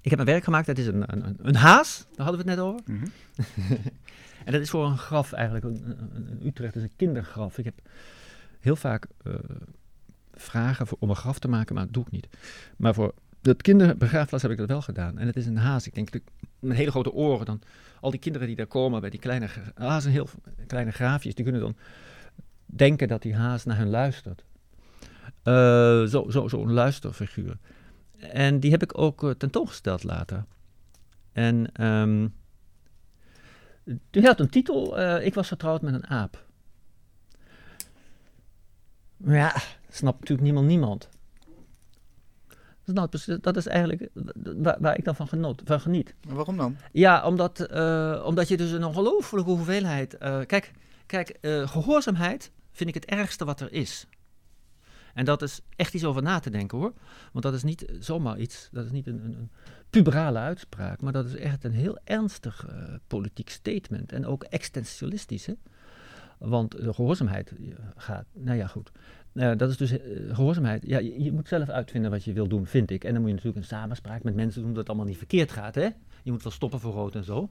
Ik 0.00 0.10
heb 0.10 0.18
een 0.18 0.24
werk 0.24 0.44
gemaakt, 0.44 0.66
dat 0.66 0.78
is 0.78 0.86
een, 0.86 1.02
een, 1.26 1.36
een- 1.42 1.54
haas, 1.56 2.06
daar 2.16 2.26
hadden 2.26 2.44
we 2.44 2.50
het 2.50 2.58
net 2.58 2.66
over. 2.68 2.80
Mhm. 2.86 3.06
En 4.44 4.52
dat 4.52 4.60
is 4.60 4.70
voor 4.70 4.84
een 4.86 4.98
graf 4.98 5.32
eigenlijk, 5.32 5.64
een, 5.64 5.82
een, 6.14 6.28
een 6.30 6.46
Utrecht 6.46 6.76
is 6.76 6.82
een 6.82 6.92
kindergraf. 6.96 7.58
Ik 7.58 7.64
heb 7.64 7.74
heel 8.60 8.76
vaak 8.76 9.06
eh, 9.24 9.34
vragen 10.40 10.86
om 10.98 11.10
een 11.10 11.16
graf 11.16 11.38
te 11.38 11.48
maken, 11.48 11.74
maar 11.74 11.84
dat 11.84 11.94
doe 11.94 12.04
ik 12.04 12.10
niet. 12.10 12.28
Maar 12.76 12.94
voor 12.94 13.14
dat 13.40 13.62
kinderbegraafplaats 13.62 14.42
heb 14.42 14.52
ik 14.52 14.58
dat 14.58 14.68
wel 14.68 14.82
gedaan. 14.82 15.18
En 15.18 15.26
het 15.26 15.36
is 15.36 15.46
een 15.46 15.56
haas, 15.56 15.86
ik 15.86 15.94
denk 15.94 16.10
met 16.58 16.76
hele 16.76 16.90
grote 16.90 17.12
oren. 17.12 17.46
Dan, 17.46 17.60
al 18.00 18.10
die 18.10 18.20
kinderen 18.20 18.46
die 18.46 18.56
daar 18.56 18.66
komen 18.66 19.00
bij 19.00 19.10
die 19.10 19.20
kleine 19.20 19.48
hazen, 19.74 20.10
heel 20.10 20.28
kleine 20.66 20.90
graafjes, 20.90 21.34
die 21.34 21.44
kunnen 21.44 21.62
dan 21.62 21.76
denken 22.66 23.08
dat 23.08 23.22
die 23.22 23.34
haas 23.34 23.64
naar 23.64 23.76
hen 23.76 23.90
luistert. 23.90 24.44
Eh, 25.42 26.04
zo, 26.04 26.30
zo, 26.30 26.48
zo'n 26.48 26.72
luisterfiguur. 26.72 27.56
En 28.18 28.60
die 28.60 28.70
heb 28.70 28.82
ik 28.82 28.98
ook 28.98 29.24
eh, 29.24 29.30
tentoongesteld 29.30 30.02
later. 30.02 30.44
En 31.32 31.72
ehm, 31.72 32.28
die 34.10 34.22
had 34.22 34.40
een 34.40 34.50
titel, 34.50 34.98
eh, 34.98 35.26
Ik 35.26 35.34
was 35.34 35.48
getrouwd 35.48 35.82
met 35.82 35.94
een 35.94 36.06
aap. 36.06 36.44
Ja, 39.16 39.54
snapt 39.96 40.18
natuurlijk 40.18 40.42
niemand 40.46 40.66
niemand. 40.66 41.08
Dat 42.48 42.88
is, 42.88 42.94
nou 42.94 43.08
precies- 43.08 43.38
dat 43.40 43.56
is 43.56 43.66
eigenlijk 43.66 44.08
waar, 44.56 44.76
waar 44.80 44.98
ik 44.98 45.04
dan 45.04 45.16
van, 45.16 45.28
genot, 45.28 45.62
van 45.64 45.80
geniet. 45.80 46.14
Maar 46.26 46.36
waarom 46.36 46.56
dan? 46.56 46.76
Ja, 46.92 47.26
omdat, 47.26 47.60
eh, 47.60 48.22
omdat 48.26 48.48
je 48.48 48.56
dus 48.56 48.70
een 48.70 48.84
ongelofelijke 48.84 49.50
hoeveelheid. 49.50 50.16
eh, 50.16 50.40
kijk, 50.46 50.72
kijk 51.06 51.28
eh, 51.28 51.68
gehoorzaamheid 51.68 52.52
vind 52.72 52.88
ik 52.88 52.94
het 52.94 53.04
ergste 53.04 53.44
wat 53.44 53.60
er 53.60 53.72
is. 53.72 54.06
En 55.14 55.24
dat 55.24 55.42
is 55.42 55.60
echt 55.76 55.94
iets 55.94 56.04
over 56.04 56.22
na 56.22 56.38
te 56.38 56.50
denken 56.50 56.78
hoor. 56.78 56.92
Want 57.32 57.44
dat 57.44 57.54
is 57.54 57.62
niet 57.62 57.92
zomaar 57.98 58.38
iets, 58.38 58.68
dat 58.72 58.84
is 58.84 58.90
niet 58.90 59.06
een, 59.06 59.24
een, 59.24 59.34
een 59.34 59.50
puberale 59.90 60.38
uitspraak, 60.38 61.00
maar 61.00 61.12
dat 61.12 61.26
is 61.26 61.34
echt 61.34 61.64
een 61.64 61.72
heel 61.72 61.98
ernstig 62.04 62.66
politiek 63.06 63.48
statement. 63.50 64.12
En 64.12 64.26
ook 64.26 64.42
existentialistisch. 64.42 65.46
Hè? 65.46 65.54
Want 66.38 66.70
de 66.70 66.92
gehoorzaamheid 66.94 67.50
eh, 67.50 67.74
gaat, 67.96 68.24
nou 68.32 68.56
ja, 68.56 68.66
goed. 68.66 68.90
Eh, 69.32 69.56
dat 69.56 69.70
is 69.70 69.76
dus 69.76 69.90
eh, 69.90 70.34
gehoorzaamheid. 70.34 70.86
Ja, 70.86 70.98
je, 70.98 71.22
je 71.22 71.32
moet 71.32 71.48
zelf 71.48 71.68
uitvinden 71.68 72.10
wat 72.10 72.24
je 72.24 72.32
wil 72.32 72.48
doen, 72.48 72.66
vind 72.66 72.90
ik. 72.90 73.04
En 73.04 73.12
dan 73.12 73.20
moet 73.20 73.30
je 73.30 73.36
natuurlijk 73.36 73.62
een 73.62 73.76
samenspraak 73.76 74.22
met 74.22 74.34
mensen 74.34 74.60
doen 74.60 74.70
dat 74.70 74.78
het 74.78 74.88
allemaal 74.88 75.06
niet 75.06 75.16
verkeerd 75.16 75.52
gaat. 75.52 75.74
Hè? 75.74 75.88
Je 76.22 76.30
moet 76.32 76.42
wel 76.42 76.52
stoppen 76.52 76.80
voor 76.80 76.92
rood 76.92 77.14
en 77.14 77.24
zo. 77.24 77.50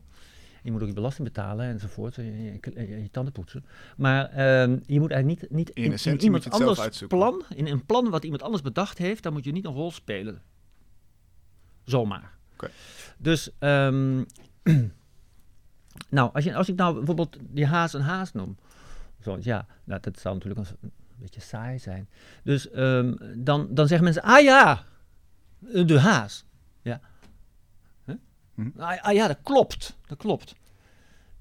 Je 0.64 0.72
moet 0.72 0.82
ook 0.82 0.88
je 0.88 0.94
belasting 0.94 1.28
betalen 1.28 1.66
enzovoort. 1.66 2.18
En 2.18 2.26
je, 2.26 2.60
je, 2.62 2.88
je, 2.88 3.02
je 3.02 3.10
tanden 3.12 3.34
poetsen. 3.34 3.66
Maar 3.98 4.30
ehm, 4.30 4.78
je 4.86 5.00
moet 5.00 5.12
eigenlijk 5.12 5.42
niet, 5.42 5.52
niet 5.52 5.70
In 5.70 5.92
essentie 5.92 6.12
moet 6.12 6.24
iemand 6.24 6.44
je 6.44 6.50
het 6.50 6.60
anders 6.60 6.80
uitzoeken. 6.80 7.18
plan, 7.18 7.44
in 7.56 7.68
een 7.68 7.86
plan 7.86 8.10
wat 8.10 8.24
iemand 8.24 8.42
anders 8.42 8.62
bedacht 8.62 8.98
heeft, 8.98 9.24
dan 9.24 9.34
moet 9.34 9.46
je 9.46 9.52
niet 9.52 9.66
een 9.66 9.74
rol 9.74 9.92
spelen. 9.92 10.42
Zomaar. 11.84 12.38
Oké. 12.54 12.70
Dus, 13.18 13.50
ehm, 13.60 14.24
nou, 16.10 16.34
als, 16.34 16.44
je, 16.44 16.56
als 16.56 16.70
ik 16.70 16.76
nou 16.76 16.96
bijvoorbeeld 16.96 17.38
die 17.50 17.66
haas 17.66 17.94
een 17.94 18.02
haas 18.02 18.32
noem, 18.34 18.58
zo, 19.22 19.38
ja, 19.42 19.66
nou, 19.84 20.02
dat 20.02 20.20
zou 20.20 20.36
natuurlijk 20.36 20.70
een, 20.70 20.92
een 21.20 21.26
beetje 21.26 21.42
saai 21.42 21.80
zijn. 21.80 22.10
Dus 22.44 22.70
ehm, 22.70 23.16
dan, 23.36 23.68
dan 23.70 23.88
zeggen 23.88 24.04
mensen, 24.04 24.24
ah 24.24 24.42
ja, 24.42 24.86
de 25.60 26.00
haas. 26.00 26.46
Ja. 26.82 27.02
Huh? 28.06 28.16
Hm. 28.56 28.70
Ah, 28.78 29.02
ah 29.04 29.14
ja, 29.14 29.28
dat 29.28 29.40
klopt, 29.44 29.98
dat 30.08 30.18
klopt. 30.18 30.56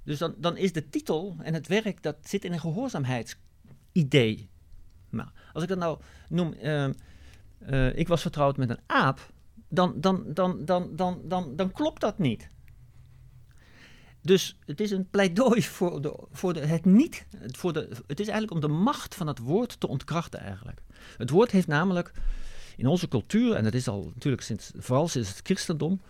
Dus 0.02 0.18
dan, 0.18 0.34
dan 0.38 0.56
is 0.56 0.72
de 0.72 0.88
titel 0.88 1.36
en 1.42 1.54
het 1.54 1.66
werk, 1.66 2.02
dat 2.02 2.16
zit 2.22 2.44
in 2.44 2.52
een 2.52 2.60
gehoorzaamheidsidee. 2.60 4.50
Nou, 5.10 5.28
als 5.52 5.62
ik 5.62 5.68
dat 5.68 5.78
nou 5.78 5.98
noem, 6.28 6.52
ehm, 6.52 6.92
eh, 7.58 7.98
ik 7.98 8.08
was 8.08 8.22
vertrouwd 8.22 8.56
met 8.56 8.70
een 8.70 8.80
aap, 8.86 9.32
dan, 9.68 10.00
dan, 10.00 10.24
dan, 10.26 10.64
dan, 10.64 10.96
dan, 10.96 11.20
dan, 11.24 11.56
dan 11.56 11.72
klopt 11.72 12.00
dat 12.00 12.18
niet. 12.18 12.48
Dus 14.22 14.57
het 14.66 14.81
is 14.81 14.90
een 14.90 15.09
pleidooi 15.11 15.62
voor, 15.62 16.02
de, 16.02 16.18
voor 16.31 16.52
de, 16.52 16.61
het 16.61 16.85
niet. 16.85 17.26
Voor 17.46 17.72
de, 17.72 17.88
het 18.07 18.20
is 18.20 18.28
eigenlijk 18.28 18.52
om 18.52 18.61
de 18.61 18.74
macht 18.74 19.14
van 19.14 19.26
het 19.26 19.38
woord 19.38 19.81
te 19.81 19.88
ontkrachten 19.88 20.40
eigenlijk. 20.40 20.81
Het 21.16 21.31
woord 21.31 21.50
heeft 21.50 21.66
namelijk 21.66 22.12
in 22.76 22.87
onze 22.87 23.09
cultuur, 23.09 23.54
en 23.54 23.64
dat 23.64 23.74
is 23.74 23.88
al 23.88 24.11
natuurlijk 24.14 24.42
sinds, 24.42 24.70
vooral 24.76 25.09
sinds 25.09 25.28
het 25.28 25.40
christendom, 25.42 26.00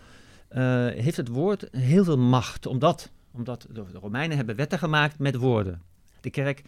eh, 0.49 0.87
heeft 0.87 1.17
het 1.17 1.29
woord 1.29 1.69
heel 1.71 2.05
veel 2.05 2.19
macht. 2.19 2.67
Omdat, 2.67 3.11
omdat 3.31 3.67
de 3.71 3.85
Romeinen 3.93 4.37
hebben 4.37 4.57
wetten 4.57 4.79
gemaakt 4.79 5.19
met 5.19 5.37
woorden. 5.37 5.83
De 6.21 6.31
kerk, 6.31 6.63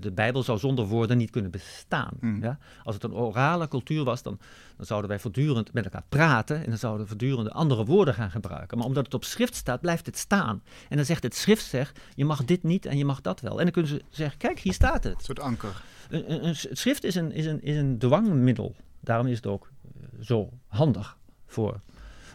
de 0.00 0.12
Bijbel 0.12 0.42
zou 0.42 0.58
zonder 0.58 0.86
woorden 0.86 1.16
niet 1.16 1.30
kunnen 1.30 1.50
bestaan. 1.50 2.12
Mm. 2.20 2.42
Ja? 2.42 2.58
Als 2.84 2.94
het 2.94 3.04
een 3.04 3.14
orale 3.14 3.68
cultuur 3.68 4.04
was, 4.04 4.22
dan, 4.22 4.38
dan 4.76 4.86
zouden 4.86 5.10
wij 5.10 5.18
voortdurend 5.18 5.72
met 5.72 5.84
elkaar 5.84 6.04
praten 6.08 6.62
en 6.62 6.68
dan 6.68 6.78
zouden 6.78 7.02
we 7.02 7.08
voortdurend 7.08 7.50
andere 7.50 7.84
woorden 7.84 8.14
gaan 8.14 8.30
gebruiken. 8.30 8.78
Maar 8.78 8.86
omdat 8.86 9.04
het 9.04 9.14
op 9.14 9.24
schrift 9.24 9.54
staat, 9.54 9.80
blijft 9.80 10.06
het 10.06 10.18
staan. 10.18 10.62
En 10.88 10.96
dan 10.96 11.06
zegt 11.06 11.22
het 11.22 11.34
schrift, 11.34 11.64
zeg, 11.64 11.94
je 12.14 12.24
mag 12.24 12.44
dit 12.44 12.62
niet 12.62 12.86
en 12.86 12.98
je 12.98 13.04
mag 13.04 13.20
dat 13.20 13.40
wel. 13.40 13.58
En 13.58 13.62
dan 13.62 13.72
kunnen 13.72 13.90
ze 13.90 14.02
zeggen, 14.10 14.38
kijk, 14.38 14.58
hier 14.58 14.72
staat 14.72 15.04
het. 15.04 15.14
Een 15.14 15.24
soort 15.24 15.40
anker. 15.40 15.82
Een, 16.08 16.46
een, 16.46 16.56
schrift 16.56 17.04
is 17.04 17.14
een, 17.14 17.32
is, 17.32 17.46
een, 17.46 17.62
is 17.62 17.76
een 17.76 17.98
dwangmiddel. 17.98 18.74
Daarom 19.00 19.26
is 19.26 19.36
het 19.36 19.46
ook 19.46 19.70
eh, 19.82 20.24
zo 20.24 20.50
handig 20.66 21.16
voor, 21.46 21.80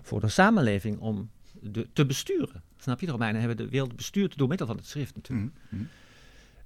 voor 0.01 0.19
de 0.19 0.27
samenleving 0.27 0.99
om 0.99 1.29
de, 1.59 1.87
te 1.93 2.05
besturen. 2.05 2.63
Snap 2.77 2.99
je? 2.99 3.05
De 3.05 3.11
Romeinen 3.11 3.39
hebben 3.39 3.57
de 3.57 3.69
wereld 3.69 3.95
bestuurd 3.95 4.37
door 4.37 4.47
middel 4.47 4.67
van 4.67 4.75
het 4.75 4.85
schrift 4.85 5.15
natuurlijk. 5.15 5.51
Mhm, 5.69 5.75
mhm. 5.75 5.85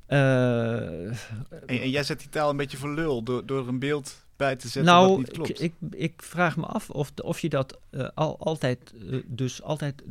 Eh, 0.05 1.05
En, 1.05 1.17
en 1.65 1.89
jij 1.89 2.03
zet 2.03 2.19
die 2.19 2.29
taal 2.29 2.49
een 2.49 2.57
beetje 2.57 2.77
voor 2.77 2.93
lul 2.93 3.23
door, 3.23 3.45
door 3.45 3.67
een 3.67 3.79
beeld 3.79 4.25
bij 4.35 4.55
te 4.55 4.67
zetten 4.67 4.93
nou, 4.93 5.07
wat 5.07 5.17
niet 5.17 5.31
klopt. 5.31 5.61
Ik, 5.61 5.73
ik, 5.81 5.93
ik 5.95 6.21
vraag 6.21 6.57
me 6.57 6.65
af 6.65 6.89
of, 6.89 7.11
of 7.23 7.39
je 7.39 7.49
dat 7.49 7.79
eh, 7.89 8.07
al, 8.13 8.39
altijd, 8.39 8.93
eh, 9.09 9.19
dus 9.25 9.61
altijd, 9.61 10.03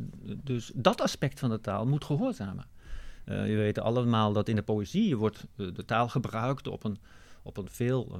dus 0.43 0.71
dat 0.73 1.01
aspect 1.01 1.39
van 1.39 1.49
de 1.49 1.61
taal 1.61 1.85
moet 1.85 2.05
gehoorzamen. 2.05 2.65
Eh 3.25 3.49
je 3.49 3.55
weet 3.55 3.79
allemaal 3.79 4.33
dat 4.33 4.49
in 4.49 4.55
de 4.55 4.61
poëzie 4.61 5.17
wordt 5.17 5.45
de 5.55 5.85
taal 5.85 6.09
gebruikt 6.09 6.67
op 6.67 6.83
een, 6.83 6.97
op 7.41 7.57
een 7.57 7.67
veel, 7.71 8.19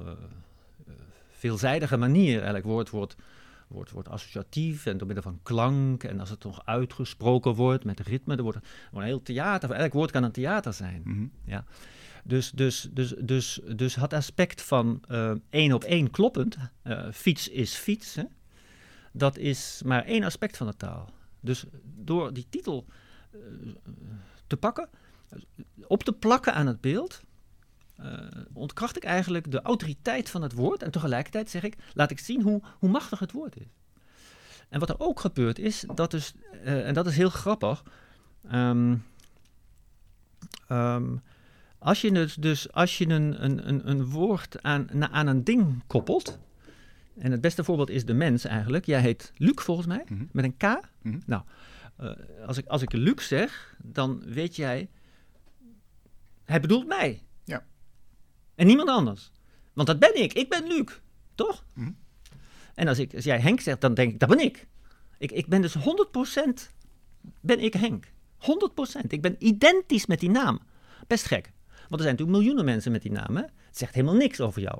veelzijdige 1.30 1.96
manier. 1.96 2.34
Eigenlijk 2.34 2.66
woord 2.66 2.90
wordt, 2.90 3.16
wordt, 3.66 3.90
wordt 3.90 4.08
associatief 4.08 4.86
en 4.86 4.98
door 4.98 5.06
middel 5.06 5.24
van 5.24 5.40
klank. 5.42 6.04
En 6.04 6.20
als 6.20 6.30
het 6.30 6.44
nog 6.44 6.64
uitgesproken 6.64 7.54
wordt 7.54 7.84
met 7.84 8.00
ritme, 8.00 8.36
dan 8.36 8.44
wordt 8.44 8.58
een 8.92 9.02
heel 9.02 9.22
theater. 9.22 9.70
Elk 9.70 9.92
woord 9.92 10.10
kan 10.10 10.22
een 10.22 10.32
theater 10.32 10.72
zijn. 10.72 11.02
Mhm. 11.04 11.26
Dus, 12.24 12.50
dus, 12.50 12.88
dus, 12.90 13.14
dus, 13.18 13.60
dus 13.74 13.94
het 13.94 14.12
aspect 14.12 14.62
van 14.62 15.02
eh, 15.08 15.32
één 15.50 15.72
op 15.72 15.84
één 15.84 16.10
kloppend, 16.10 16.56
eh, 16.82 17.10
fiets 17.12 17.48
is 17.48 17.74
fiets, 17.74 18.14
hè, 18.14 18.22
dat 19.12 19.38
is 19.38 19.82
maar 19.84 20.04
één 20.04 20.22
aspect 20.22 20.56
van 20.56 20.66
de 20.66 20.76
taal. 20.76 21.10
Dus 21.40 21.64
door 21.82 22.32
die 22.32 22.46
titel 22.48 22.86
eh, 23.30 23.40
te 24.46 24.56
pakken, 24.56 24.88
op 25.86 26.02
te 26.02 26.12
plakken 26.12 26.54
aan 26.54 26.66
het 26.66 26.80
beeld, 26.80 27.22
eh, 27.96 28.12
ontkracht 28.52 28.96
ik 28.96 29.04
eigenlijk 29.04 29.50
de 29.50 29.62
autoriteit 29.62 30.30
van 30.30 30.42
het 30.42 30.52
woord. 30.52 30.82
En 30.82 30.90
tegelijkertijd 30.90 31.50
zeg 31.50 31.62
ik, 31.62 31.76
laat 31.94 32.10
ik 32.10 32.18
zien 32.18 32.42
hoe, 32.42 32.62
hoe 32.78 32.90
machtig 32.90 33.18
het 33.18 33.32
woord 33.32 33.56
is. 33.56 33.66
En 34.68 34.80
wat 34.80 34.88
er 34.88 35.00
ook 35.00 35.20
gebeurt 35.20 35.58
is, 35.58 35.84
dat 35.94 36.14
eh, 36.64 36.86
en 36.86 36.94
dat 36.94 37.06
is 37.06 37.16
heel 37.16 37.30
grappig. 37.30 37.82
ehm, 38.48 38.96
ehm, 40.68 41.16
als 41.78 42.00
je, 42.00 42.12
dus, 42.12 42.34
dus, 42.34 42.72
als 42.72 42.98
je 42.98 43.08
een, 43.08 43.44
een, 43.44 43.88
een, 43.88 44.04
woord 44.04 44.62
aan, 44.62 45.12
aan 45.12 45.26
een 45.26 45.44
ding 45.44 45.82
koppelt. 45.86 46.38
En 47.18 47.30
het 47.30 47.40
beste 47.40 47.64
voorbeeld 47.64 47.90
is 47.90 48.04
de 48.04 48.14
mens 48.14 48.44
eigenlijk. 48.44 48.86
Jij 48.86 49.00
heet 49.00 49.32
Luc 49.36 49.54
volgens 49.62 49.86
mij, 49.86 50.04
Mhm. 50.08 50.24
met 50.32 50.44
een 50.44 50.56
K. 50.56 50.62
Mhm. 51.02 51.18
Nou, 51.26 51.42
eh, 51.96 52.10
als, 52.46 52.56
ik, 52.56 52.66
als 52.66 52.82
ik 52.82 52.92
Luc 52.92 53.26
zeg, 53.26 53.76
dan 53.82 54.22
weet 54.26 54.56
jij. 54.56 54.88
Hij 56.44 56.60
bedoelt 56.60 56.86
mij. 56.86 57.22
En 58.56 58.66
niemand 58.66 58.88
anders. 58.88 59.30
Want 59.72 59.88
dat 59.88 59.98
ben 59.98 60.22
ik. 60.22 60.32
Ik 60.32 60.48
ben 60.48 60.66
Luc. 60.66 61.00
Toch? 61.34 61.64
Mhm. 61.74 61.90
En 62.74 62.88
als, 62.88 62.98
ik, 62.98 63.14
als 63.14 63.24
jij 63.24 63.40
Henk 63.40 63.60
zegt, 63.60 63.80
dan 63.80 63.94
denk 63.94 64.12
ik, 64.12 64.20
dat 64.20 64.28
ben 64.28 64.40
ik. 64.40 64.66
Ik, 65.18 65.32
ik 65.32 65.46
ben 65.46 65.62
dus 65.62 65.76
100% 65.78 65.80
ben 67.40 67.60
ik 67.60 67.74
Henk. 67.74 68.06
100%. 68.40 69.06
Ik 69.08 69.20
ben 69.20 69.36
identisch 69.38 70.06
met 70.06 70.20
die 70.20 70.30
naam. 70.30 70.60
Best 71.06 71.26
gek. 71.26 71.52
Want 71.68 72.00
er 72.00 72.06
zijn 72.06 72.10
natuurlijk 72.10 72.38
miljoenen 72.38 72.64
mensen 72.64 72.92
met 72.92 73.02
die 73.02 73.10
naam. 73.10 73.36
Hè? 73.36 73.42
Het 73.42 73.78
zegt 73.78 73.94
helemaal 73.94 74.16
niks 74.16 74.40
over 74.40 74.62
jou 74.62 74.78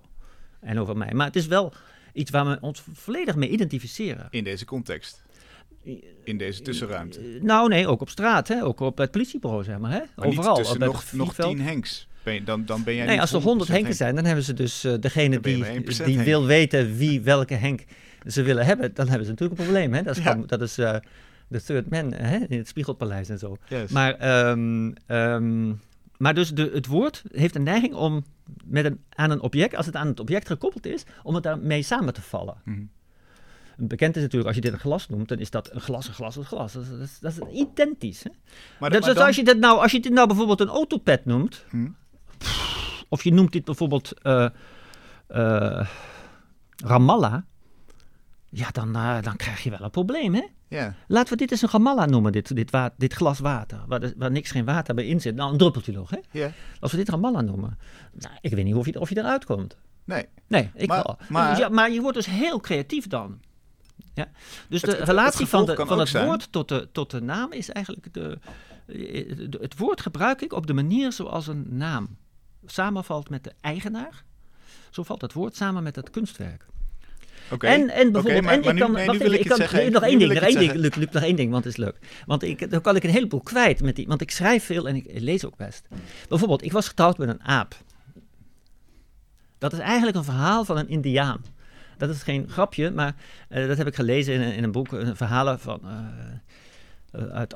en 0.61 0.79
over 0.79 0.97
mij. 0.97 1.15
Maar 1.15 1.27
het 1.27 1.37
is 1.37 1.47
wel 1.47 1.73
iets 2.13 2.31
waar 2.31 2.47
we 2.47 2.59
ons 2.61 2.83
volledig 2.93 3.37
mee 3.37 3.49
identificeren. 3.49 4.27
In 4.31 4.45
deze 4.45 4.65
context. 4.65 5.25
In 6.25 6.39
deze 6.39 6.63
tussenruimte. 6.63 7.39
Nou, 7.43 7.69
nee, 7.69 7.89
ook 7.89 8.01
op 8.01 8.09
straat. 8.09 8.49
Hè? 8.49 8.65
Ook 8.65 8.81
op 8.81 8.99
het 8.99 9.11
politiebureau, 9.11 9.65
zeg 9.65 9.79
maar. 9.79 9.93
Hè? 9.93 10.03
Maar 10.17 10.27
Overal. 10.27 10.57
niet 10.57 10.65
tussen 10.65 10.81
nog, 10.81 11.13
nog 11.13 11.35
tien 11.35 11.61
Henks. 11.61 12.09
Ben 12.27 12.35
je- 12.35 12.45
dan, 12.45 12.65
dan 12.65 12.85
ben 12.85 12.95
jij 12.95 13.07
Nee, 13.07 13.21
als 13.21 13.33
er 13.33 13.41
100 13.41 13.69
100% 13.71 13.73
Henken 13.73 13.85
Henk. 13.87 13.97
zijn, 13.99 14.15
dan 14.15 14.25
hebben 14.25 14.45
ze 14.45 14.53
dus 14.55 14.85
eh, 14.85 14.95
degene 15.01 15.41
die, 15.41 15.59
maar 15.59 15.69
1% 15.75 16.05
die 16.05 16.19
wil 16.19 16.47
weten 16.47 16.97
wie 16.97 17.21
welke 17.21 17.55
Henk 17.55 17.85
ze 18.27 18.43
willen 18.43 18.67
hebben. 18.67 18.95
Dan 18.95 19.07
hebben 19.09 19.25
ze 19.25 19.31
natuurlijk 19.31 19.59
een 19.61 19.65
probleem. 19.67 19.93
Hè? 19.95 20.03
Dat 20.03 20.17
is, 20.17 20.25
Ja. 20.25 20.35
dat 20.47 20.61
is 20.61 20.79
eh, 20.79 20.97
de 21.49 21.63
third 21.63 21.91
man 21.91 22.13
hè? 22.13 22.37
in 22.49 22.59
het 22.59 22.69
Spiegelpaleis 22.69 23.29
en 23.29 23.39
zo. 23.39 23.57
Yes. 23.69 23.91
Maar, 23.91 24.15
ehm, 24.15 24.93
ehm, 25.07 25.69
maar 26.17 26.35
dus 26.35 26.51
de, 26.51 26.71
het 26.75 26.87
woord 26.87 27.23
heeft 27.33 27.55
een 27.55 27.63
neiging 27.63 27.95
om 27.95 28.25
met 28.65 28.85
een, 28.85 29.01
aan 29.11 29.31
een 29.31 29.41
object, 29.41 29.77
als 29.77 29.87
het 29.87 29.97
aan 29.97 30.07
het 30.07 30.21
object 30.21 30.47
gekoppeld 30.47 30.87
is, 30.87 31.05
om 31.23 31.35
het 31.35 31.43
daarmee 31.43 31.83
samen 31.83 32.15
te 32.15 32.23
vallen. 32.23 32.57
Mhm. 32.65 32.81
Bekend 33.79 34.17
is 34.17 34.23
natuurlijk, 34.23 34.47
als 34.47 34.55
je 34.57 34.61
dit 34.63 34.73
een 34.73 34.79
glas 34.79 35.09
noemt, 35.09 35.29
dan 35.29 35.39
is 35.39 35.51
dat 35.51 35.71
een 35.75 35.81
glas, 35.81 36.09
een 36.09 36.15
glas, 36.15 36.37
een 36.37 36.45
glas. 36.45 36.73
Dat 36.73 36.83
is, 36.83 36.89
dat 36.89 37.01
is, 37.01 37.19
dat 37.21 37.33
is 37.33 37.61
identisch. 37.61 38.23
Hè? 38.23 38.31
Maar, 38.81 38.91
Dat, 38.91 39.01
maar 39.05 39.15
dan- 39.15 39.27
als, 39.27 39.37
je 39.37 39.45
dit 39.45 39.59
nou, 39.59 39.81
als 39.81 39.93
je 39.93 40.01
dit 40.01 40.13
nou 40.13 40.27
bijvoorbeeld 40.27 40.61
een 40.61 40.69
autopad 40.69 41.25
noemt, 41.25 41.65
Hm? 41.71 41.87
Of 43.09 43.25
je 43.25 43.33
noemt 43.33 43.53
dit 43.53 43.65
bijvoorbeeld 43.65 44.13
eh, 44.23 44.47
Ramallah, 46.85 47.43
ja, 48.51 48.69
dan, 48.73 48.97
eh, 48.97 49.23
dan 49.23 49.37
krijg 49.37 49.63
je 49.63 49.71
wel 49.71 49.81
een 49.81 49.91
probleem, 49.91 50.35
hè? 50.35 50.43
Ja. 50.69 50.95
Laten 51.09 51.31
we 51.33 51.37
dit 51.37 51.51
eens 51.51 51.63
een 51.63 51.69
Ramallah 51.71 52.09
noemen, 52.09 52.33
dit, 52.33 52.57
dit, 52.57 52.71
wa- 52.71 52.95
dit 52.97 53.13
glas 53.15 53.39
water, 53.39 53.81
waar, 53.87 54.13
waar 54.17 54.31
niks 54.31 54.51
geen 54.51 54.65
water 54.65 54.95
bij 54.95 55.07
in 55.07 55.21
zit. 55.21 55.35
Nou, 55.35 55.53
een 55.53 55.59
druppeltje 55.59 55.93
nog, 55.93 56.11
hè? 56.11 56.19
Ja. 56.31 56.51
Als 56.81 56.91
we 56.91 56.97
dit 56.97 57.09
Ramallah 57.09 57.43
noemen, 57.45 57.79
nou, 58.13 58.35
ik 58.41 58.53
weet 58.55 58.65
niet 58.65 58.75
of 58.75 58.87
je, 58.87 59.01
of 59.01 59.09
je 59.09 59.19
eruit 59.19 59.45
komt. 59.45 59.77
Nee. 60.05 60.27
Nee, 60.47 60.71
ik 60.75 60.89
Maar- 60.89 61.03
wel. 61.03 61.17
maar- 61.29 61.51
Dus 61.51 61.59
ja, 61.59 61.69
maar 61.69 61.91
je 61.91 62.01
wordt 62.01 62.17
dus 62.17 62.27
heel 62.27 62.61
creatief 62.61 63.07
dan. 63.07 63.41
Ja? 64.15 64.29
Dus 64.69 64.83
Het- 64.83 64.91
de 64.91 64.97
het- 64.97 65.07
relatie 65.07 65.41
het 65.41 65.49
van, 65.49 65.65
de, 65.67 65.75
van 65.87 65.99
het 65.99 66.09
zijn- 66.09 66.27
woord 66.27 66.53
tot 66.53 66.69
de, 66.69 66.89
tot 66.93 67.11
de 67.11 67.21
naam 67.21 67.53
is 67.53 67.71
eigenlijk... 67.71 68.15
De, 68.15 68.39
de- 68.87 69.59
het 69.61 69.79
woord 69.79 70.01
gebruik 70.01 70.43
ik 70.43 70.53
op 70.53 70.67
de 70.67 70.75
manier 70.75 71.13
zoals 71.13 71.47
een 71.47 71.67
naam 71.69 72.17
samenvalt 72.67 73.31
met 73.31 73.45
de 73.45 73.53
eigenaar. 73.61 74.25
Zo 74.91 75.03
valt 75.03 75.21
het 75.21 75.33
woord 75.33 75.57
samen 75.57 75.83
met 75.83 75.97
het 75.97 76.11
kunstwerk. 76.11 76.67
Oké. 77.51 77.67
En, 77.67 77.89
en 77.91 78.13
bijvoorbeeld, 78.13 78.45
maar- 78.45 78.53
en 78.53 78.61
maar 78.61 78.69
ik 78.69 78.75
nu- 78.75 78.81
kan, 78.81 78.93
nee, 78.93 79.07
wacht 79.07 79.21
ik 79.41 79.47
kan, 79.49 79.57
zeggen. 79.57 79.93
nog 79.93 80.03
één 80.03 80.19
ding, 80.19 80.33
nog 80.33 80.43
één 80.43 80.51
ding, 80.53 80.63
zeggen. 80.63 80.81
Luc, 80.81 80.95
Luc, 80.95 81.11
nog 81.11 81.23
één 81.23 81.37
ding, 81.37 81.51
want 81.51 81.65
het 81.65 81.73
is 81.73 81.79
leuk. 81.85 81.99
Want 82.27 82.43
ik, 82.43 82.71
dan 82.71 82.81
kan 82.81 82.97
ik 82.97 83.05
een 83.05 83.11
heleboel 83.11 83.41
kwijt 83.41 83.83
met 83.83 83.97
die, 83.97 84.07
want 84.07 84.21
ik 84.21 84.31
schrijf 84.31 84.65
veel 84.65 84.89
en 84.89 84.95
ik 84.97 85.07
lees 85.21 85.45
ook 85.45 85.57
best. 85.57 85.89
Bijvoorbeeld, 86.29 86.65
ik 86.65 86.73
was 86.73 86.89
getrouwd 86.89 87.19
met 87.19 87.29
een 87.29 87.43
aap. 87.43 87.75
Dat 89.59 89.73
is 89.73 89.79
eigenlijk 89.79 90.17
een 90.17 90.25
verhaal 90.25 90.65
van 90.65 90.79
een 90.79 90.89
indiaan. 90.89 91.45
Dat 91.99 92.11
is 92.11 92.23
geen 92.23 92.49
grapje, 92.49 92.91
maar 92.91 93.15
eh, 93.49 93.67
dat 93.67 93.77
heb 93.77 93.87
ik 93.87 93.95
gelezen 93.95 94.35
in, 94.35 94.41
een- 94.41 94.55
in 94.55 94.65
een 94.65 94.73
boek, 94.73 94.93
een 94.93 95.17
verhalen 95.17 95.61
van... 95.61 95.81
eh, 95.85 95.97
eh, 97.13 97.21
uit 97.21 97.55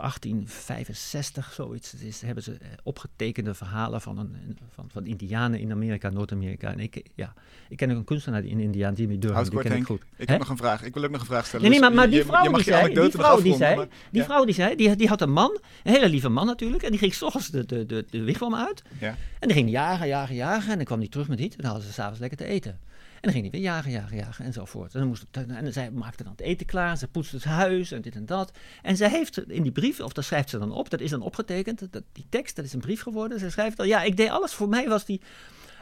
1865, 0.54 1.52
zoiets. 1.52 1.92
Het 1.92 2.02
is, 2.02 2.20
hebben 2.20 2.42
ze 2.42 2.52
eh, 2.52 2.68
opgetekende 2.82 3.54
verhalen 3.54 4.00
van, 4.00 4.18
een, 4.18 4.58
van, 4.74 4.84
van 4.90 5.06
Indianen 5.06 5.60
in 5.60 5.72
Amerika, 5.72 6.10
Noord-Amerika. 6.10 6.72
En 6.72 6.80
ik, 6.80 7.02
ja, 7.14 7.32
ik 7.68 7.76
ken 7.76 7.90
ook 7.90 7.96
een 7.96 8.04
kunstenaar 8.04 8.42
die 8.42 8.50
in 8.50 8.60
Indiaan, 8.60 8.94
Jimmy 8.94 9.18
Durham, 9.18 9.36
Houd 9.36 9.50
die 9.50 9.60
ken 9.60 9.76
ik 9.76 9.84
goed. 9.84 10.02
Ik 10.16 10.26
Hè? 10.26 10.32
heb 10.32 10.38
nog 10.38 10.48
een 10.48 10.56
vraag. 10.56 10.82
Ik 10.82 10.94
wil 10.94 11.04
ook 11.04 11.10
nog 11.10 11.20
een 11.20 11.26
vraag 11.26 11.46
stellen. 11.46 11.70
Nee, 11.70 11.80
nee, 11.80 11.88
Dus 11.88 11.96
maar, 11.98 12.10
die 12.10 12.24
vrouw 12.24 12.42
je 12.42 12.52
die 12.54 12.62
zei, 12.62 12.94
die 12.94 13.10
vrouw 13.10 13.40
die 13.42 13.56
zei, 13.56 13.76
maar- 13.76 13.88
die 14.10 14.22
vrouw 14.22 14.44
die 14.44 14.54
zei, 14.54 14.76
die, 14.76 14.96
die 14.96 15.08
had 15.08 15.20
een 15.20 15.32
man, 15.32 15.60
een 15.82 15.92
hele 15.92 16.08
lieve 16.08 16.28
man 16.28 16.46
natuurlijk, 16.46 16.82
en 16.82 16.90
die 16.90 16.98
ging 16.98 17.14
's 17.14 17.22
ochtends 17.22 17.48
de, 17.48 17.66
de, 17.66 17.86
de, 17.86 18.04
de 18.10 18.22
wigwam 18.22 18.54
uit. 18.54 18.82
Ja. 18.98 19.08
En 19.08 19.16
die 19.48 19.52
ging 19.52 19.64
die 19.64 19.74
jagen, 19.74 20.06
jagen, 20.08 20.34
jagen, 20.34 20.70
en 20.70 20.76
dan 20.76 20.84
kwam 20.84 20.98
hij 20.98 21.08
terug 21.08 21.28
met 21.28 21.38
iets, 21.40 21.56
en 21.56 21.62
dan 21.62 21.70
hadden 21.70 21.88
ze 21.88 21.94
s'avonds 21.94 22.20
lekker 22.20 22.38
te 22.38 22.44
eten. 22.44 22.78
En 23.20 23.30
dan 23.30 23.32
ging 23.40 23.50
hij 23.50 23.60
weer 23.60 23.70
jagen, 23.70 23.90
jagen, 23.90 24.16
jagen, 24.16 24.44
enzovoort. 24.44 24.94
En, 24.94 24.98
dan 24.98 25.08
moest 25.08 25.26
en 25.48 25.72
zij 25.72 25.90
maakte 25.90 26.22
dan 26.22 26.32
het 26.32 26.40
eten 26.40 26.66
klaar, 26.66 26.96
ze 26.96 27.08
poetste 27.08 27.36
het 27.36 27.44
huis, 27.44 27.92
en 27.92 28.02
dit 28.02 28.14
en 28.14 28.26
dat. 28.26 28.52
En 28.82 28.96
zij 28.96 29.10
heeft 29.10 29.49
in 29.50 29.62
die 29.62 29.72
brief, 29.72 30.00
of 30.00 30.12
dat 30.12 30.24
schrijft 30.24 30.48
ze 30.50 30.58
dan 30.58 30.72
op, 30.72 30.90
dat 30.90 31.00
is 31.00 31.10
dan 31.10 31.22
opgetekend, 31.22 31.92
dat, 31.92 32.02
die 32.12 32.26
tekst, 32.28 32.56
dat 32.56 32.64
is 32.64 32.72
een 32.72 32.80
brief 32.80 33.02
geworden. 33.02 33.38
Ze 33.38 33.50
schrijft 33.50 33.76
dan, 33.76 33.86
ja, 33.88 34.02
ik 34.02 34.16
deed 34.16 34.30
alles, 34.30 34.52
voor 34.52 34.68
mij 34.68 34.88
was 34.88 35.04
die... 35.04 35.20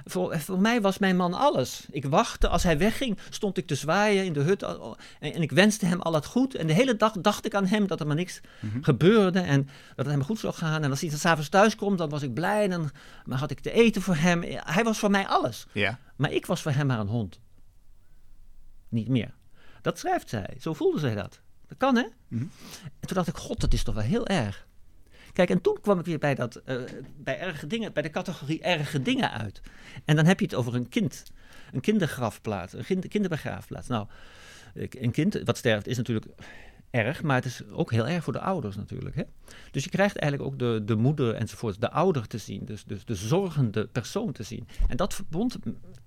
Voor, 0.05 0.39
voor 0.41 0.61
mij 0.61 0.81
was 0.81 0.99
mijn 0.99 1.17
man 1.17 1.35
alles. 1.35 1.87
Ik 1.91 2.05
wachtte, 2.05 2.49
als 2.49 2.63
hij 2.63 2.79
wegging, 2.79 3.19
stond 3.31 3.57
ik 3.59 3.67
te 3.67 3.75
zwaaien 3.75 4.25
in 4.25 4.33
de 4.33 4.41
hut. 4.41 4.65
al- 4.65 4.97
En, 5.21 5.33
en 5.35 5.43
ik 5.43 5.51
wenste 5.53 5.87
hem 5.87 6.01
al 6.01 6.15
het 6.15 6.27
goed. 6.27 6.55
En 6.55 6.67
de 6.67 6.73
hele 6.73 6.97
dag 6.97 7.13
dacht 7.13 7.47
ik 7.47 7.55
aan 7.55 7.67
hem 7.67 7.87
dat 7.87 8.01
er 8.01 8.07
maar 8.07 8.17
niks 8.17 8.41
Mhm. 8.61 8.83
gebeurde. 8.83 9.41
En 9.41 9.65
dat 9.97 10.07
het 10.07 10.15
hem 10.15 10.25
goed 10.25 10.39
zou 10.39 10.55
gaan. 10.55 10.83
En 10.83 10.91
als 10.91 11.01
hij 11.01 11.11
dan 11.11 11.19
s'avonds 11.19 11.49
thuis 11.49 11.77
komt, 11.77 11.99
dan 11.99 12.09
was 12.09 12.23
ik 12.23 12.35
blij. 12.35 12.63
En 12.63 12.71
dan, 12.71 12.91
dan 13.27 13.39
had 13.39 13.51
ik 13.51 13.61
te 13.61 13.71
eten 13.71 14.03
voor 14.03 14.15
hem. 14.17 14.43
Hij 14.47 14.85
was 14.85 14.99
voor 14.99 15.11
mij 15.11 15.27
alles. 15.27 15.67
Ja. 15.73 15.99
Maar 16.17 16.33
ik 16.33 16.47
was 16.47 16.63
voor 16.63 16.73
hem 16.73 16.87
maar 16.87 16.99
een 17.01 17.07
hond. 17.09 17.41
Niet 18.89 19.09
meer. 19.09 19.35
Dat 19.83 19.99
schrijft 19.99 20.29
zij. 20.29 20.57
Zo 20.61 20.73
voelde 20.75 20.99
zij 20.99 21.15
dat. 21.15 21.41
Dat 21.69 21.79
kan, 21.79 21.97
hè? 21.97 22.05
Mhm. 22.29 22.43
En 22.83 23.07
toen 23.07 23.17
dacht 23.17 23.29
ik, 23.29 23.37
god, 23.37 23.61
dat 23.61 23.73
is 23.73 23.83
toch 23.83 23.95
wel 23.95 24.05
heel 24.05 24.27
erg. 24.27 24.67
Kijk, 25.33 25.51
en 25.51 25.61
toen 25.61 25.79
kwam 25.81 25.99
ik 25.99 26.05
weer 26.05 26.19
bij, 26.19 26.35
dat, 26.35 26.57
eh, 26.57 26.77
bij, 27.17 27.39
erge 27.39 27.67
dingen, 27.67 27.93
bij 27.93 28.03
de 28.03 28.11
categorie 28.11 28.63
erge 28.63 29.03
dingen 29.03 29.31
uit. 29.31 29.61
En 30.05 30.17
dan 30.17 30.27
heb 30.27 30.41
je 30.41 30.47
het 30.47 30.55
over 30.55 30.75
een 30.75 30.89
kind. 30.89 31.23
Een 31.73 31.81
kindergrafplaats, 31.81 32.73
een 32.73 32.85
kind, 32.85 33.09
kinderbegraafplaats. 33.09 33.89
Nou, 33.89 34.07
een 34.75 35.11
kind 35.11 35.41
wat 35.45 35.57
sterft 35.57 35.87
is 35.87 35.97
natuurlijk 35.97 36.27
erg, 36.91 37.23
maar 37.23 37.37
het 37.37 37.45
is 37.45 37.63
ook 37.71 37.91
heel 37.91 38.07
erg 38.09 38.25
voor 38.25 38.33
de 38.33 38.41
ouders 38.41 38.77
natuurlijk. 38.77 39.17
Hè? 39.17 39.23
Dus 39.71 39.85
je 39.85 39.91
krijgt 39.91 40.17
eigenlijk 40.17 40.53
ook 40.53 40.59
de, 40.59 40.83
de 40.85 40.97
moeder 40.97 41.35
enzovoort, 41.35 41.81
de 41.81 41.91
ouder 41.91 42.27
te 42.27 42.39
zien. 42.39 42.65
Dus, 42.65 42.85
dus 42.85 43.05
de 43.05 43.15
zorgende 43.15 43.87
persoon 43.87 44.33
te 44.33 44.43
zien. 44.43 44.69
En 44.89 44.97
dat 44.97 45.15
verbond, 45.15 45.57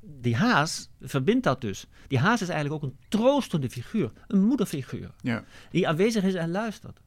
die 0.02 0.36
haas 0.36 0.90
verbindt 1.02 1.44
dat 1.44 1.62
dus. 1.62 1.86
Die 2.08 2.20
haas 2.20 2.42
is 2.42 2.50
eigenlijk 2.50 2.84
ook 2.84 2.90
een 2.92 2.98
troostende 3.10 3.70
figuur, 3.70 4.12
een 4.28 4.42
moederfiguur. 4.46 5.12
ja. 5.22 5.44
Die 5.72 5.88
aanwezig 5.88 6.24
is 6.24 6.34
en 6.34 6.52
luistert. 6.52 7.00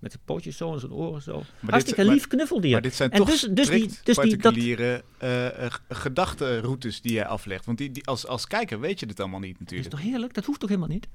Met 0.00 0.10
zijn 0.12 0.24
pootjes 0.24 0.56
zo 0.56 0.72
en 0.72 0.80
zijn 0.80 0.92
oren 0.92 1.22
zo. 1.22 1.38
dit- 1.60 1.70
Hartstikke 1.70 2.04
maar- 2.04 2.14
lief 2.14 2.26
knuffeldier. 2.26 2.72
Maar 2.72 2.80
dit 2.82 2.94
zijn 2.94 3.10
En 3.10 3.18
toch 3.18 3.28
dus- 3.28 3.40
dus 3.40 3.68
die- 3.68 3.86
dus 3.86 3.96
die- 4.04 4.04
dat- 4.04 4.14
particuliere 4.14 5.02
eh, 5.18 5.64
eh, 5.64 5.72
gedachtenroutes 5.88 7.00
die 7.00 7.12
jij 7.12 7.26
aflegt. 7.26 7.64
Want 7.64 7.78
die, 7.78 7.90
die, 7.90 8.06
als, 8.06 8.26
als 8.26 8.46
kijker 8.46 8.80
weet 8.80 9.00
je 9.00 9.06
dit 9.06 9.20
allemaal 9.20 9.40
niet 9.40 9.52
Dat 9.52 9.60
is 9.60 9.64
natuurlijk. 9.72 9.90
toch 9.90 10.00
heerlijk? 10.12 10.34
Dat 10.34 10.44
hoeft 10.44 10.60
toch 10.60 10.68
helemaal 10.68 10.90
niet? 10.90 11.08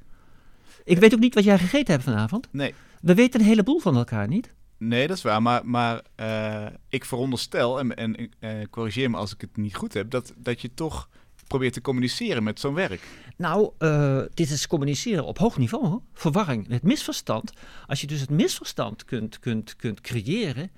Ik 0.84 0.98
weet 0.98 1.14
ook 1.14 1.20
niet 1.20 1.36
wat 1.36 1.44
jij 1.44 1.58
gegeten 1.58 1.94
hebt 1.94 2.04
vanavond. 2.04 2.48
Nee. 2.52 2.74
We 3.02 3.14
weten 3.14 3.40
een 3.40 3.46
heleboel 3.46 3.80
van 3.80 3.96
elkaar 3.96 4.28
niet. 4.28 4.54
Nee, 4.82 5.08
dat 5.08 5.18
is 5.18 5.24
waar. 5.24 5.42
Maar, 5.42 5.66
maar 5.66 6.02
eh, 6.16 6.66
ik 6.90 7.06
veronderstel, 7.06 7.80
en, 7.80 7.96
en 7.96 8.32
eh, 8.40 8.52
corrigeer 8.70 9.10
me 9.10 9.18
als 9.18 9.34
ik 9.34 9.42
het 9.42 9.58
niet 9.58 9.76
goed 9.76 9.94
heb, 9.94 10.10
dat, 10.10 10.34
dat 10.38 10.62
je 10.62 10.74
toch 10.74 11.10
probeert 11.48 11.74
te 11.74 11.82
communiceren 11.82 12.44
met 12.44 12.60
zo'n 12.60 12.74
werk. 12.74 13.02
Nou, 13.38 13.72
eh, 13.78 14.22
dit 14.34 14.50
is 14.50 14.68
communiceren 14.68 15.26
op 15.26 15.38
hoog 15.38 15.58
niveau. 15.58 15.88
Hoor. 15.88 16.02
Verwarring, 16.14 16.68
het 16.68 16.84
misverstand. 16.84 17.52
Als 17.88 18.02
je 18.02 18.08
dus 18.08 18.20
het 18.20 18.30
misverstand 18.30 19.06
kunt, 19.06 19.40
kunt, 19.40 19.76
kunt 19.76 20.02
creëren, 20.02 20.72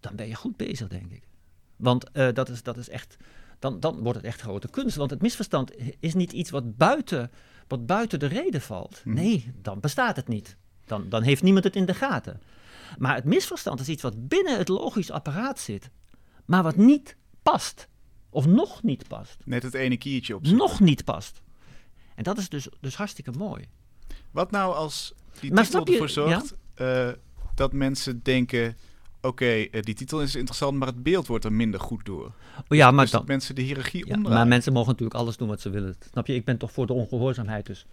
dan 0.00 0.16
ben 0.16 0.28
je 0.28 0.34
goed 0.34 0.56
bezig, 0.56 0.88
denk 0.88 1.10
ik. 1.10 1.22
Want 1.76 2.10
dat, 2.12 2.48
is, 2.48 2.62
dat 2.62 2.76
is 2.76 2.88
echt, 2.88 3.16
dan, 3.58 3.80
dan 3.80 3.98
wordt 3.98 4.16
het 4.16 4.26
echt 4.26 4.40
grote 4.40 4.68
kunst. 4.68 4.96
Want 4.96 5.10
het 5.10 5.22
misverstand 5.22 5.72
is 6.00 6.14
niet 6.14 6.32
iets 6.32 6.50
wat 6.50 6.76
buiten, 6.76 7.30
wat 7.70 7.86
buiten 7.86 8.18
de 8.18 8.26
reden 8.26 8.60
valt. 8.60 9.02
Mhm. 9.04 9.14
Nee, 9.14 9.52
dan 9.62 9.80
bestaat 9.80 10.16
het 10.16 10.28
niet. 10.28 10.56
Dan, 10.84 11.08
dan 11.08 11.22
heeft 11.22 11.42
niemand 11.42 11.64
het 11.64 11.76
in 11.76 11.84
de 11.84 11.94
gaten. 11.94 12.40
Maar 12.98 13.14
het 13.14 13.24
misverstand 13.24 13.80
is 13.80 13.88
iets 13.88 14.02
wat 14.02 14.28
binnen 14.28 14.58
het 14.58 14.68
logisch 14.68 15.10
apparaat 15.10 15.58
zit, 15.58 15.90
maar 16.44 16.62
wat 16.62 16.76
niet 16.76 17.16
past. 17.42 17.88
Of 18.30 18.46
nog 18.46 18.82
niet 18.82 19.08
past. 19.08 19.36
Net 19.44 19.62
het 19.62 19.74
ene 19.74 19.96
kiertje 19.96 20.36
op. 20.36 20.46
Nog 20.46 20.80
niet 20.80 21.04
past. 21.04 21.42
En 22.14 22.22
dat 22.22 22.38
is 22.38 22.48
dus, 22.48 22.68
dus 22.80 22.96
hartstikke 22.96 23.30
mooi. 23.30 23.64
Wat 24.30 24.50
nou 24.50 24.74
als 24.74 25.14
die 25.40 25.52
Maar 25.52 25.64
titel 25.64 25.86
ervoor 25.86 26.08
zorgt 26.08 26.54
eh, 26.74 27.08
dat 27.54 27.72
mensen 27.72 28.22
denken... 28.22 28.76
Oké, 29.22 29.44
eh, 29.44 29.82
die 29.82 29.94
titel 29.94 30.22
is 30.22 30.34
interessant, 30.34 30.78
maar 30.78 30.88
het 30.88 31.02
beeld 31.02 31.26
wordt 31.26 31.44
er 31.44 31.52
minder 31.52 31.80
goed 31.80 32.04
door. 32.04 32.32
Oh 32.68 32.76
ja, 32.76 32.90
maar, 32.90 33.04
dus 33.04 33.10
dat 33.10 33.20
dan, 33.20 33.30
mensen 33.30 33.54
de 33.54 33.62
hiërarchie 33.62 34.06
ja, 34.06 34.14
omdraaien. 34.14 34.38
maar 34.38 34.48
mensen 34.48 34.72
mogen 34.72 34.90
natuurlijk 34.90 35.20
alles 35.20 35.36
doen 35.36 35.48
wat 35.48 35.60
ze 35.60 35.70
willen. 35.70 35.96
Snap 36.10 36.26
je? 36.26 36.34
Ik 36.34 36.44
ben 36.44 36.56
toch 36.56 36.72
voor 36.72 36.86
de 36.86 36.92
ongehoorzaamheid 36.92 37.66
dus. 37.66 37.86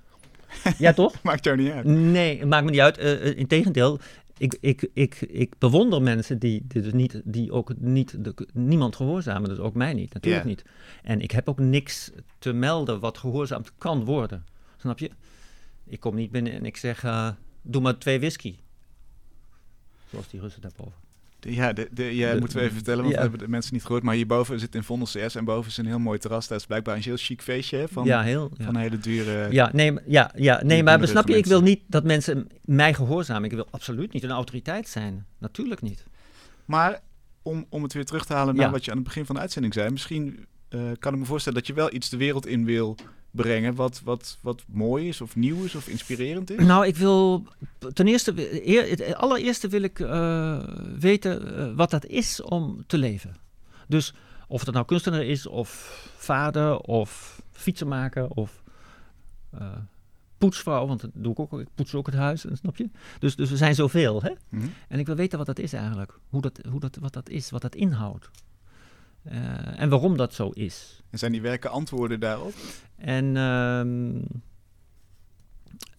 ja, 0.78 0.94
toch? 0.94 1.22
Maakt 1.24 1.44
jou 1.44 1.58
niet 1.58 1.72
uit. 1.72 1.86
Nee, 1.86 2.40
het 2.40 2.48
maakt 2.48 2.66
me 2.66 2.72
niet 2.72 2.80
uit. 2.80 3.00
Uh, 3.00 3.38
Integendeel, 3.38 4.00
ik, 4.38 4.58
ik, 4.60 4.90
ik, 4.94 5.22
ik 5.22 5.54
bewonder 5.58 6.02
mensen 6.02 6.40
die, 6.40 6.64
die, 6.68 6.82
dus 6.82 6.94
niet, 6.94 7.22
die 7.24 7.52
ook 7.52 7.74
niet, 7.78 8.24
de, 8.24 8.48
niemand 8.54 8.96
gehoorzamen. 8.96 9.50
Dus 9.50 9.60
ook 9.60 9.74
mij 9.74 9.94
niet, 9.94 10.14
natuurlijk 10.14 10.46
niet. 10.46 10.64
En 11.04 11.22
ik 11.22 11.32
heb 11.32 11.50
ook 11.50 11.60
niks 11.60 12.12
te 12.40 12.54
melden 12.54 13.00
wat 13.00 13.18
gehoorzaamd 13.18 13.72
kan 13.78 14.06
worden. 14.06 14.46
Snap 14.78 15.00
je? 15.00 15.10
Ik 15.86 16.00
kom 16.00 16.16
niet 16.16 16.32
binnen 16.32 16.54
en 16.54 16.66
ik 16.66 16.78
zeg, 16.78 17.06
doe 17.62 17.82
maar 17.82 17.98
twee 17.98 18.20
whisky. 18.20 18.56
Zoals 20.10 20.28
die 20.28 20.40
Russen 20.40 20.62
daarboven. 20.62 21.07
Ja, 21.40 21.74
de, 21.74 21.88
de, 21.92 22.16
ja 22.16 22.34
De- 22.34 22.40
moeten 22.40 22.58
we 22.58 22.64
even 22.64 22.76
vertellen, 22.76 23.02
want 23.02 23.10
ja. 23.14 23.16
we 23.16 23.22
hebben 23.28 23.40
de 23.46 23.52
mensen 23.52 23.74
niet 23.74 23.86
gehoord. 23.86 24.04
Maar 24.04 24.16
hierboven 24.16 24.60
zit 24.60 24.76
in 24.76 24.84
Vondel 24.84 25.08
CS 25.08 25.36
en 25.36 25.46
boven 25.46 25.70
is 25.72 25.78
een 25.78 25.86
heel 25.86 26.00
mooi 26.00 26.20
terras. 26.20 26.48
Dat 26.48 26.60
is 26.60 26.66
blijkbaar 26.66 26.96
een 26.96 27.02
heel 27.02 27.18
chic 27.18 27.42
feestje 27.42 27.78
hè, 27.78 27.88
van, 27.88 28.06
ja, 28.06 28.22
heel. 28.22 28.52
Ja. 28.58 28.66
van 28.66 28.76
een 28.76 28.82
hele 28.82 28.98
dure... 28.98 29.48
Ja, 29.52 29.70
nee, 29.74 29.92
maar- 29.92 30.04
ja, 30.06 30.32
ja, 30.36 30.64
nee 30.64 30.84
maar 30.84 31.08
snap 31.08 31.28
je, 31.28 31.38
ik 31.38 31.46
wil 31.46 31.62
niet 31.62 31.82
dat 31.88 32.04
mensen 32.04 32.48
mij 32.66 32.94
gehoorzamen. 32.94 33.44
Ik 33.44 33.52
wil 33.56 33.68
absoluut 33.72 34.14
niet 34.14 34.24
een 34.24 34.30
autoriteit 34.32 34.88
zijn. 34.88 35.26
Natuurlijk 35.38 35.82
niet. 35.82 36.04
Maar 36.66 37.00
om, 37.42 37.66
om 37.70 37.84
het 37.84 37.94
weer 37.94 38.06
terug 38.06 38.26
te 38.26 38.34
halen 38.34 38.56
naar 38.56 38.72
wat 38.72 38.86
je 38.86 38.92
aan 38.92 38.98
het 38.98 39.06
begin 39.06 39.26
van 39.26 39.36
de 39.36 39.42
uitzending 39.42 39.74
zei. 39.74 39.90
Misschien 39.90 40.46
eh, 40.70 40.82
kan 41.00 41.14
ik 41.14 41.20
me 41.20 41.26
voorstellen 41.26 41.58
dat 41.58 41.68
je 41.68 41.74
wel 41.74 41.94
iets 41.94 42.10
de 42.10 42.18
wereld 42.18 42.48
in 42.48 42.66
wil 42.66 42.96
brengen 43.42 43.76
wat, 43.76 44.02
wat, 44.04 44.38
wat 44.42 44.64
mooi 44.68 45.08
is 45.08 45.22
of 45.22 45.36
nieuw 45.36 45.64
is 45.64 45.76
of 45.76 45.88
inspirerend 45.88 46.52
is. 46.52 46.66
Nou, 46.66 46.86
ik 46.86 46.96
wil 46.96 47.46
ten 47.94 48.08
eerste, 48.08 48.68
eer, 48.68 48.90
het 48.90 49.16
allereerste 49.16 49.68
wil 49.68 49.82
ik 49.82 50.00
eh, 50.00 50.60
weten 51.00 51.58
eh, 51.58 51.76
wat 51.76 51.90
dat 51.90 52.06
is 52.06 52.42
om 52.42 52.84
te 52.88 52.98
leven. 52.98 53.36
Dus 53.88 54.14
Of 54.48 54.64
dat 54.64 54.74
nou 54.74 54.86
kunstenaar 54.86 55.24
is, 55.24 55.48
of 55.48 55.70
vader, 56.18 56.78
of 56.78 57.42
fietsenmaker, 57.52 58.28
of 58.28 58.64
eh, 59.52 59.68
poetsvrouw, 60.38 60.88
want 60.88 61.02
dat 61.02 61.10
doe 61.14 61.32
ik 61.32 61.40
ook. 61.40 61.60
Ik 61.60 61.68
poets 61.76 61.96
ook 61.96 62.06
het 62.06 62.16
huis, 62.16 62.46
snap 62.62 62.78
je? 62.78 62.90
Dus, 63.20 63.36
dus 63.36 63.50
we 63.50 63.58
zijn 63.58 63.76
zoveel, 63.76 64.22
hè? 64.22 64.32
Mhm. 64.50 64.68
En 64.88 65.00
ik 65.00 65.06
wil 65.06 65.16
weten 65.16 65.38
wat 65.38 65.48
dat 65.48 65.60
is 65.60 65.74
eigenlijk. 65.74 66.20
Hoe 66.30 66.42
dat, 66.42 66.60
hoe 66.70 66.80
dat, 66.80 66.98
wat 67.02 67.14
dat 67.14 67.30
is, 67.30 67.50
wat 67.50 67.62
dat 67.62 67.76
inhoudt. 67.76 68.30
Eh, 69.30 69.80
en 69.82 69.90
waarom 69.90 70.18
dat 70.18 70.34
zo 70.34 70.50
is. 70.50 71.02
En 71.10 71.18
zijn 71.20 71.32
die 71.32 71.42
werken 71.42 71.72
antwoorden 71.72 72.20
daarop? 72.20 72.54
En 72.96 73.38
ehm, 73.38 74.22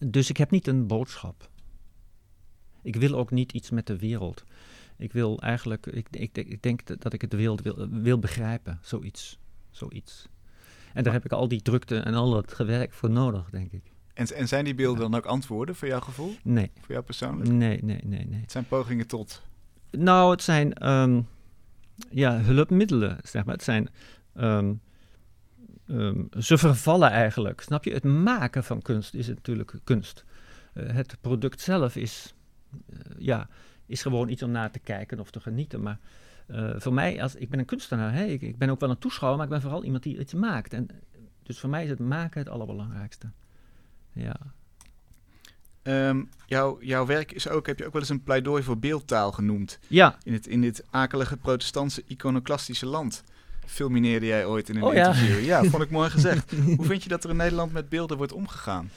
dus 0.09 0.29
ik 0.29 0.37
heb 0.37 0.51
niet 0.51 0.67
een 0.67 0.87
boodschap. 0.87 1.49
Ik 2.81 2.95
wil 2.95 3.13
ook 3.15 3.31
niet 3.31 3.51
iets 3.51 3.69
met 3.69 3.87
de 3.87 3.97
wereld. 3.97 4.43
Ik 4.97 5.11
wil 5.13 5.39
eigenlijk, 5.39 5.85
ik, 5.85 6.07
ik, 6.11 6.37
ik 6.37 6.61
denk 6.63 7.01
dat- 7.01 7.13
ik 7.13 7.21
het 7.21 7.31
de 7.31 7.37
wereld 7.37 7.61
wil, 7.61 7.87
wil 7.89 8.19
begrijpen, 8.19 8.79
zoiets. 8.81 9.39
zoiets. 9.71 10.27
En 10.93 11.03
daar 11.03 11.13
heb 11.13 11.25
ik 11.25 11.31
al 11.31 11.47
die 11.47 11.61
drukte 11.61 11.97
en 11.99 12.13
al 12.13 12.31
dat 12.31 12.53
gewerk 12.53 12.93
voor 12.93 13.09
nodig, 13.09 13.49
denk 13.49 13.71
ik. 13.71 13.83
En, 14.13 14.27
en 14.35 14.47
zijn 14.47 14.65
die 14.65 14.75
beelden 14.75 15.01
dan 15.11 15.15
ook 15.15 15.25
antwoorden 15.25 15.75
voor 15.75 15.87
jouw 15.87 15.99
gevoel? 15.99 16.35
Nee, 16.43 16.71
Voor 16.79 16.91
jou 16.91 17.03
persoonlijk? 17.03 17.49
nee, 17.51 17.83
nee, 17.83 17.99
nee, 18.05 18.25
nee. 18.25 18.41
Het 18.41 18.51
zijn 18.51 18.67
pogingen 18.67 19.07
tot. 19.07 19.41
Nou, 19.91 20.31
het 20.31 20.43
zijn 20.43 20.73
ehm, 20.73 21.21
ja, 22.09 22.39
hulpmiddelen, 22.39 23.17
zeg 23.23 23.45
maar. 23.45 23.53
Het 23.53 23.63
zijn. 23.63 23.89
ehm, 24.35 24.73
ehm, 25.87 26.23
ze 26.39 26.57
vervallen 26.57 27.09
eigenlijk. 27.09 27.61
Snap 27.61 27.83
je? 27.83 27.93
Het 27.93 28.03
maken 28.03 28.63
van 28.63 28.81
kunst 28.81 29.13
is 29.13 29.27
natuurlijk 29.27 29.73
kunst. 29.83 30.25
Eh, 30.73 30.93
het 30.93 31.17
product 31.21 31.61
zelf 31.61 31.95
is, 31.95 32.33
eh, 32.89 32.99
ja, 33.17 33.47
is 33.85 34.01
gewoon 34.01 34.29
iets 34.29 34.43
om 34.43 34.51
naar 34.51 34.71
te 34.71 34.79
kijken 34.79 35.19
of 35.19 35.31
te 35.31 35.39
genieten. 35.39 35.81
Maar 35.81 35.99
eh, 36.47 36.73
voor 36.77 36.93
mij, 36.93 37.21
als, 37.21 37.35
ik 37.35 37.49
ben 37.49 37.59
een 37.59 37.65
kunstenaar, 37.65 38.13
hè? 38.13 38.25
Ik, 38.25 38.41
ik 38.41 38.57
ben 38.57 38.69
ook 38.69 38.79
wel 38.79 38.89
een 38.89 38.97
toeschouwer, 38.97 39.37
maar 39.37 39.47
ik 39.47 39.53
ben 39.53 39.61
vooral 39.61 39.83
iemand 39.83 40.03
die 40.03 40.19
iets 40.19 40.33
maakt. 40.33 40.73
En, 40.73 40.87
dus 41.43 41.59
voor 41.59 41.69
mij 41.69 41.83
is 41.83 41.89
het 41.89 41.99
maken 41.99 42.39
het 42.39 42.49
allerbelangrijkste. 42.49 43.31
Ja. 44.13 44.35
Ehm, 45.89 46.21
jouw, 46.45 46.77
jouw 46.81 47.05
werk 47.05 47.31
is 47.31 47.47
ook, 47.49 47.67
heb 47.67 47.79
je 47.79 47.85
ook 47.85 47.91
wel 47.93 48.01
eens 48.01 48.09
een 48.11 48.23
pleidooi 48.23 48.63
voor 48.63 48.77
beeldtaal 48.77 49.31
genoemd. 49.31 49.79
Ja, 49.87 50.17
In, 50.23 50.33
het, 50.33 50.47
in 50.47 50.61
dit 50.61 50.83
akelige 50.89 51.37
protestantse 51.37 52.03
iconoclastische 52.07 52.85
land. 52.85 53.23
Filmineerde 53.65 54.25
jij 54.25 54.45
ooit 54.45 54.69
in 54.69 54.75
een 54.75 54.83
Oh 54.83 54.93
interview. 54.95 55.43
Ja, 55.45 55.63
vond 55.71 55.83
ik 55.83 55.89
mooi 55.91 56.09
gezegd. 56.09 56.51
Hoe 56.75 56.85
vind 56.85 57.03
je 57.03 57.09
dat 57.09 57.23
er 57.23 57.29
in 57.29 57.35
Nederland 57.35 57.73
met 57.73 57.89
beelden 57.89 58.17
wordt 58.17 58.33
omgegaan? 58.33 58.89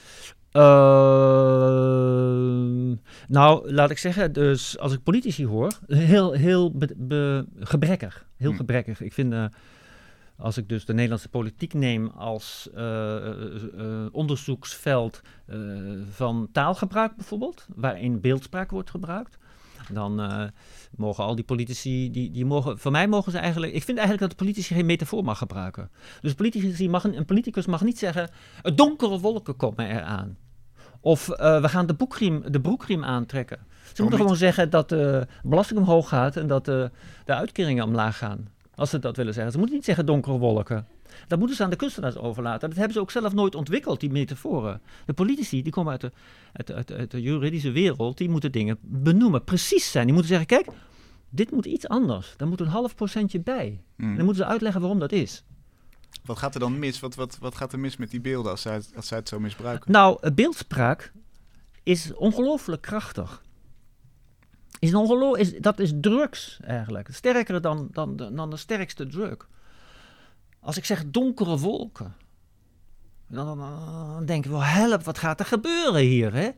Ehm, 1.63 2.89
nou, 3.27 3.71
laat 3.71 3.89
ik 3.89 3.97
zeggen, 3.97 4.33
dus 4.33 4.79
als 4.79 4.93
ik 4.93 5.03
politici 5.03 5.45
hoor, 5.45 5.71
heel, 5.87 6.31
heel 6.31 6.71
be- 6.77 6.93
be- 6.97 7.45
gebrekkig. 7.59 8.25
Heel 8.37 8.51
Hm. 8.51 8.57
gebrekkig. 8.57 9.01
Ik 9.01 9.13
vind, 9.13 9.33
eh, 9.33 9.45
als 10.37 10.57
ik 10.57 10.69
dus 10.69 10.85
de 10.85 10.93
Nederlandse 10.93 11.29
politiek 11.29 11.73
neem 11.73 12.07
als 12.07 12.69
eh, 12.73 13.15
eh, 13.15 13.43
eh, 13.77 14.05
onderzoeksveld 14.11 15.21
van 16.09 16.49
taalgebruik 16.51 17.15
bijvoorbeeld, 17.15 17.67
waarin 17.75 18.21
beeldspraak 18.21 18.71
wordt 18.71 18.89
gebruikt, 18.89 19.37
dan 19.91 20.21
mogen 20.95 21.23
al 21.23 21.35
die 21.35 21.43
politici, 21.43 22.11
die, 22.11 22.31
die 22.31 22.45
mogen, 22.45 22.79
voor 22.79 22.91
mij 22.91 23.07
mogen 23.07 23.31
ze 23.31 23.37
eigenlijk, 23.37 23.73
ik 23.73 23.83
vind 23.83 23.97
eigenlijk 23.97 24.29
dat 24.29 24.39
de 24.39 24.45
politici 24.45 24.73
geen 24.73 24.85
metafoor 24.85 25.23
mag 25.23 25.37
gebruiken. 25.37 25.89
Dus 26.21 26.33
politici 26.33 26.89
mag, 26.89 27.03
een 27.03 27.25
politicus 27.25 27.65
mag 27.65 27.83
niet 27.83 27.97
zeggen, 27.97 28.29
"Het 28.61 28.77
donkere 28.77 29.19
wolken 29.19 29.55
komen 29.55 29.89
eraan. 29.89 30.37
Of 30.99 31.25
we 31.35 31.69
gaan 31.69 31.85
de, 31.85 31.93
boekriem, 31.93 32.43
de 32.51 32.61
broekriem 32.61 33.03
aantrekken. 33.03 33.57
Ze 33.57 34.01
moeten 34.01 34.05
niet? 34.05 34.13
gewoon 34.13 34.35
zeggen 34.35 34.69
dat 34.69 34.89
de 34.89 35.27
belasting 35.43 35.79
omhoog 35.79 36.07
gaat 36.07 36.35
en 36.35 36.47
dat 36.47 36.65
de, 36.65 36.91
de 37.25 37.33
uitkeringen 37.33 37.85
omlaag 37.85 38.17
gaan. 38.17 38.47
Als 38.75 38.89
ze 38.89 38.99
dat 38.99 39.17
willen 39.17 39.33
zeggen. 39.33 39.51
Ze 39.51 39.57
moeten 39.57 39.75
niet 39.75 39.85
zeggen 39.85 40.05
donkere 40.05 40.37
wolken. 40.37 40.87
Dat 41.27 41.39
moeten 41.39 41.57
ze 41.57 41.63
aan 41.63 41.69
de 41.69 41.75
kunstenaars 41.75 42.17
overlaten. 42.17 42.67
Dat 42.69 42.77
hebben 42.77 42.93
ze 42.93 42.99
ook 42.99 43.11
zelf 43.11 43.33
nooit 43.33 43.55
ontwikkeld, 43.55 43.99
die 43.99 44.11
metaforen. 44.11 44.81
De 45.05 45.13
politici, 45.13 45.61
die 45.63 45.71
komen 45.71 45.91
uit 45.91 46.01
de, 46.01 46.11
uit, 46.53 46.67
de- 46.67 46.73
uit, 46.73 46.87
de- 46.87 46.95
uit 46.95 47.11
de 47.11 47.21
juridische 47.21 47.71
wereld, 47.71 48.17
die 48.17 48.29
moeten 48.29 48.51
dingen 48.51 48.77
benoemen, 48.81 49.43
precies 49.43 49.91
zijn. 49.91 50.03
Die 50.05 50.13
moeten 50.13 50.31
zeggen, 50.37 50.47
kijk, 50.47 50.67
dit 51.29 51.51
moet 51.51 51.65
iets 51.65 51.87
anders. 51.87 52.33
Daar 52.37 52.47
moet 52.47 52.59
een 52.59 52.67
half 52.67 52.95
procentje 52.95 53.39
bij. 53.39 53.81
Hm. 53.95 54.03
En 54.03 54.15
dan 54.15 54.25
moeten 54.25 54.43
ze 54.43 54.49
uitleggen 54.49 54.81
waarom 54.81 54.99
dat 54.99 55.11
is. 55.11 55.43
Wat 56.25 56.37
gaat 56.37 56.53
er 56.53 56.59
dan 56.59 56.79
mis? 56.79 56.99
Wat, 56.99 57.15
wat, 57.15 57.37
wat 57.39 57.55
gaat 57.55 57.73
er 57.73 57.79
mis 57.79 57.97
met 57.97 58.11
die 58.11 58.21
beelden 58.21 58.51
als 58.51 58.61
zij, 58.61 58.73
het- 58.73 58.91
als 58.95 59.07
zij 59.07 59.17
het 59.17 59.27
zo 59.29 59.39
misbruiken? 59.39 59.91
Nou, 59.91 60.17
eh, 60.21 60.31
beeldspraak 60.33 61.11
is 61.83 62.13
ongelooflijk 62.13 62.81
krachtig. 62.81 63.41
Is 64.79 64.91
een 64.91 65.35
is, 65.37 65.53
dat 65.59 65.79
is 65.79 65.93
drugs 66.01 66.59
eigenlijk. 66.63 67.07
Sterker 67.11 67.61
dan, 67.61 67.87
dan, 67.91 68.15
de- 68.15 68.33
dan 68.33 68.49
de 68.49 68.57
sterkste 68.57 69.07
drug. 69.07 69.47
Als 70.59 70.77
ik 70.77 70.85
zeg 70.85 71.03
donkere 71.07 71.57
wolken, 71.57 72.15
dan, 73.27 73.45
dan, 73.45 73.57
dan 74.13 74.25
denk 74.25 74.45
ik 74.45 74.51
wel, 74.51 74.63
help, 74.63 75.03
wat 75.03 75.17
gaat 75.17 75.39
er 75.39 75.45
gebeuren 75.45 76.01
hier? 76.01 76.33
Hè? 76.33 76.49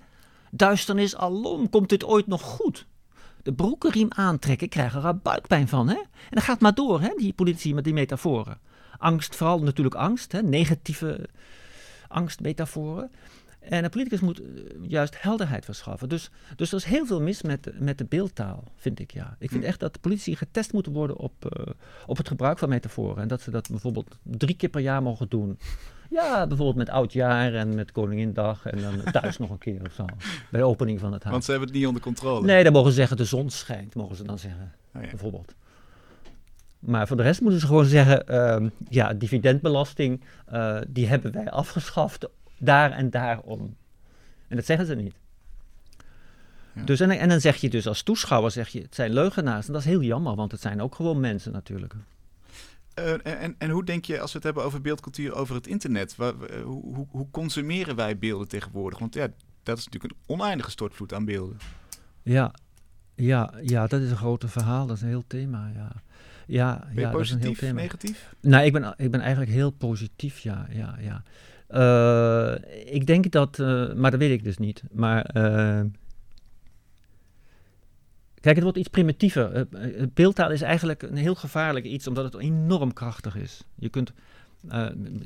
Duisternis 0.51 1.16
alom, 1.16 1.70
komt 1.70 1.89
dit 1.89 2.03
ooit 2.03 2.28
nog 2.28 2.41
goed? 2.41 2.88
De 3.43 3.53
broekenriem 3.53 4.07
aantrekken, 4.09 4.66
ik 4.66 4.72
krijg 4.72 4.95
er 4.95 5.18
buikpijn 5.18 5.68
van. 5.68 5.88
Hè? 5.88 5.95
En 5.95 6.30
dat 6.30 6.43
gaat 6.43 6.61
maar 6.61 6.74
door, 6.74 7.01
hè, 7.01 7.13
die 7.18 7.34
politici 7.34 7.74
met 7.74 7.84
die 7.84 7.93
metaforen. 7.93 8.59
Angst, 8.97 9.36
vooral 9.36 9.59
natuurlijk 9.59 9.95
angst, 9.95 10.32
hè? 10.32 10.41
negatieve 10.41 11.30
angstmetaforen. 12.07 13.11
En 13.70 13.84
een 13.84 13.89
politicus 13.89 14.20
moet 14.20 14.39
eh, 14.41 14.45
juist 14.82 15.22
helderheid 15.22 15.66
verschaffen. 15.66 16.09
Dus, 16.09 16.30
dus 16.55 16.72
er 16.72 16.78
is 16.78 16.84
heel 16.84 17.05
veel 17.05 17.22
mis 17.22 17.41
met, 17.41 17.63
de- 17.63 17.74
met 17.80 17.97
de 17.97 18.05
beeldtaal, 18.05 18.63
vind 18.76 18.99
ik 18.99 19.11
ja. 19.13 19.36
Ik 19.39 19.49
vind 19.49 19.63
Hm. 19.63 19.68
echt 19.70 19.80
dat 19.80 19.93
de 19.93 19.99
politici 19.99 20.36
getest 20.36 20.74
moeten 20.74 20.91
worden 20.91 21.18
op, 21.18 21.45
eh, 21.45 21.74
op 22.05 22.18
het 22.18 22.28
gebruik 22.28 22.57
van 22.59 22.70
metaforen. 22.70 23.22
En 23.22 23.28
dat 23.28 23.41
ze 23.41 23.51
dat 23.51 23.70
bijvoorbeeld 23.70 24.18
drie 24.24 24.55
keer 24.55 24.70
per 24.70 24.82
jaar 24.82 25.01
mogen 25.01 25.30
doen. 25.30 25.59
Ja, 26.09 26.47
bijvoorbeeld 26.47 26.78
met 26.78 26.89
oudjaar 26.89 27.53
en 27.53 27.76
met 27.76 27.91
Koningindag 27.91 28.66
en 28.66 28.82
dan 28.82 29.11
thuis 29.11 29.38
nog 29.43 29.49
een 29.49 29.57
keer 29.57 29.82
of 29.86 29.93
zo. 29.93 30.05
Bij 30.51 30.59
de 30.59 30.66
opening 30.66 30.99
van 30.99 31.13
het 31.13 31.22
huis. 31.22 31.32
Want 31.34 31.43
ze 31.45 31.51
hebben 31.51 31.70
het 31.70 31.78
niet 31.78 31.88
onder 31.88 32.01
controle. 32.01 32.45
Nee, 32.45 32.63
dan 32.63 32.74
mogen 32.74 32.89
ze 32.89 32.95
zeggen 32.95 33.18
de 33.18 33.26
zon 33.26 33.49
schijnt, 33.49 33.95
mogen 33.95 34.16
ze 34.16 34.24
dan 34.24 34.39
zeggen, 34.39 34.74
Oh 34.95 35.01
ja. 35.01 35.09
bijvoorbeeld. 35.09 35.53
Maar 36.80 37.07
voor 37.07 37.18
de 37.18 37.24
rest 37.24 37.41
moeten 37.41 37.59
ze 37.59 37.66
gewoon 37.68 37.86
zeggen, 37.86 38.28
ehm, 38.28 38.70
ja, 38.89 39.13
dividendbelasting, 39.13 40.24
eh, 40.45 40.78
die 40.88 41.07
hebben 41.07 41.32
wij 41.32 41.51
afgeschaft 41.51 42.28
daar 42.60 42.91
en 42.91 43.10
daarom. 43.10 43.76
En 44.47 44.56
dat 44.56 44.66
zeggen 44.66 44.86
ze 44.86 44.95
niet. 44.95 45.16
Ja. 46.74 46.84
Dus, 46.84 46.99
en, 46.99 47.12
en 47.12 47.30
dan 47.30 47.41
zeg 47.41 47.56
je 47.56 47.70
dus 47.70 47.88
als 47.88 48.03
toeschouwer, 48.03 48.51
zeg 48.51 48.68
je, 48.70 48.82
het 48.82 48.95
zijn 48.95 49.14
leugenaars. 49.14 49.68
En 49.68 49.74
dat 49.74 49.82
is 49.82 49.88
heel 49.88 50.01
jammer, 50.01 50.36
want 50.36 50.51
het 50.51 50.62
zijn 50.62 50.82
ook 50.82 50.95
gewoon 50.95 51.20
mensen 51.20 51.51
natuurlijk. 51.51 51.93
Eh, 52.93 53.43
en, 53.43 53.56
en 53.58 53.70
hoe 53.70 53.84
denk 53.86 54.06
je, 54.06 54.20
als 54.20 54.32
we 54.32 54.36
het 54.38 54.45
hebben 54.45 54.64
over 54.64 54.82
beeldcultuur 54.82 55.34
over 55.34 55.56
het 55.56 55.68
internet, 55.68 56.16
wa- 56.16 56.34
hoe, 56.64 56.95
hoe, 56.95 57.08
hoe 57.10 57.28
consumeren 57.32 57.95
wij 57.95 58.18
beelden 58.18 58.47
tegenwoordig? 58.47 58.99
Want 58.99 59.14
ja, 59.14 59.28
dat 59.64 59.78
is 59.78 59.86
natuurlijk 59.86 60.14
een 60.14 60.20
oneindige 60.28 60.70
stortvloed 60.72 61.14
aan 61.14 61.26
beelden. 61.26 61.58
Ja, 62.22 62.53
ja, 63.16 63.53
ja, 63.62 63.88
dat 63.88 64.01
is 64.01 64.10
een 64.10 64.18
grote 64.18 64.47
verhaal, 64.47 64.86
dat 64.88 64.95
is 64.95 65.01
een 65.01 65.08
heel 65.08 65.24
thema, 65.28 65.72
ja. 65.76 65.91
Ja, 66.47 66.80
Ben 66.80 66.93
je 66.93 66.99
ja 66.99 67.12
dat 67.12 67.22
is 67.22 67.32
een 67.32 67.38
heel 67.38 67.47
positief, 67.47 67.70
thema. 67.70 67.82
negatief? 67.82 68.34
Nou, 68.39 68.66
ik 68.66 68.74
ben, 68.74 68.93
ik 68.97 69.12
ben 69.12 69.20
eigenlijk 69.22 69.51
heel 69.51 69.72
positief, 69.72 70.39
ja. 70.39 70.68
ja, 70.70 70.95
ja. 70.99 71.24
Eh, 71.68 72.53
ik 72.86 73.05
denk 73.05 73.32
dat, 73.32 73.59
eh, 73.59 73.93
maar 73.93 74.11
dat 74.11 74.20
weet 74.20 74.32
ik 74.32 74.43
dus 74.43 74.57
niet. 74.57 74.84
Maar 74.91 75.26
eh, 75.26 75.82
kijk, 78.39 78.55
het 78.55 78.63
wordt 78.63 78.78
iets 78.78 78.88
primitiever. 78.88 79.68
Beeldtaal 80.13 80.51
is 80.51 80.61
eigenlijk 80.61 81.01
een 81.01 81.16
heel 81.16 81.36
gevaarlijk 81.36 81.86
iets, 81.86 82.07
omdat 82.07 82.24
het 82.34 82.41
enorm 82.41 82.93
krachtig 82.93 83.36
is. 83.36 83.63
Je 83.76 83.89
kunt, 83.89 84.13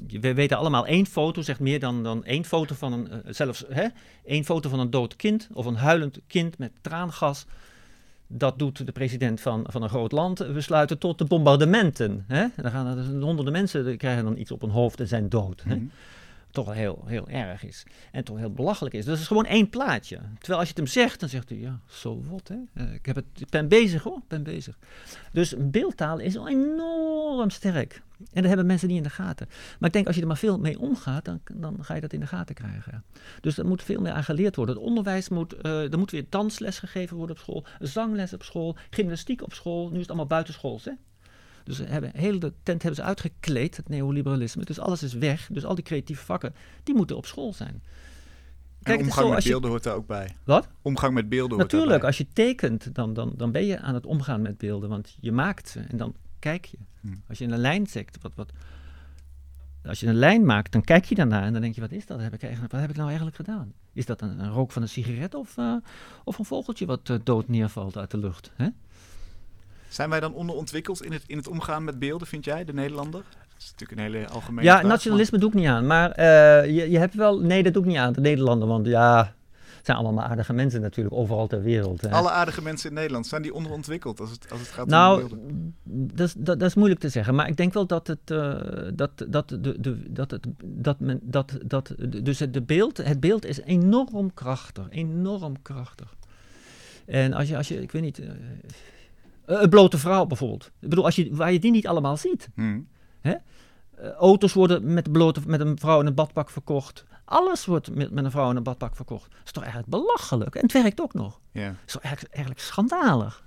we 0.08 0.34
weten 0.34 0.58
allemaal, 0.58 0.86
één 0.88 1.06
foto 1.06 1.42
zegt 1.42 1.60
meer 1.60 1.80
dan, 1.80 2.04
dan 2.04 2.24
één 2.24 2.46
foto 2.46 2.76
van 2.76 2.94
een, 2.94 3.10
zelfs 3.26 3.66
hè, 3.70 3.88
één 4.26 4.46
foto 4.46 4.70
van 4.70 4.80
een 4.80 4.90
dood 4.90 5.16
kind 5.16 5.48
of 5.54 5.66
een 5.66 5.76
huilend 5.76 6.20
kind 6.28 6.58
met 6.58 6.72
traangas. 6.82 7.46
Dat 8.32 8.60
doet 8.60 8.86
de 8.86 8.92
president 8.92 9.42
van, 9.42 9.66
van 9.70 9.84
een 9.84 9.90
groot 9.90 10.12
land. 10.12 10.40
We 10.40 10.62
sluiten 10.62 10.98
tot 10.98 11.18
de 11.18 11.26
bombardementen. 11.26 12.24
Hè? 12.28 12.46
Dan 12.56 12.72
gaan 12.72 12.98
er 12.98 13.22
honderden 13.22 13.54
mensen 13.54 13.98
krijgen 13.98 14.24
dan 14.24 14.38
iets 14.38 14.52
op 14.52 14.62
hun 14.62 14.70
hoofd 14.70 15.00
en 15.00 15.08
zijn 15.08 15.30
dood. 15.30 15.64
Mhm. 15.66 15.80
Toch 16.52 16.74
heel, 16.74 17.04
heel 17.06 17.28
erg 17.28 17.64
is. 17.64 17.84
En 18.12 18.24
toch 18.24 18.38
heel 18.38 18.52
belachelijk 18.52 18.96
is. 18.96 19.04
Dus 19.04 19.12
het 19.12 19.22
is 19.22 19.28
gewoon 19.28 19.46
één 19.46 19.70
plaatje. 19.70 20.16
Terwijl 20.16 20.60
als 20.60 20.70
je 20.70 20.74
het 20.74 20.78
hem 20.78 20.88
zegt, 20.88 21.20
dan 21.20 21.30
zegt 21.30 21.50
hij, 21.50 21.58
ja, 21.58 21.80
zo 21.88 22.24
wat 22.30 22.48
hè. 22.48 22.58
Eh, 22.74 22.94
ik, 22.94 23.06
heb 23.06 23.16
het, 23.16 23.26
ik 23.36 23.50
ben 23.50 23.68
bezig 23.68 24.04
hoor, 24.04 24.18
ik 24.18 24.28
ben 24.28 24.44
bezig. 24.44 24.80
Dus 25.32 25.56
beeldtaal 25.58 26.20
is 26.20 26.36
enorm 26.36 27.50
sterk. 27.50 28.02
En 28.20 28.42
dat 28.42 28.46
hebben 28.46 28.66
mensen 28.66 28.88
niet 28.88 28.98
in 28.98 29.04
de 29.04 29.10
gaten. 29.10 29.48
Maar 29.80 29.88
ik 29.88 29.94
denk, 29.94 30.08
als 30.08 30.16
je 30.16 30.22
er 30.22 30.28
maar 30.28 30.38
veel 30.38 30.60
mee 30.60 30.80
omgaat, 30.80 31.26
dan, 31.26 31.40
dan 31.54 31.78
ga 31.82 31.96
je 31.96 32.02
dat 32.02 32.14
in 32.14 32.20
de 32.20 32.28
gaten 32.28 32.56
krijgen. 32.56 33.04
Dus 33.42 33.58
er 33.58 33.66
moet 33.66 33.84
veel 33.84 34.02
meer 34.02 34.12
aan 34.12 34.24
geleerd 34.24 34.56
worden. 34.56 34.76
Het 34.76 34.84
onderwijs 34.84 35.30
moet, 35.30 35.54
eh, 35.54 35.92
er 35.92 35.98
moet 35.98 36.12
weer 36.12 36.26
dansles 36.30 36.80
gegeven 36.80 37.18
worden 37.18 37.36
op 37.36 37.42
school, 37.42 37.66
zangles 37.80 38.34
op 38.34 38.44
school, 38.44 38.76
gymnastiek 38.90 39.44
op 39.44 39.54
school. 39.54 39.88
Nu 39.88 39.94
is 39.94 40.00
het 40.00 40.08
allemaal 40.08 40.28
buitenschools, 40.28 40.86
hè. 40.86 40.92
Dus 41.70 41.78
hebben, 41.78 42.12
heel 42.14 42.40
de 42.40 42.54
tent 42.64 42.84
hebben 42.84 43.02
ze 43.02 43.08
uitgekleed, 43.08 43.78
het 43.78 43.90
neoliberalisme. 43.90 44.64
Dus 44.64 44.80
alles 44.80 45.04
is 45.04 45.14
weg. 45.14 45.50
Dus 45.52 45.66
al 45.66 45.76
die 45.76 45.84
creatieve 45.84 46.26
vakken, 46.26 46.54
die 46.84 46.96
moeten 46.96 47.18
op 47.18 47.26
school 47.26 47.54
zijn. 47.54 47.82
En 48.84 48.92
het 48.92 49.00
is 49.02 49.06
omgang 49.06 49.28
zo, 49.28 49.34
met 49.34 49.44
je- 49.44 49.50
beelden 49.50 49.70
hoort 49.70 49.84
daar 49.84 49.96
ook 49.96 50.08
bij. 50.08 50.36
Wat? 50.44 50.68
Omgang 50.82 51.14
met 51.14 51.30
beelden 51.30 51.58
hoort 51.58 51.72
Natuurlijk, 51.72 52.04
als 52.04 52.18
je 52.18 52.28
tekent, 52.34 52.96
dan, 52.96 53.14
dan, 53.14 53.34
dan 53.38 53.52
ben 53.52 53.66
je 53.66 53.80
aan 53.80 53.94
het 53.94 54.06
omgaan 54.06 54.42
met 54.42 54.58
beelden. 54.58 54.90
Want 54.90 55.18
je 55.20 55.32
maakt 55.32 55.70
ze 55.70 55.80
en 55.80 55.98
dan 55.98 56.16
kijk 56.40 56.66
je. 56.66 56.78
Hmm. 57.02 57.22
Als 57.28 57.38
je 57.38 57.46
een 57.46 57.58
lijn 57.58 57.88
zegt, 57.88 58.18
wat, 58.22 58.32
wat, 58.36 58.52
als 59.84 60.00
je 60.00 60.08
een 60.08 60.16
lijn 60.16 60.46
maakt, 60.46 60.72
dan 60.72 60.82
kijk 60.82 61.06
je 61.06 61.16
daarna 61.16 61.44
en 61.44 61.54
dan 61.54 61.62
denk 61.62 61.76
je, 61.76 61.82
wat 61.82 61.92
is 61.92 62.06
dat? 62.06 62.20
Heb 62.22 62.34
ik 62.34 62.42
eigenlijk, 62.42 62.72
wat 62.72 62.82
heb 62.82 62.90
ik 62.90 62.96
nou 62.96 63.08
eigenlijk 63.08 63.38
gedaan? 63.38 63.74
Is 63.94 64.06
dat 64.06 64.22
een, 64.22 64.40
een 64.40 64.52
rook 64.52 64.72
van 64.72 64.82
een 64.82 64.90
sigaret 64.90 65.36
of, 65.36 65.58
eh, 65.58 65.76
of 66.24 66.40
een 66.40 66.46
vogeltje 66.46 66.86
wat 66.86 67.10
eh, 67.10 67.18
dood 67.24 67.48
neervalt 67.48 67.98
uit 67.98 68.12
de 68.12 68.18
lucht? 68.18 68.52
Hè? 68.56 68.68
Zijn 69.90 70.10
wij 70.10 70.20
dan 70.20 70.34
onderontwikkeld 70.34 71.04
in 71.04 71.12
het, 71.12 71.24
in 71.28 71.38
het 71.38 71.48
omgaan 71.48 71.84
met 71.84 72.00
beelden, 72.00 72.28
vind 72.28 72.46
jij, 72.46 72.66
de 72.66 72.74
Nederlander? 72.74 73.22
Dat 73.32 73.58
is 73.68 73.72
natuurlijk 73.72 74.00
een 74.00 74.14
hele 74.14 74.28
algemene 74.28 74.68
Ja, 74.68 74.78
vraag, 74.78 74.90
nationalisme 74.92 75.38
doe 75.38 75.50
ik 75.50 75.56
niet 75.56 75.68
aan. 75.68 75.88
Maar 75.88 76.12
eh, 76.12 76.66
je, 76.66 76.90
je 76.90 76.98
hebt 76.98 77.14
wel. 77.16 77.40
Nee, 77.40 77.64
dat 77.64 77.74
doe 77.74 77.82
ik 77.84 77.88
niet 77.90 77.98
aan. 77.98 78.14
De 78.14 78.22
Nederlander. 78.22 78.68
Want 78.68 78.86
ja. 78.86 79.34
Het 79.78 79.88
zijn 79.88 79.98
allemaal 79.98 80.22
maar 80.22 80.30
aardige 80.32 80.54
mensen 80.54 80.82
natuurlijk. 80.82 81.16
Overal 81.16 81.48
ter 81.48 81.62
wereld. 81.62 82.02
hè. 82.02 82.10
Alle 82.10 82.30
aardige 82.30 82.62
mensen 82.62 82.90
in 82.90 82.96
Nederland, 82.96 83.28
zijn 83.28 83.42
die 83.42 83.54
onderontwikkeld 83.54 84.20
als 84.20 84.30
het, 84.32 84.52
als 84.52 84.60
het 84.60 84.70
gaat 84.70 84.86
om 84.86 84.90
Nou, 84.92 85.20
beelden? 85.20 85.76
is, 86.16 86.34
dat, 86.38 86.60
dat 86.60 86.70
is 86.70 86.76
moeilijk 86.76 87.00
te 87.00 87.10
zeggen. 87.10 87.36
Maar 87.36 87.48
ik 87.48 87.58
denk 87.58 87.74
wel 87.74 87.86
dat 87.88 88.08
het. 88.08 88.20
eh, 88.32 88.56
dat, 88.94 89.12
dat, 89.28 89.50
de, 89.50 89.76
de, 89.80 90.12
dat, 90.12 90.32
het 90.32 90.48
dat 90.64 91.00
men. 91.00 91.20
Dat, 91.24 91.58
dat, 91.66 91.94
dus 92.24 92.40
het, 92.40 92.54
de 92.54 92.62
beeld, 92.62 92.98
het 92.98 93.20
beeld 93.20 93.46
is 93.46 93.62
enorm 93.62 94.34
krachtig. 94.34 94.86
Enorm 94.90 95.62
krachtig. 95.62 96.16
En 97.06 97.34
als 97.34 97.48
je. 97.50 97.58
Als 97.58 97.68
je 97.68 97.82
ik 97.82 97.92
weet 97.92 98.02
niet. 98.02 98.20
eh, 98.20 98.28
een 99.50 99.70
blote 99.70 99.98
vrouw 99.98 100.26
bijvoorbeeld. 100.26 100.66
Ik 100.80 100.90
bedoel, 100.90 101.06
als 101.06 101.16
je, 101.16 101.36
waar 101.36 101.52
je 101.52 101.60
die 101.60 101.72
niet 101.72 101.88
allemaal 101.88 102.18
ziet. 102.18 102.50
Hm. 102.56 102.80
Eh, 103.22 104.12
auto's 104.12 104.54
worden 104.54 104.94
met, 104.94 105.12
blote, 105.12 105.42
met 105.46 105.60
een 105.60 105.78
vrouw 105.80 106.00
in 106.00 106.06
een 106.06 106.14
badpak 106.14 106.50
verkocht. 106.50 107.06
Alles 107.26 107.66
wordt 107.66 107.96
met, 107.96 108.12
met 108.12 108.26
een 108.26 108.32
vrouw 108.32 108.50
in 108.50 108.56
een 108.56 108.64
badpak 108.64 108.96
verkocht. 108.96 109.32
Dat 109.32 109.40
is 109.46 109.52
toch 109.52 109.64
eigenlijk 109.64 109.92
belachelijk? 109.92 110.56
En 110.56 110.62
het 110.62 110.72
werkt 110.72 111.02
ook 111.02 111.14
nog. 111.14 111.40
Ja. 111.52 111.68
Dat 111.68 111.76
is 111.86 111.94
toch 111.94 112.02
eigenlijk, 112.02 112.34
eigenlijk 112.36 112.66
schandalig. 112.66 113.44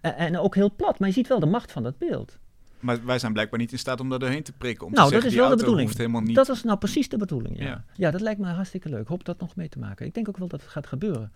En, 0.00 0.16
en 0.16 0.38
ook 0.38 0.54
heel 0.54 0.74
plat, 0.76 0.98
maar 0.98 1.08
je 1.08 1.14
ziet 1.14 1.28
wel 1.28 1.40
de 1.40 1.46
macht 1.46 1.72
van 1.72 1.82
dat 1.82 1.98
beeld. 1.98 2.38
Maar 2.80 3.04
wij 3.04 3.18
zijn 3.18 3.32
blijkbaar 3.32 3.58
niet 3.58 3.72
in 3.72 3.78
staat 3.78 4.00
om 4.00 4.08
daar 4.08 4.18
doorheen 4.18 4.42
te 4.42 4.52
prikken. 4.52 4.86
Om 4.86 4.92
nou, 4.92 5.08
te 5.08 5.14
dat 5.14 5.22
zeggen, 5.22 5.40
is 5.40 5.46
wel 5.46 5.56
de 5.56 5.64
bedoeling. 5.64 6.26
niet... 6.26 6.34
Dat 6.34 6.48
is 6.48 6.62
nou 6.62 6.78
precies 6.78 7.08
de 7.08 7.16
bedoeling, 7.16 7.58
ja. 7.58 7.64
Ja. 7.64 7.84
ja. 7.94 8.10
dat 8.10 8.20
lijkt 8.20 8.40
me 8.40 8.46
hartstikke 8.46 8.88
leuk. 8.88 9.00
Ik 9.00 9.08
hoop 9.08 9.24
dat 9.24 9.40
nog 9.40 9.56
mee 9.56 9.68
te 9.68 9.78
maken. 9.78 10.06
Ik 10.06 10.14
denk 10.14 10.28
ook 10.28 10.36
wel 10.36 10.48
dat 10.48 10.60
het 10.60 10.70
gaat 10.70 10.86
gebeuren. 10.86 11.32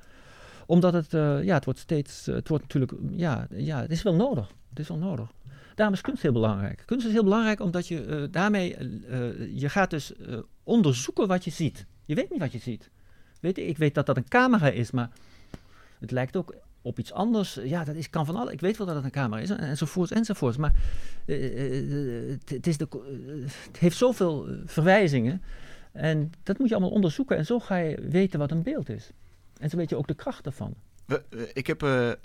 Omdat 0.71 0.93
het, 0.93 1.15
eh, 1.15 1.43
ja, 1.43 1.55
het 1.55 1.65
wordt 1.65 1.81
steeds, 1.81 2.27
eh, 2.27 2.35
het 2.35 2.49
wordt 2.49 2.63
natuurlijk, 2.63 2.93
ja, 3.17 3.47
ja, 3.51 3.81
het 3.81 3.91
is 3.91 4.03
wel 4.03 4.15
nodig. 4.15 4.53
Het 4.69 4.79
is 4.79 4.89
wel 4.89 4.97
nodig. 4.97 5.33
Daarom 5.75 5.95
is 5.95 6.01
kunst 6.01 6.23
heel 6.23 6.33
belangrijk. 6.33 6.83
Kunst 6.87 7.07
is 7.07 7.13
heel 7.13 7.23
belangrijk 7.23 7.61
omdat 7.61 7.89
je 7.89 8.05
eh, 8.05 8.23
daarmee, 8.31 8.77
je 9.55 9.69
gaat 9.69 9.91
dus 9.91 10.13
onderzoeken 10.63 11.29
wat 11.29 11.45
je 11.45 11.51
ziet. 11.51 11.87
Je 12.05 12.15
weet 12.15 12.31
niet 12.31 12.39
wat 12.39 12.53
je 12.53 12.59
ziet. 12.59 12.91
Weet 13.41 13.59
ik 13.59 13.79
weet 13.79 13.95
dat 13.95 14.07
dat 14.07 14.17
een 14.17 14.29
camera 14.29 14.69
is, 14.69 14.91
maar 14.91 15.11
het 16.01 16.11
lijkt 16.11 16.37
ook 16.37 16.55
op 16.83 16.99
iets 16.99 17.13
anders. 17.13 17.59
Ja, 17.65 17.85
dat 17.85 17.95
is, 17.95 18.11
kan 18.11 18.27
van 18.27 18.37
alles. 18.37 18.53
Ik 18.53 18.61
weet 18.61 18.77
wel 18.77 18.87
dat 18.87 18.97
het 18.97 19.05
een 19.05 19.11
camera 19.11 19.41
is, 19.43 19.51
en- 19.51 19.59
enzovoorts, 19.59 20.13
enzovoorts. 20.13 20.57
Maar 20.57 20.73
het, 21.25 22.67
is 22.67 22.77
de, 22.77 22.89
het 23.67 23.79
heeft 23.79 23.97
zoveel 23.97 24.47
verwijzingen. 24.65 25.43
En 25.93 26.33
dat 26.43 26.59
moet 26.59 26.69
je 26.69 26.75
allemaal 26.75 26.93
onderzoeken. 26.93 27.37
En 27.37 27.47
zo 27.47 27.61
ga 27.61 27.77
je 27.77 28.01
weten 28.09 28.39
wat 28.39 28.51
een 28.51 28.63
beeld 28.63 28.89
is. 28.89 29.11
En 29.61 29.71
zo 29.71 29.77
weet 29.77 29.91
je 29.91 29.97
ook 29.97 30.07
de 30.07 30.15
kracht 30.15 30.47
ervan. 30.47 30.75
We- 31.07 31.51
ik 31.53 31.67
heb 31.67 31.83
eh, 31.83 32.11
eh, 32.11 32.17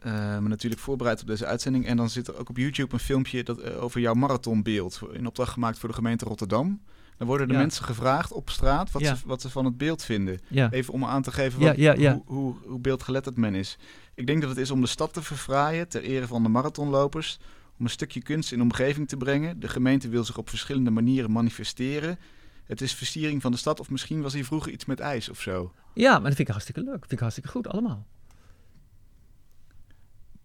me 0.41 0.47
natuurlijk 0.47 0.81
voorbereid 0.81 1.21
op 1.21 1.27
deze 1.27 1.45
uitzending. 1.45 1.85
En 1.85 1.97
dan 1.97 2.09
zit 2.09 2.27
er 2.27 2.37
ook 2.37 2.49
op 2.49 2.57
YouTube 2.57 2.93
een 2.93 2.99
filmpje 2.99 3.43
dat, 3.43 3.59
eh, 3.59 3.83
over 3.83 3.99
jouw 4.01 4.13
marathonbeeld. 4.13 5.01
In 5.13 5.25
opdracht 5.27 5.51
gemaakt 5.53 5.77
voor 5.79 5.89
de 5.89 5.95
gemeente 5.95 6.25
Rotterdam. 6.25 6.81
Dan 7.17 7.27
worden 7.27 7.47
de 7.47 7.53
Ja. 7.53 7.59
mensen 7.59 7.85
gevraagd 7.85 8.31
op 8.31 8.49
straat 8.49 8.91
wat, 8.91 9.01
Ja. 9.01 9.15
ze, 9.15 9.23
wat 9.27 9.41
ze 9.41 9.49
van 9.49 9.65
het 9.65 9.77
beeld 9.77 10.03
vinden. 10.03 10.39
Ja. 10.47 10.71
Even 10.71 10.93
om 10.93 11.05
aan 11.05 11.21
te 11.21 11.31
geven 11.31 11.59
wat. 11.59 11.75
Hoe, 11.75 12.21
hoe, 12.25 12.55
hoe 12.65 12.79
beeldgeletterd 12.79 13.37
men 13.37 13.55
is. 13.55 13.77
Ik 14.13 14.27
denk 14.27 14.41
dat 14.41 14.49
het 14.49 14.59
is 14.59 14.71
om 14.71 14.81
de 14.81 14.87
stad 14.87 15.13
te 15.13 15.21
verfraaien 15.21 15.87
ter 15.87 16.01
ere 16.01 16.27
van 16.27 16.43
de 16.43 16.49
marathonlopers. 16.49 17.39
Om 17.79 17.85
een 17.85 17.91
stukje 17.91 18.21
kunst 18.21 18.51
in 18.51 18.57
de 18.57 18.63
omgeving 18.63 19.07
te 19.07 19.17
brengen. 19.17 19.59
De 19.59 19.67
gemeente 19.67 20.09
wil 20.09 20.23
zich 20.23 20.37
op 20.37 20.49
verschillende 20.49 20.91
manieren 20.91 21.31
manifesteren. 21.31 22.19
Het 22.65 22.81
is 22.81 22.93
versiering 22.93 23.41
van 23.41 23.51
de 23.51 23.57
stad. 23.57 23.79
Of 23.79 23.89
misschien 23.89 24.21
was 24.21 24.33
hier 24.33 24.45
vroeger 24.45 24.71
iets 24.71 24.85
met 24.85 24.99
ijs 24.99 25.29
of 25.29 25.41
zo. 25.41 25.73
Ja, 25.95 26.11
maar 26.11 26.21
dat 26.21 26.35
vind 26.35 26.39
ik 26.39 26.47
hartstikke 26.47 26.79
leuk. 26.81 26.91
Dat 26.91 26.99
vind 26.99 27.11
ik 27.11 27.19
hartstikke 27.19 27.49
goed, 27.49 27.67
allemaal. 27.67 28.05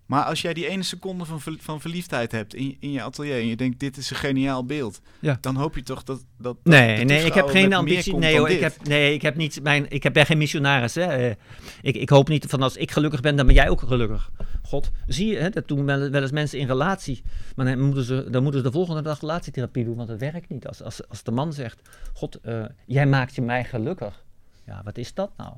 Maar 0.07 0.25
als 0.25 0.43
jij 0.43 0.55
die 0.55 0.67
ene 0.69 0.83
seconde 0.83 1.25
van, 1.25 1.41
van 1.41 1.81
verliefdheid 1.81 2.33
hebt 2.33 2.55
in, 2.55 2.77
in 2.81 2.93
je 2.93 3.03
atelier 3.03 3.35
en 3.35 3.47
je 3.47 3.57
denkt 3.57 3.81
dit 3.81 3.97
is 3.97 4.11
een 4.11 4.17
geniaal 4.17 4.65
beeld, 4.65 5.01
Ja. 5.21 5.39
dan 5.41 5.57
hoop 5.57 5.75
je 5.75 5.83
toch 5.83 6.03
dat. 6.03 6.25
dat 6.37 6.57
dat 6.63 6.73
Nee, 6.73 7.05
nee, 7.05 7.25
ik 7.25 7.33
heb 7.35 7.47
geen 7.47 7.73
ambitie. 7.73 8.17
Nee, 8.17 8.39
hoor, 8.39 8.51
ik 8.51 8.61
heb, 8.61 8.87
nee, 8.87 9.15
ik 9.15 9.23
heb 9.23 9.37
niet 9.37 9.63
mijn, 9.63 9.91
ik 9.91 10.03
heb 10.03 10.13
ben 10.13 10.27
geen 10.27 10.39
missionaris. 10.39 10.95
Hè. 10.95 11.03
Eh, 11.05 11.35
Ik, 11.83 11.97
ik 11.97 12.09
hoop 12.09 12.29
niet 12.29 12.47
van 12.49 12.63
als 12.63 12.77
ik 12.77 12.91
gelukkig 12.91 13.21
ben, 13.21 13.37
dan 13.37 13.47
ben 13.47 13.55
jij 13.55 13.69
ook 13.69 13.81
gelukkig. 13.81 14.31
God, 14.63 14.91
zie 15.07 15.27
je, 15.27 15.37
hè, 15.37 15.51
dat 15.51 15.69
doen 15.69 15.85
wel, 15.85 16.11
wel 16.11 16.23
eens 16.23 16.31
mensen 16.31 16.59
in 16.59 16.67
relatie. 16.67 17.23
Maar 17.57 17.67
dan 17.67 17.81
moeten, 17.81 18.05
ze, 18.05 18.27
dan 18.31 18.43
moeten 18.43 18.61
ze 18.61 18.67
de 18.67 18.73
volgende 18.73 19.03
dag 19.03 19.21
relatietherapie 19.21 19.85
doen, 19.85 19.97
want 19.97 20.09
het 20.09 20.21
werkt 20.21 20.49
niet. 20.49 20.67
Als, 20.67 20.83
als, 20.83 21.09
als 21.09 21.23
de 21.23 21.31
man 21.31 21.53
zegt, 21.53 21.81
God, 22.13 22.41
eh, 22.41 22.65
jij 22.87 23.07
maakt 23.07 23.35
je 23.35 23.43
mij 23.43 23.65
gelukkig. 23.65 24.23
Ja, 24.65 24.83
wat 24.85 24.99
is 24.99 25.15
dat 25.15 25.31
nou? 25.37 25.55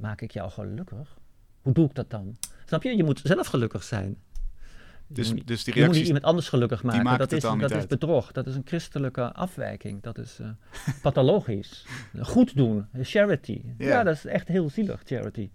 Maak 0.00 0.20
ik 0.20 0.30
jou 0.30 0.50
gelukkig? 0.50 1.18
Hoe 1.62 1.72
doe 1.72 1.86
ik 1.86 1.94
dat 1.94 2.10
dan? 2.10 2.36
Snap 2.66 2.82
je? 2.82 2.96
Je 2.96 3.04
moet 3.04 3.20
zelf 3.24 3.46
gelukkig 3.46 3.82
zijn. 3.82 4.16
Dus, 5.12 5.28
je 5.28 5.34
moet, 5.34 5.46
dus 5.46 5.64
die 5.64 5.78
je 5.78 5.84
moet 5.84 5.94
niet 5.94 6.06
iemand 6.06 6.24
anders 6.24 6.48
gelukkig 6.48 6.82
maken. 6.82 7.18
Dat, 7.18 7.32
is, 7.32 7.42
dat 7.42 7.70
is 7.70 7.86
bedrog. 7.86 8.32
Dat 8.32 8.46
is 8.46 8.54
een 8.54 8.62
christelijke 8.64 9.32
afwijking. 9.32 10.02
Dat 10.02 10.18
is 10.18 10.38
eh, 10.38 10.48
pathologisch. 11.02 11.86
Goed 12.20 12.56
doen. 12.56 12.86
Charity. 13.02 13.62
Ja. 13.78 13.86
Ja. 13.86 14.02
dat 14.02 14.14
is 14.14 14.26
echt 14.26 14.48
heel 14.48 14.70
zielig, 14.70 15.02
charity. 15.04 15.50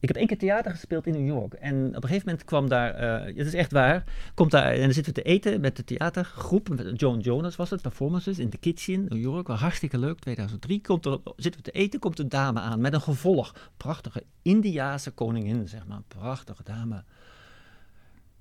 Ik 0.00 0.08
heb 0.08 0.16
één 0.16 0.26
keer 0.26 0.38
theater 0.38 0.70
gespeeld 0.70 1.06
in 1.06 1.12
New 1.12 1.26
York. 1.26 1.54
En 1.54 1.86
op 1.86 1.94
een 1.94 2.08
gegeven 2.08 2.28
moment 2.28 2.44
kwam 2.44 2.68
daar, 2.68 2.94
eh 2.94 3.36
het 3.36 3.46
is 3.46 3.54
echt 3.54 3.72
waar, 3.72 4.04
komt 4.34 4.50
daar, 4.50 4.72
en 4.72 4.80
dan 4.80 4.92
zitten 4.92 5.14
we 5.14 5.22
te 5.22 5.28
eten 5.28 5.60
met 5.60 5.76
de 5.76 5.84
theatergroep. 5.84 6.68
Met 6.68 7.00
Joan 7.00 7.18
Jonas 7.18 7.56
was 7.56 7.70
het, 7.70 7.82
performances 7.82 8.38
in 8.38 8.48
The 8.48 8.58
Kitchen, 8.58 9.04
New 9.08 9.20
York. 9.20 9.46
Was 9.46 9.60
hartstikke 9.60 9.98
leuk, 9.98 10.18
2003. 10.18 10.80
Komt 10.80 11.04
er, 11.06 11.18
zitten 11.36 11.62
we 11.62 11.70
te 11.70 11.78
eten, 11.78 12.00
komt 12.00 12.18
een 12.18 12.28
dame 12.28 12.60
aan 12.60 12.80
met 12.80 12.92
een 12.92 13.00
gevolg. 13.00 13.70
Prachtige 13.76 14.22
Indiaanse 14.42 15.10
koningin, 15.10 15.68
zeg 15.68 15.86
maar. 15.86 16.02
Prachtige 16.08 16.62
dame. 16.62 17.04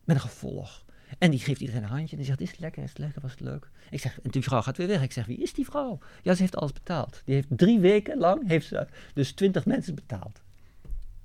Met 0.04 0.16
een 0.16 0.22
gevolg. 0.22 0.84
En 1.18 1.32
die 1.32 1.40
geeft 1.40 1.62
iedereen 1.62 1.84
een 1.84 1.90
handje. 1.90 2.12
En 2.12 2.18
die 2.18 2.26
zegt, 2.26 2.42
is 2.42 2.52
het 2.52 2.60
lekker, 2.60 2.84
is 2.84 2.90
het 2.90 2.98
lekker, 2.98 3.22
was 3.22 3.32
het 3.32 3.40
leuk? 3.40 3.70
Ik 3.90 4.00
zeg, 4.00 4.20
en 4.22 4.30
die 4.30 4.44
vrouw 4.44 4.62
gaat 4.62 4.78
weer 4.78 4.88
weg. 4.88 5.02
Ik 5.02 5.12
zeg, 5.12 5.26
wie 5.26 5.38
is 5.38 5.54
die 5.54 5.66
vrouw? 5.66 6.00
Ja, 6.22 6.34
ze 6.34 6.42
heeft 6.42 6.56
alles 6.56 6.74
betaald. 6.74 7.22
Die 7.26 7.36
heeft 7.36 7.48
drie 7.50 7.80
weken 7.80 8.18
lang, 8.18 8.48
heeft 8.48 8.68
ze 8.68 8.88
dus 9.14 9.32
twintig 9.32 9.66
mensen 9.66 9.96
betaald. 9.96 10.44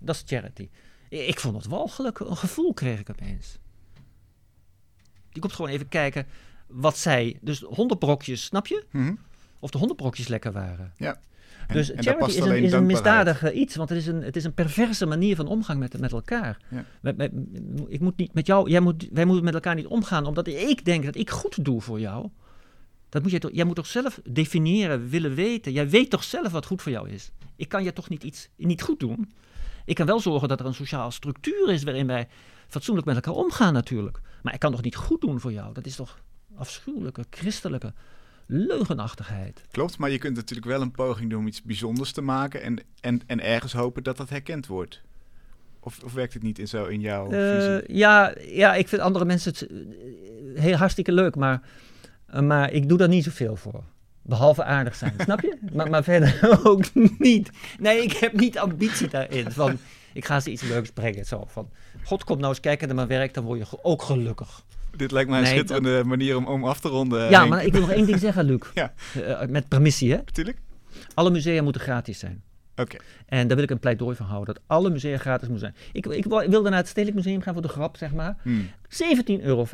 Dat 0.01 0.15
is 0.15 0.23
charity. 0.27 0.69
Ik, 1.09 1.41
vond 1.41 1.57
het 1.57 1.67
walgelijk. 1.67 2.19
Een 2.21 2.37
gevoel 2.37 2.75
kreeg 2.75 3.01
ik 3.01 3.11
opeens. 3.11 3.59
Die 5.31 5.41
komt 5.41 5.53
gewoon 5.53 5.71
even 5.71 5.89
kijken 5.89 6.27
wat 6.67 6.99
zij... 6.99 7.39
Dus 7.41 7.61
honderdbrokjes, 7.61 8.45
snap 8.45 8.67
je? 8.67 8.85
Mhm. 8.91 9.15
Of 9.59 9.71
de 9.71 9.79
honderdbrokjes 9.79 10.29
lekker 10.29 10.53
waren. 10.53 10.93
Ja. 10.97 11.21
En, 11.67 11.77
dus 11.77 11.91
en 11.91 12.03
charity 12.03 12.31
is 12.31 12.37
een, 12.37 12.63
is 12.63 12.73
een 12.73 12.87
misdadig 12.87 13.53
iets, 13.53 13.77
want 13.77 13.89
het 13.89 13.99
is 13.99 14.07
een, 14.07 14.23
het 14.23 14.37
is 14.37 14.45
een 14.45 14.55
perverse 14.55 15.07
manier 15.07 15.37
van 15.37 15.47
omgang 15.47 15.79
met, 15.79 16.01
met 16.01 16.13
elkaar. 16.13 16.59
Ja. 16.69 16.85
Met- 17.01 17.17
met- 17.17 17.33
ik 17.89 18.01
moet 18.01 18.17
niet 18.17 18.35
met 18.35 18.47
jou, 18.47 18.71
jij 18.71 18.81
moet, 18.81 19.09
wij 19.13 19.25
moeten 19.25 19.45
met 19.45 19.55
elkaar 19.55 19.75
niet 19.75 19.87
omgaan 19.87 20.27
omdat 20.27 20.47
ik 20.47 20.85
denk 20.85 21.05
dat 21.05 21.17
ik 21.17 21.31
goed 21.31 21.65
doe 21.65 21.81
voor 21.81 22.01
jou. 22.01 22.29
Dat 23.09 23.23
moet 23.23 23.31
jij, 23.31 23.41
toch, 23.41 23.51
jij 23.55 23.65
moet 23.65 23.77
toch 23.77 23.87
zelf 23.87 24.21
definiëren, 24.31 25.09
willen 25.09 25.35
weten. 25.35 25.73
Jij 25.73 25.89
weet 25.89 26.11
toch 26.11 26.25
zelf 26.25 26.53
wat 26.53 26.67
goed 26.67 26.83
voor 26.83 26.93
jou 26.93 27.09
is. 27.11 27.31
Ik 27.57 27.69
kan 27.69 27.85
je 27.85 27.93
toch 27.93 28.09
niet 28.09 28.25
iets 28.25 28.49
niet 28.57 28.83
goed 28.83 29.01
doen. 29.01 29.33
Ik 29.91 29.97
kan 29.97 30.07
wel 30.07 30.21
zorgen 30.21 30.49
dat 30.49 30.61
er 30.61 30.67
een 30.67 30.75
sociale 30.75 31.11
structuur 31.11 31.71
is 31.71 31.83
waarin 31.83 32.07
wij 32.07 32.29
fatsoenlijk 32.69 33.07
met 33.07 33.17
elkaar 33.17 33.35
omgaan 33.35 33.73
natuurlijk. 33.73 34.21
Maar 34.43 34.55
ik 34.55 34.61
kan 34.61 34.71
toch 34.71 34.83
niet 34.83 34.97
goed 34.97 35.21
doen 35.21 35.41
voor 35.41 35.53
jou. 35.53 35.75
Dat 35.75 35.87
is 35.87 35.97
toch 35.97 36.19
afschuwelijke, 36.55 37.25
christelijke 37.31 37.93
leugenachtigheid. 38.47 39.63
Klopt, 39.71 39.99
maar 39.99 40.11
je 40.11 40.19
kunt 40.19 40.37
natuurlijk 40.37 40.67
wel 40.67 40.81
een 40.81 40.91
poging 40.91 41.31
doen 41.31 41.39
om 41.39 41.47
iets 41.47 41.63
bijzonders 41.63 42.13
te 42.13 42.21
maken 42.21 42.63
en, 42.63 42.79
en, 43.01 43.21
en 43.27 43.41
ergens 43.41 43.73
hopen 43.73 44.03
dat 44.03 44.17
dat 44.17 44.29
herkend 44.29 44.67
wordt. 44.67 45.01
Of, 45.81 46.03
of 46.03 46.13
werkt 46.13 46.35
het 46.35 46.43
niet 46.43 46.59
in 46.59 46.69
zo 46.69 46.85
in 46.85 47.01
jouw 47.01 47.25
visie? 47.25 47.39
Eh, 47.39 47.97
ja, 47.97 48.35
ja, 48.41 48.75
ik 48.75 48.89
vind 48.89 49.03
andere 49.03 49.25
mensen 49.25 49.53
het 49.53 49.67
eh, 49.67 50.63
heel 50.63 50.77
hartstikke 50.77 51.13
leuk, 51.13 51.37
maar, 51.37 51.63
maar 52.41 52.73
ik 52.73 52.89
doe 52.89 52.99
daar 52.99 53.09
niet 53.09 53.25
zoveel 53.25 53.57
voor. 53.57 53.85
Behalve 54.23 54.65
aardig 54.65 54.95
zijn, 54.95 55.13
snap 55.19 55.41
je? 55.41 55.59
Maar, 55.73 55.91
maar 55.91 56.05
verder 56.05 56.41
ook 56.69 56.85
niet. 57.19 57.51
Nee, 57.79 58.03
ik 58.03 58.13
heb 58.13 58.33
niet 58.41 58.59
ambitie 58.59 59.09
daarin. 59.09 59.51
Van, 59.51 59.79
ik 60.13 60.25
ga 60.25 60.41
ze 60.41 60.51
iets 60.51 60.63
leuks 60.63 60.91
brengen. 60.91 61.25
Zo, 61.25 61.45
van, 61.47 61.71
God, 62.05 62.25
kom 62.25 62.37
nou 62.39 62.49
eens 62.49 62.61
kijken 62.61 62.87
naar 62.87 62.97
mijn 62.97 63.09
werk, 63.09 63.35
dan 63.35 63.45
word 63.45 63.59
je 63.59 63.79
ook 63.83 64.03
gelukkig. 64.03 64.63
Dit 64.97 65.11
lijkt 65.13 65.29
mij 65.31 65.39
een 65.39 65.45
nee, 65.45 65.53
schitterende 65.55 66.05
manier 66.05 66.37
om, 66.37 66.47
om 66.47 66.65
af 66.65 66.81
te 66.81 66.89
ronden. 66.89 67.31
ja, 67.31 67.39
Henk. 67.39 67.51
maar 67.51 67.65
ik 67.65 67.73
wil 67.73 67.81
nog 67.81 67.91
één 67.91 68.07
ding 68.07 68.19
zeggen, 68.19 68.45
Luc. 68.45 68.61
Ja. 68.75 68.93
Eh, 69.25 69.49
met 69.49 69.69
permissie, 69.69 70.11
hè? 70.11 70.17
Natuurlijk? 70.17 70.59
Alle 71.15 71.31
musea 71.31 71.63
moeten 71.63 71.81
gratis 71.81 72.19
zijn. 72.19 72.43
Oké. 72.77 72.97
En 73.27 73.47
daar 73.47 73.57
wil 73.57 73.65
ik 73.65 73.71
een 73.71 73.79
pleidooi 73.79 74.17
van 74.17 74.27
houden, 74.27 74.55
dat 74.55 74.63
alle 74.67 74.91
musea 74.91 75.19
gratis 75.19 75.49
moeten 75.49 75.73
zijn. 75.75 75.87
Ik, 75.93 76.07
ik, 76.07 76.25
wil- 76.25 76.41
ik 76.41 76.51
wilde 76.51 76.69
naar 76.69 76.79
het 76.79 76.89
Stedelijk 76.89 77.17
Museum 77.17 77.41
gaan 77.43 77.53
voor 77.53 77.63
de 77.63 77.69
grap, 77.69 77.97
zeg 77.97 78.13
maar. 78.13 78.37
Hmm. 78.43 78.69
17,50 78.89 79.25
euro. 79.43 79.67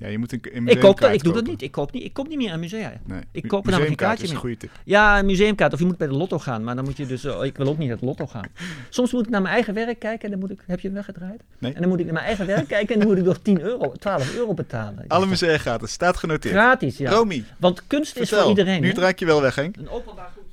Ja, 0.00 0.08
je 0.08 0.18
moet 0.18 0.32
een, 0.32 0.40
een 0.52 0.66
Ik, 0.66 0.80
koop 0.80 1.00
dat, 1.00 1.12
ik 1.12 1.22
doe 1.22 1.32
dat 1.32 1.46
niet. 1.46 1.62
Ik 1.62 1.70
koop 1.70 1.92
niet, 1.92 2.04
ik 2.04 2.12
koop 2.12 2.28
niet 2.28 2.36
meer 2.36 2.52
aan 2.52 2.60
musea. 2.60 2.92
Nee. 3.04 3.20
Ik 3.32 3.48
koop 3.48 3.64
namelijk 3.64 3.64
geen 3.64 3.70
museumkaart 3.70 3.96
kaartje 3.96 4.22
is 4.24 4.28
een 4.28 4.34
meer. 4.34 4.44
goede 4.44 4.56
tip. 4.56 4.70
Ja, 4.84 5.18
een 5.18 5.26
museumkaart. 5.26 5.72
Of 5.72 5.78
je 5.78 5.84
moet 5.84 5.96
bij 5.96 6.06
de 6.06 6.14
lotto 6.14 6.38
gaan. 6.38 6.64
Maar 6.64 6.74
dan 6.74 6.84
moet 6.84 6.96
je 6.96 7.06
dus... 7.06 7.24
oh, 7.24 7.44
ik 7.44 7.56
wil 7.56 7.66
ook 7.68 7.78
niet 7.78 7.88
naar 7.88 7.96
het 7.96 8.06
lotto 8.06 8.26
gaan. 8.26 8.46
Soms 8.88 9.12
moet 9.12 9.24
ik 9.24 9.30
naar 9.30 9.42
mijn 9.42 9.54
eigen 9.54 9.74
werk 9.74 9.98
kijken. 9.98 10.24
En 10.24 10.30
dan 10.30 10.38
moet 10.40 10.50
ik... 10.50 10.62
Heb 10.66 10.80
je 10.80 10.86
hem 10.86 10.96
weggedraaid? 10.96 11.42
Nee. 11.58 11.72
En 11.72 11.80
dan 11.80 11.88
moet 11.90 11.98
ik 11.98 12.04
naar 12.04 12.14
mijn 12.14 12.26
eigen 12.26 12.46
werk 12.46 12.68
kijken. 12.68 12.94
En 12.94 13.00
dan 13.00 13.08
moet 13.08 13.18
ik 13.18 13.24
nog 13.24 13.38
10 13.38 13.60
euro, 13.60 13.92
12 13.92 14.34
euro 14.34 14.54
betalen. 14.54 15.04
Alle 15.08 15.26
musea 15.26 15.58
gratis. 15.58 15.92
Staat 15.92 16.16
genoteerd. 16.16 16.54
Gratis, 16.54 16.96
ja. 16.96 17.10
Romy, 17.10 17.44
Want 17.58 17.86
kunst 17.86 18.16
is 18.16 18.28
voor 18.30 18.48
iedereen. 18.48 18.80
Nu 18.80 18.92
draai 18.92 19.10
ik 19.10 19.18
je 19.18 19.26
wel 19.26 19.40
weg, 19.40 19.54
Henk. 19.54 19.76
Een 19.76 19.88
openbaar 19.88 20.30
goed. 20.34 20.44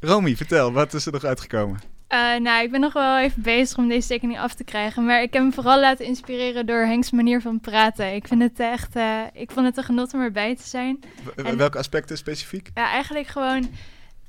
Romy, 0.00 0.36
vertel. 0.36 0.72
Wat 0.72 0.94
is 0.94 1.06
er 1.06 1.12
nog 1.12 1.24
uitgekomen? 1.24 1.80
Eh, 2.08 2.36
nou, 2.36 2.64
ik 2.64 2.70
ben 2.70 2.80
nog 2.80 2.92
wel 2.92 3.18
even 3.18 3.42
bezig 3.42 3.78
om 3.78 3.88
deze 3.88 4.08
tekening 4.08 4.38
af 4.38 4.54
te 4.54 4.64
krijgen. 4.64 5.04
Maar 5.04 5.22
ik 5.22 5.32
heb 5.32 5.42
me 5.42 5.52
vooral 5.52 5.80
laten 5.80 6.04
inspireren 6.06 6.66
door 6.66 6.80
Henk's 6.84 7.10
manier 7.10 7.40
van 7.40 7.60
praten. 7.60 8.14
Ik 8.14 8.26
vind 8.28 8.42
het 8.42 8.60
echt... 8.60 8.96
eh, 8.96 9.20
ik 9.32 9.50
vond 9.50 9.66
het 9.66 9.76
een 9.76 9.84
genot 9.84 10.14
om 10.14 10.20
erbij 10.20 10.56
te 10.56 10.62
zijn. 10.68 11.00
W- 11.34 11.46
En- 11.46 11.56
Welke 11.56 11.78
aspecten 11.78 12.16
specifiek? 12.16 12.70
Ja, 12.74 12.90
eigenlijk 12.90 13.26
gewoon 13.26 13.68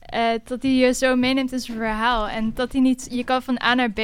eh, 0.02 0.22
dat 0.44 0.62
hij 0.62 0.72
je 0.72 0.94
zo 0.94 1.16
meeneemt 1.16 1.52
in 1.52 1.60
zijn 1.60 1.78
verhaal. 1.78 2.28
En 2.28 2.52
dat 2.54 2.72
hij 2.72 2.82
niet... 2.82 3.08
Je 3.12 3.24
kan 3.24 3.42
van 3.42 3.62
A 3.64 3.74
naar 3.74 3.92
B 3.92 4.00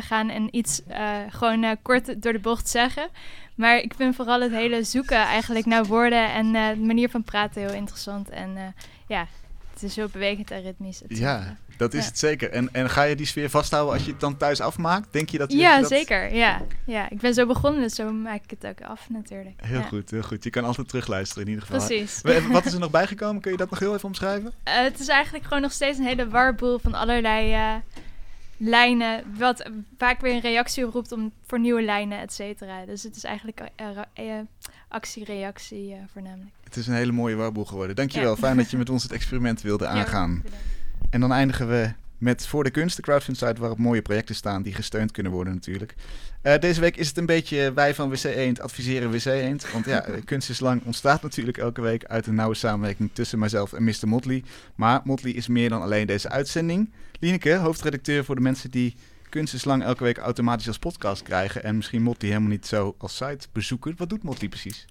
gaan 0.00 0.28
en 0.30 0.56
iets 0.56 0.82
gewoon 1.28 1.76
kort 1.82 2.22
door 2.22 2.32
de 2.32 2.38
bocht 2.38 2.68
zeggen. 2.68 3.08
Maar 3.54 3.78
ik 3.78 3.94
vind 3.96 4.14
vooral 4.14 4.40
het 4.40 4.52
hele 4.52 4.82
zoeken 4.84 5.16
eigenlijk 5.16 5.66
naar 5.66 5.84
woorden 5.84 6.32
en 6.32 6.52
de 6.52 6.76
manier 6.86 7.10
van 7.10 7.22
praten 7.22 7.60
heel 7.62 7.72
interessant. 7.74 8.28
En 8.30 8.74
ja, 9.08 9.26
het 9.72 9.82
is 9.82 9.96
heel 9.96 10.08
bewegend 10.12 10.50
en 10.50 10.62
ritmisch. 10.62 11.02
Ja, 11.08 11.56
dat 11.78 11.94
is 11.94 12.02
Ja. 12.02 12.08
het 12.08 12.18
zeker. 12.18 12.50
En, 12.50 12.68
en 12.72 12.90
ga 12.90 13.02
je 13.02 13.16
die 13.16 13.26
sfeer 13.26 13.50
vasthouden 13.50 13.94
als 13.94 14.04
je 14.04 14.10
het 14.10 14.20
dan 14.20 14.36
thuis 14.36 14.60
afmaakt? 14.60 15.12
Denk 15.12 15.28
je 15.28 15.38
dat 15.38 15.52
je 15.52 15.58
Ja, 15.58 15.80
dat... 15.80 15.88
zeker. 15.88 16.34
Ja. 16.34 16.60
ja, 16.86 17.10
ik 17.10 17.20
ben 17.20 17.34
zo 17.34 17.46
begonnen, 17.46 17.82
dus 17.82 17.94
zo 17.94 18.12
maak 18.12 18.42
ik 18.44 18.50
het 18.50 18.66
ook 18.66 18.80
af 18.88 19.08
natuurlijk. 19.10 19.54
Heel 19.56 19.78
Ja, 19.80 19.82
goed, 19.86 20.10
heel 20.10 20.22
goed. 20.22 20.44
Je 20.44 20.50
kan 20.50 20.64
altijd 20.64 20.88
terugluisteren 20.88 21.42
in 21.44 21.48
ieder 21.48 21.66
geval. 21.66 21.86
Precies. 21.86 22.20
Wat 22.48 22.64
is 22.66 22.72
er 22.72 22.80
nog 22.80 22.90
bijgekomen? 22.90 23.42
Kun 23.42 23.50
je 23.52 23.56
dat 23.56 23.70
nog 23.70 23.78
heel 23.78 23.94
even 23.94 24.06
omschrijven? 24.08 24.52
Eh, 24.64 24.74
het 24.82 25.00
is 25.00 25.08
eigenlijk 25.08 25.44
gewoon 25.44 25.62
nog 25.62 25.72
steeds 25.72 25.98
een 25.98 26.04
hele 26.04 26.28
warboel 26.28 26.78
van 26.78 26.94
allerlei 26.94 27.52
eh, 27.52 27.74
lijnen. 28.56 29.24
Wat 29.38 29.70
vaak 29.98 30.20
weer 30.20 30.32
een 30.34 30.40
reactie 30.40 30.86
oproept 30.86 31.12
om, 31.12 31.32
voor 31.46 31.60
nieuwe 31.60 31.82
lijnen, 31.82 32.18
et 32.20 32.32
cetera. 32.32 32.84
Dus 32.86 33.02
het 33.02 33.16
is 33.16 33.24
eigenlijk 33.24 33.60
eh, 33.76 34.24
actie-reactie 34.88 35.92
eh, 35.92 35.98
voornamelijk. 36.12 36.50
Het 36.64 36.76
is 36.76 36.86
een 36.86 36.94
hele 36.94 37.12
mooie 37.12 37.34
warboel 37.34 37.64
geworden. 37.64 37.96
Dankjewel. 37.96 38.30
Ja. 38.30 38.36
Fijn 38.36 38.56
dat 38.56 38.70
je 38.70 38.76
met 38.84 38.90
ons 38.90 39.02
het 39.02 39.12
experiment 39.12 39.60
wilde 39.62 39.84
Ja, 39.84 39.90
aangaan. 39.90 40.40
bedankt. 40.42 40.66
En 41.10 41.20
dan 41.20 41.32
eindigen 41.32 41.68
we 41.68 41.92
met 42.18 42.46
Voor 42.46 42.64
de 42.64 42.70
Kunst, 42.70 42.96
de 42.96 43.02
crowdfund 43.02 43.36
site 43.36 43.60
waarop 43.60 43.78
mooie 43.78 44.02
projecten 44.02 44.34
staan 44.34 44.62
die 44.62 44.74
gesteund 44.74 45.10
kunnen 45.10 45.32
worden 45.32 45.54
natuurlijk. 45.54 45.94
Eh, 46.42 46.58
deze 46.58 46.80
week 46.80 46.96
is 46.96 47.08
het 47.08 47.16
een 47.16 47.26
beetje 47.26 47.72
wij 47.72 47.94
van 47.94 48.10
WC 48.10 48.24
Eend 48.24 48.60
adviseren 48.60 49.10
WC 49.10 49.24
Eend. 49.24 49.70
Want 49.72 49.86
ja, 49.86 50.02
eh, 50.04 50.24
Kunst 50.24 50.50
is 50.50 50.60
Lang 50.60 50.82
ontstaat 50.84 51.22
natuurlijk 51.22 51.58
elke 51.58 51.80
week 51.80 52.04
uit 52.04 52.26
een 52.26 52.34
nauwe 52.34 52.54
samenwerking 52.54 53.10
tussen 53.12 53.38
mijzelf 53.38 53.72
en 53.72 53.84
Mr. 53.84 54.08
Motley. 54.08 54.42
Maar 54.74 55.00
Motley 55.04 55.32
is 55.32 55.46
meer 55.46 55.68
dan 55.68 55.82
alleen 55.82 56.06
deze 56.06 56.28
uitzending. 56.28 56.90
Lieneke, 57.20 57.54
hoofdredacteur 57.54 58.24
voor 58.24 58.34
de 58.34 58.40
mensen 58.40 58.70
die 58.70 58.94
Kunst 59.28 59.54
is 59.54 59.64
Lang 59.64 59.82
elke 59.82 60.04
week 60.04 60.18
automatisch 60.18 60.66
als 60.66 60.78
podcast 60.78 61.22
krijgen. 61.22 61.64
En 61.64 61.76
misschien 61.76 62.02
Motley 62.02 62.30
helemaal 62.30 62.50
niet 62.50 62.66
zo 62.66 62.94
als 62.98 63.16
site 63.16 63.46
bezoeken. 63.52 63.94
Wat 63.96 64.08
doet 64.08 64.22
Motley 64.22 64.48
precies? 64.48 64.86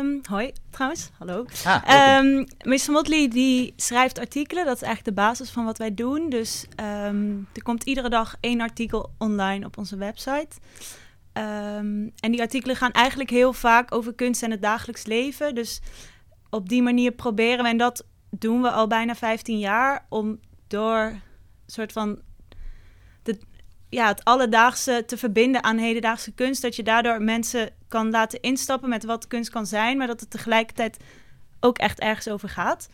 Ehm, 0.00 0.18
hoi, 0.22 0.52
trouwens. 0.70 1.10
Hallo. 1.18 1.44
Ah, 1.64 2.22
Mr. 2.62 2.90
Motley 2.90 3.28
die 3.28 3.72
schrijft 3.76 4.18
artikelen. 4.18 4.64
Dat 4.64 4.76
is 4.76 4.82
eigenlijk 4.82 5.16
de 5.16 5.22
basis 5.22 5.50
van 5.50 5.64
wat 5.64 5.78
wij 5.78 5.94
doen. 5.94 6.30
Dus 6.30 6.66
ehm, 6.76 7.36
er 7.52 7.62
komt 7.62 7.84
iedere 7.84 8.08
dag 8.08 8.36
één 8.40 8.60
artikel 8.60 9.10
online 9.18 9.66
op 9.66 9.78
onze 9.78 9.96
website. 9.96 10.48
En 11.32 12.30
die 12.30 12.40
artikelen 12.40 12.76
gaan 12.76 12.90
eigenlijk 12.90 13.30
heel 13.30 13.52
vaak 13.52 13.94
over 13.94 14.14
kunst 14.14 14.42
en 14.42 14.50
het 14.50 14.62
dagelijks 14.62 15.06
leven. 15.06 15.54
Dus 15.54 15.80
op 16.50 16.68
die 16.68 16.82
manier 16.82 17.12
proberen 17.12 17.64
we, 17.64 17.70
en 17.70 17.76
dat 17.76 18.04
doen 18.30 18.62
we 18.62 18.70
al 18.70 18.86
bijna 18.86 19.14
15 19.14 19.58
jaar, 19.58 20.06
om 20.08 20.38
door 20.66 20.96
een 20.96 21.22
soort 21.66 21.92
van 21.92 22.18
ja, 23.90 24.06
het 24.06 24.24
alledaagse 24.24 25.02
te 25.06 25.16
verbinden 25.16 25.64
aan 25.64 25.78
hedendaagse 25.78 26.32
kunst. 26.32 26.62
Dat 26.62 26.76
je 26.76 26.82
daardoor 26.82 27.22
mensen 27.22 27.70
kan 27.88 28.10
laten 28.10 28.40
instappen 28.40 28.88
met 28.88 29.04
wat 29.04 29.26
kunst 29.26 29.50
kan 29.50 29.66
zijn, 29.66 29.96
maar 29.96 30.06
dat 30.06 30.20
het 30.20 30.30
tegelijkertijd 30.30 30.96
ook 31.60 31.78
echt 31.78 32.00
ergens 32.00 32.28
over 32.28 32.48
gaat. 32.48 32.88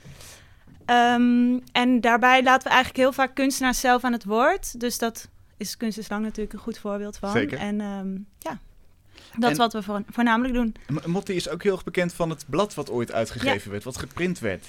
Ehm, 0.84 1.58
en 1.72 2.00
daarbij 2.00 2.42
laten 2.42 2.62
we 2.62 2.74
eigenlijk 2.74 2.96
heel 2.96 3.12
vaak 3.12 3.34
kunstenaars 3.34 3.80
zelf 3.80 4.04
aan 4.04 4.12
het 4.12 4.24
woord. 4.24 4.80
Dus 4.80 4.98
dat 4.98 5.28
is 5.56 5.76
Kunst 5.76 5.98
is 5.98 6.08
Lang 6.08 6.22
natuurlijk 6.22 6.52
een 6.52 6.58
goed 6.58 6.78
voorbeeld 6.78 7.16
van. 7.16 7.30
Zeker. 7.30 7.58
En 7.58 7.80
ehm, 7.80 8.12
ja, 8.38 8.58
dat 9.38 9.50
is 9.50 9.56
wat 9.56 9.72
we 9.72 9.82
voor, 9.82 10.02
voornamelijk 10.10 10.54
doen. 10.54 10.74
M- 10.88 11.10
Motley 11.10 11.36
is 11.36 11.48
ook 11.48 11.62
heel 11.62 11.72
erg 11.72 11.84
bekend 11.84 12.14
van 12.14 12.30
het 12.30 12.44
blad 12.48 12.74
wat 12.74 12.90
ooit 12.90 13.12
uitgegeven 13.12 13.70
werd, 13.70 13.84
wat 13.84 13.98
geprint 13.98 14.38
werd. 14.38 14.66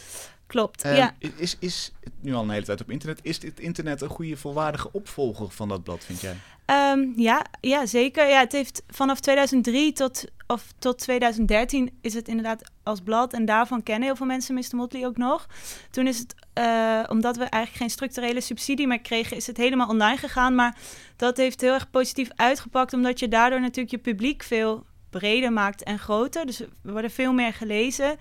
Klopt, 0.47 0.83
Ehm, 0.83 0.95
ja. 0.95 1.15
Is, 1.37 1.55
is 1.59 1.91
het 2.03 2.13
nu 2.21 2.33
al 2.33 2.43
een 2.43 2.49
hele 2.49 2.65
tijd 2.65 2.81
op 2.81 2.91
internet? 2.91 3.19
Is 3.21 3.39
dit 3.39 3.59
internet 3.59 4.01
een 4.01 4.09
goede, 4.09 4.37
volwaardige 4.37 4.89
opvolger 4.91 5.49
van 5.49 5.67
dat 5.67 5.83
blad, 5.83 6.05
vind 6.05 6.21
jij? 6.21 6.35
Ehm, 6.65 7.05
ja, 7.15 7.45
ja, 7.61 7.85
zeker. 7.85 8.27
Ja, 8.27 8.39
het 8.39 8.51
heeft 8.51 8.83
vanaf 8.87 9.19
2003 9.19 9.93
tot, 9.93 10.25
of 10.47 10.73
tot 10.79 10.97
2013 10.97 11.97
is 12.01 12.13
het 12.13 12.27
inderdaad 12.27 12.71
als 12.83 12.99
blad. 13.01 13.33
En 13.33 13.45
daarvan 13.45 13.83
kennen 13.83 14.07
heel 14.07 14.15
veel 14.15 14.25
mensen 14.25 14.55
Mr. 14.55 14.75
Motley 14.75 15.05
ook 15.05 15.17
nog. 15.17 15.47
Toen 15.91 16.07
is 16.07 16.19
het, 16.19 16.35
eh, 16.53 17.03
omdat 17.07 17.37
we 17.37 17.43
eigenlijk 17.43 17.75
geen 17.75 17.89
structurele 17.89 18.41
subsidie 18.41 18.87
meer 18.87 19.01
kregen, 19.01 19.37
is 19.37 19.47
het 19.47 19.57
helemaal 19.57 19.87
online 19.87 20.17
gegaan. 20.17 20.55
Maar 20.55 20.77
dat 21.15 21.37
heeft 21.37 21.61
heel 21.61 21.73
erg 21.73 21.89
positief 21.89 22.29
uitgepakt, 22.35 22.93
omdat 22.93 23.19
je 23.19 23.27
daardoor 23.27 23.61
natuurlijk 23.61 23.91
je 23.91 24.11
publiek 24.11 24.43
veel 24.43 24.85
breder 25.09 25.53
maakt 25.53 25.83
en 25.83 25.99
groter. 25.99 26.45
Dus 26.45 26.57
we 26.57 26.91
worden 26.91 27.11
veel 27.11 27.33
meer 27.33 27.53
gelezen. 27.53 28.17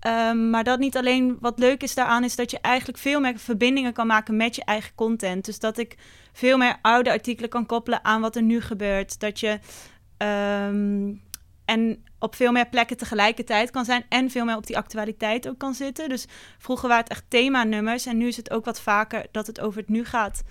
Ehm, 0.00 0.50
maar 0.50 0.64
dat 0.64 0.78
niet 0.78 0.96
alleen 0.96 1.36
wat 1.40 1.58
leuk 1.58 1.82
is 1.82 1.94
daaraan, 1.94 2.24
is 2.24 2.36
dat 2.36 2.50
je 2.50 2.60
eigenlijk 2.60 2.98
veel 2.98 3.20
meer 3.20 3.38
verbindingen 3.38 3.92
kan 3.92 4.06
maken 4.06 4.36
met 4.36 4.56
je 4.56 4.64
eigen 4.64 4.94
content. 4.94 5.44
Dus 5.44 5.58
dat 5.58 5.78
ik 5.78 5.96
veel 6.32 6.56
meer 6.56 6.78
oude 6.82 7.10
artikelen 7.10 7.50
kan 7.50 7.66
koppelen 7.66 8.04
aan 8.04 8.20
wat 8.20 8.36
er 8.36 8.42
nu 8.42 8.60
gebeurt. 8.60 9.20
Dat 9.20 9.40
je 9.40 9.58
ehm, 10.16 11.12
en 11.64 12.04
op 12.18 12.34
veel 12.34 12.52
meer 12.52 12.68
plekken 12.68 12.96
tegelijkertijd 12.96 13.70
kan 13.70 13.84
zijn 13.84 14.04
en 14.08 14.30
veel 14.30 14.44
meer 14.44 14.56
op 14.56 14.66
die 14.66 14.76
actualiteit 14.76 15.48
ook 15.48 15.58
kan 15.58 15.74
zitten. 15.74 16.08
Dus 16.08 16.26
vroeger 16.58 16.88
waren 16.88 17.02
het 17.02 17.12
echt 17.12 17.24
themanummers 17.28 18.06
en 18.06 18.16
nu 18.16 18.26
is 18.26 18.36
het 18.36 18.50
ook 18.50 18.64
wat 18.64 18.80
vaker 18.80 19.26
dat 19.30 19.46
het 19.46 19.60
over 19.60 19.80
het 19.80 19.88
nu 19.88 20.04
gaat. 20.04 20.42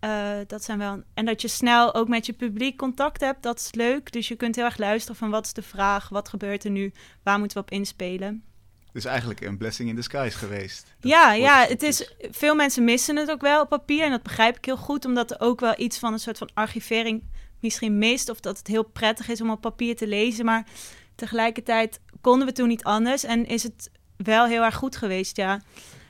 Eh, 0.00 0.30
dat 0.46 0.64
zijn 0.64 0.78
wel 0.78 1.02
en 1.14 1.24
dat 1.24 1.42
je 1.42 1.48
snel 1.48 1.94
ook 1.94 2.08
met 2.08 2.26
je 2.26 2.32
publiek 2.32 2.76
contact 2.76 3.20
hebt, 3.20 3.42
dat 3.42 3.58
is 3.58 3.74
leuk. 3.74 4.12
Dus 4.12 4.28
je 4.28 4.36
kunt 4.36 4.56
heel 4.56 4.64
erg 4.64 4.78
luisteren 4.78 5.16
van 5.16 5.30
wat 5.30 5.44
is 5.46 5.52
de 5.52 5.62
vraag, 5.62 6.08
wat 6.08 6.28
gebeurt 6.28 6.64
er 6.64 6.70
nu, 6.70 6.92
waar 7.22 7.38
moeten 7.38 7.56
we 7.56 7.62
op 7.62 7.70
inspelen. 7.70 8.47
Dus 8.92 9.04
eigenlijk 9.04 9.40
een 9.40 9.56
blessing 9.56 9.88
in 9.88 9.94
disguise 9.94 10.38
geweest. 10.38 10.86
Dat 11.00 11.10
Ja, 11.10 11.32
ja, 11.32 11.66
het 11.68 11.82
is, 11.82 12.14
veel 12.30 12.54
mensen 12.54 12.84
missen 12.84 13.16
het 13.16 13.30
ook 13.30 13.40
wel 13.40 13.60
op 13.60 13.68
papier. 13.68 14.04
En 14.04 14.10
dat 14.10 14.22
begrijp 14.22 14.56
ik 14.56 14.64
heel 14.64 14.76
goed, 14.76 15.04
omdat 15.04 15.30
er 15.30 15.40
ook 15.40 15.60
wel 15.60 15.74
iets 15.76 15.98
van 15.98 16.12
een 16.12 16.18
soort 16.18 16.38
van 16.38 16.50
archivering 16.54 17.22
misschien 17.60 17.98
mist. 17.98 18.28
Of 18.28 18.40
dat 18.40 18.58
het 18.58 18.66
heel 18.66 18.84
prettig 18.84 19.28
is 19.28 19.40
om 19.40 19.50
op 19.50 19.60
papier 19.60 19.96
te 19.96 20.06
lezen. 20.06 20.44
Maar 20.44 20.66
tegelijkertijd 21.14 22.00
konden 22.20 22.46
we 22.46 22.52
toen 22.52 22.68
niet 22.68 22.84
anders. 22.84 23.24
En 23.24 23.46
is 23.46 23.62
het 23.62 23.90
wel 24.16 24.46
heel 24.46 24.62
erg 24.62 24.74
goed 24.74 24.96
geweest, 24.96 25.36
ja. 25.36 25.60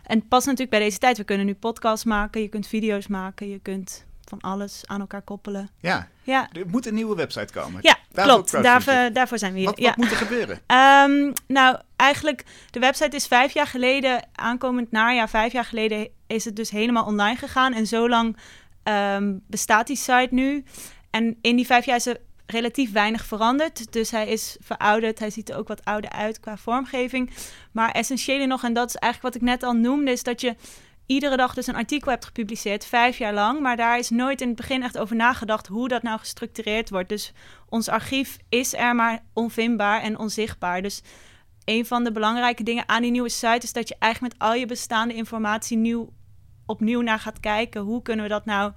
En 0.02 0.28
past 0.28 0.44
natuurlijk 0.44 0.70
bij 0.70 0.80
deze 0.80 0.98
tijd. 0.98 1.16
We 1.16 1.24
kunnen 1.24 1.46
nu 1.46 1.54
podcasts 1.54 2.04
maken, 2.04 2.40
je 2.40 2.48
kunt 2.48 2.66
video's 2.66 3.06
maken, 3.06 3.48
je 3.48 3.58
kunt 3.58 4.04
van 4.24 4.40
alles 4.40 4.82
aan 4.86 5.00
elkaar 5.00 5.22
koppelen. 5.22 5.70
Ja, 5.80 6.08
Ja, 6.22 6.48
er 6.52 6.66
moet 6.66 6.86
een 6.86 6.94
nieuwe 6.94 7.16
website 7.16 7.52
komen. 7.52 7.78
ja 7.82 7.98
Daarvoor 8.12 8.34
klopt. 8.34 8.62
Daarvoor, 8.62 9.12
daarvoor 9.12 9.38
zijn 9.38 9.52
we 9.52 9.58
hier. 9.58 9.68
Wat, 9.68 9.78
ja. 9.78 9.88
wat 9.88 9.96
moet 9.96 10.10
er 10.10 10.16
gebeuren? 10.16 10.60
Ehm, 10.66 11.32
nou, 11.46 11.78
eigenlijk, 11.99 12.44
de 12.70 12.80
website 12.80 13.16
is 13.16 13.26
vijf 13.26 13.53
jaar 13.53 13.66
geleden, 13.66 14.28
aankomend 14.32 14.90
najaar, 14.90 15.28
vijf 15.28 15.53
jaar 15.53 15.64
geleden, 15.64 16.09
is 16.26 16.44
het 16.44 16.57
dus 16.57 16.70
helemaal 16.70 17.05
online 17.05 17.36
gegaan. 17.36 17.72
En 17.72 17.86
zo 17.86 18.09
lang 18.09 18.36
ehm, 18.82 19.36
bestaat 19.46 19.86
die 19.86 19.96
site 19.96 20.28
nu. 20.30 20.64
En 21.11 21.38
in 21.40 21.57
die 21.57 21.66
vijf 21.66 21.84
jaar 21.84 21.96
is 21.96 22.07
er 22.07 22.20
relatief 22.46 22.92
weinig 22.92 23.24
veranderd. 23.24 23.92
Dus 23.92 24.11
hij 24.11 24.28
is 24.28 24.57
verouderd. 24.61 25.18
Hij 25.18 25.30
ziet 25.30 25.51
er 25.51 25.57
ook 25.57 25.68
wat 25.68 25.84
ouder 25.84 26.11
uit 26.11 26.40
qua 26.40 26.57
vormgeving. 26.57 27.30
Maar 27.72 27.90
essentieel 27.90 28.46
nog, 28.46 28.64
en 28.64 28.72
dat 28.72 28.88
is 28.88 28.96
eigenlijk 28.96 29.34
wat 29.34 29.42
ik 29.42 29.49
net 29.49 29.62
al 29.62 29.72
noemde, 29.72 30.11
is 30.11 30.22
dat 30.22 30.40
je 30.40 30.57
iedere 31.07 31.36
dag 31.36 31.55
dus 31.55 31.66
een 31.66 31.74
artikel 31.74 32.11
hebt 32.11 32.24
gepubliceerd, 32.24 32.84
vijf 32.84 33.18
jaar 33.18 33.34
lang. 33.34 33.61
Maar 33.61 33.76
daar 33.76 33.99
is 33.99 34.11
nooit 34.11 34.40
in 34.40 34.46
het 34.46 34.57
begin 34.57 34.82
echt 34.82 34.99
over 34.99 35.16
nagedacht 35.16 35.66
hoe 35.66 35.88
dat 35.88 36.03
nou 36.03 36.18
gestructureerd 36.18 36.90
wordt. 36.90 37.09
Dus 37.09 37.32
ons 37.68 37.88
archief 37.88 38.36
is 38.49 38.74
er 38.74 38.94
maar 38.94 39.22
onvindbaar 39.32 40.03
en 40.03 40.18
onzichtbaar. 40.18 40.82
Dus 40.82 41.03
een 41.68 41.86
van 41.86 42.04
de 42.04 42.12
belangrijke 42.12 42.62
dingen 42.62 42.88
aan 42.88 43.02
die 43.02 43.10
nieuwe 43.10 43.28
site 43.28 43.58
is 43.62 43.72
dat 43.72 43.88
je 43.88 43.96
eigenlijk 43.98 44.34
met 44.34 44.48
al 44.48 44.54
je 44.54 44.66
bestaande 44.66 45.14
informatie 45.14 45.76
nieuw, 45.76 46.12
opnieuw 46.66 47.00
naar 47.00 47.18
gaat 47.18 47.40
kijken. 47.40 47.80
Hoe 47.80 48.02
kunnen 48.02 48.24
we 48.24 48.30
dat 48.30 48.44
nou 48.44 48.72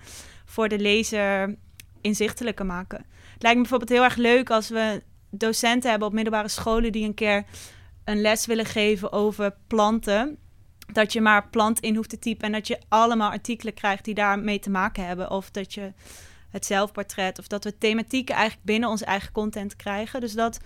voor 0.45 0.67
de 0.67 0.79
lezer 0.79 1.57
inzichtelijker 2.01 2.65
maken? 2.65 3.05
Het 3.33 3.41
lijkt 3.41 3.57
me 3.57 3.61
bijvoorbeeld 3.61 3.89
heel 3.89 4.03
erg 4.03 4.15
leuk 4.15 4.49
als 4.49 4.69
we 4.69 5.03
docenten 5.29 5.89
hebben 5.89 6.07
op 6.07 6.13
middelbare 6.13 6.47
scholen 6.47 6.91
die 6.91 7.05
een 7.05 7.13
keer 7.13 7.45
een 8.03 8.21
les 8.21 8.45
willen 8.45 8.65
geven 8.65 9.11
over 9.11 9.55
planten. 9.67 10.37
Dat 10.93 11.13
je 11.13 11.21
maar 11.21 11.49
plant 11.49 11.79
in 11.79 11.95
hoeft 11.95 12.09
te 12.09 12.19
typen 12.19 12.45
en 12.45 12.51
dat 12.51 12.67
je 12.67 12.79
allemaal 12.87 13.31
artikelen 13.31 13.73
krijgt 13.73 14.05
die 14.05 14.13
daarmee 14.13 14.59
te 14.59 14.69
maken 14.69 15.05
hebben. 15.05 15.31
Of 15.31 15.51
dat 15.51 15.73
je 15.73 15.93
het 16.49 16.65
zelfportret 16.65 17.39
of 17.39 17.47
dat 17.47 17.63
we 17.63 17.77
thematieken 17.77 18.35
eigenlijk 18.35 18.65
binnen 18.65 18.89
onze 18.89 19.05
eigen 19.05 19.31
content 19.31 19.75
krijgen. 19.75 20.21
Dus 20.21 20.33
dat, 20.33 20.59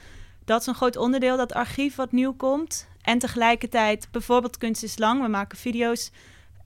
dat 0.45 0.61
is 0.61 0.67
een 0.67 0.75
groot 0.75 0.97
onderdeel, 0.97 1.37
dat 1.37 1.53
archief 1.53 1.95
wat 1.95 2.11
nieuw 2.11 2.33
komt. 2.33 2.87
En 3.01 3.19
tegelijkertijd 3.19 4.07
bijvoorbeeld 4.11 4.57
Kunst 4.57 4.83
is 4.83 4.97
Lang. 4.97 5.21
We 5.21 5.27
maken 5.27 5.57
video's, 5.57 6.11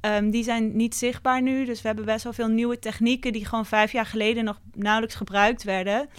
ehm, 0.01 0.29
die 0.29 0.43
zijn 0.43 0.75
niet 0.75 0.95
zichtbaar 0.95 1.41
nu. 1.41 1.65
Dus 1.65 1.81
we 1.81 1.87
hebben 1.87 2.05
best 2.05 2.23
wel 2.23 2.33
veel 2.33 2.47
nieuwe 2.47 2.79
technieken 2.79 3.33
die 3.33 3.45
gewoon 3.45 3.65
vijf 3.65 3.91
jaar 3.91 4.05
geleden 4.05 4.43
nog 4.43 4.59
nauwelijks 4.73 5.15
gebruikt 5.15 5.63
werden. 5.63 6.09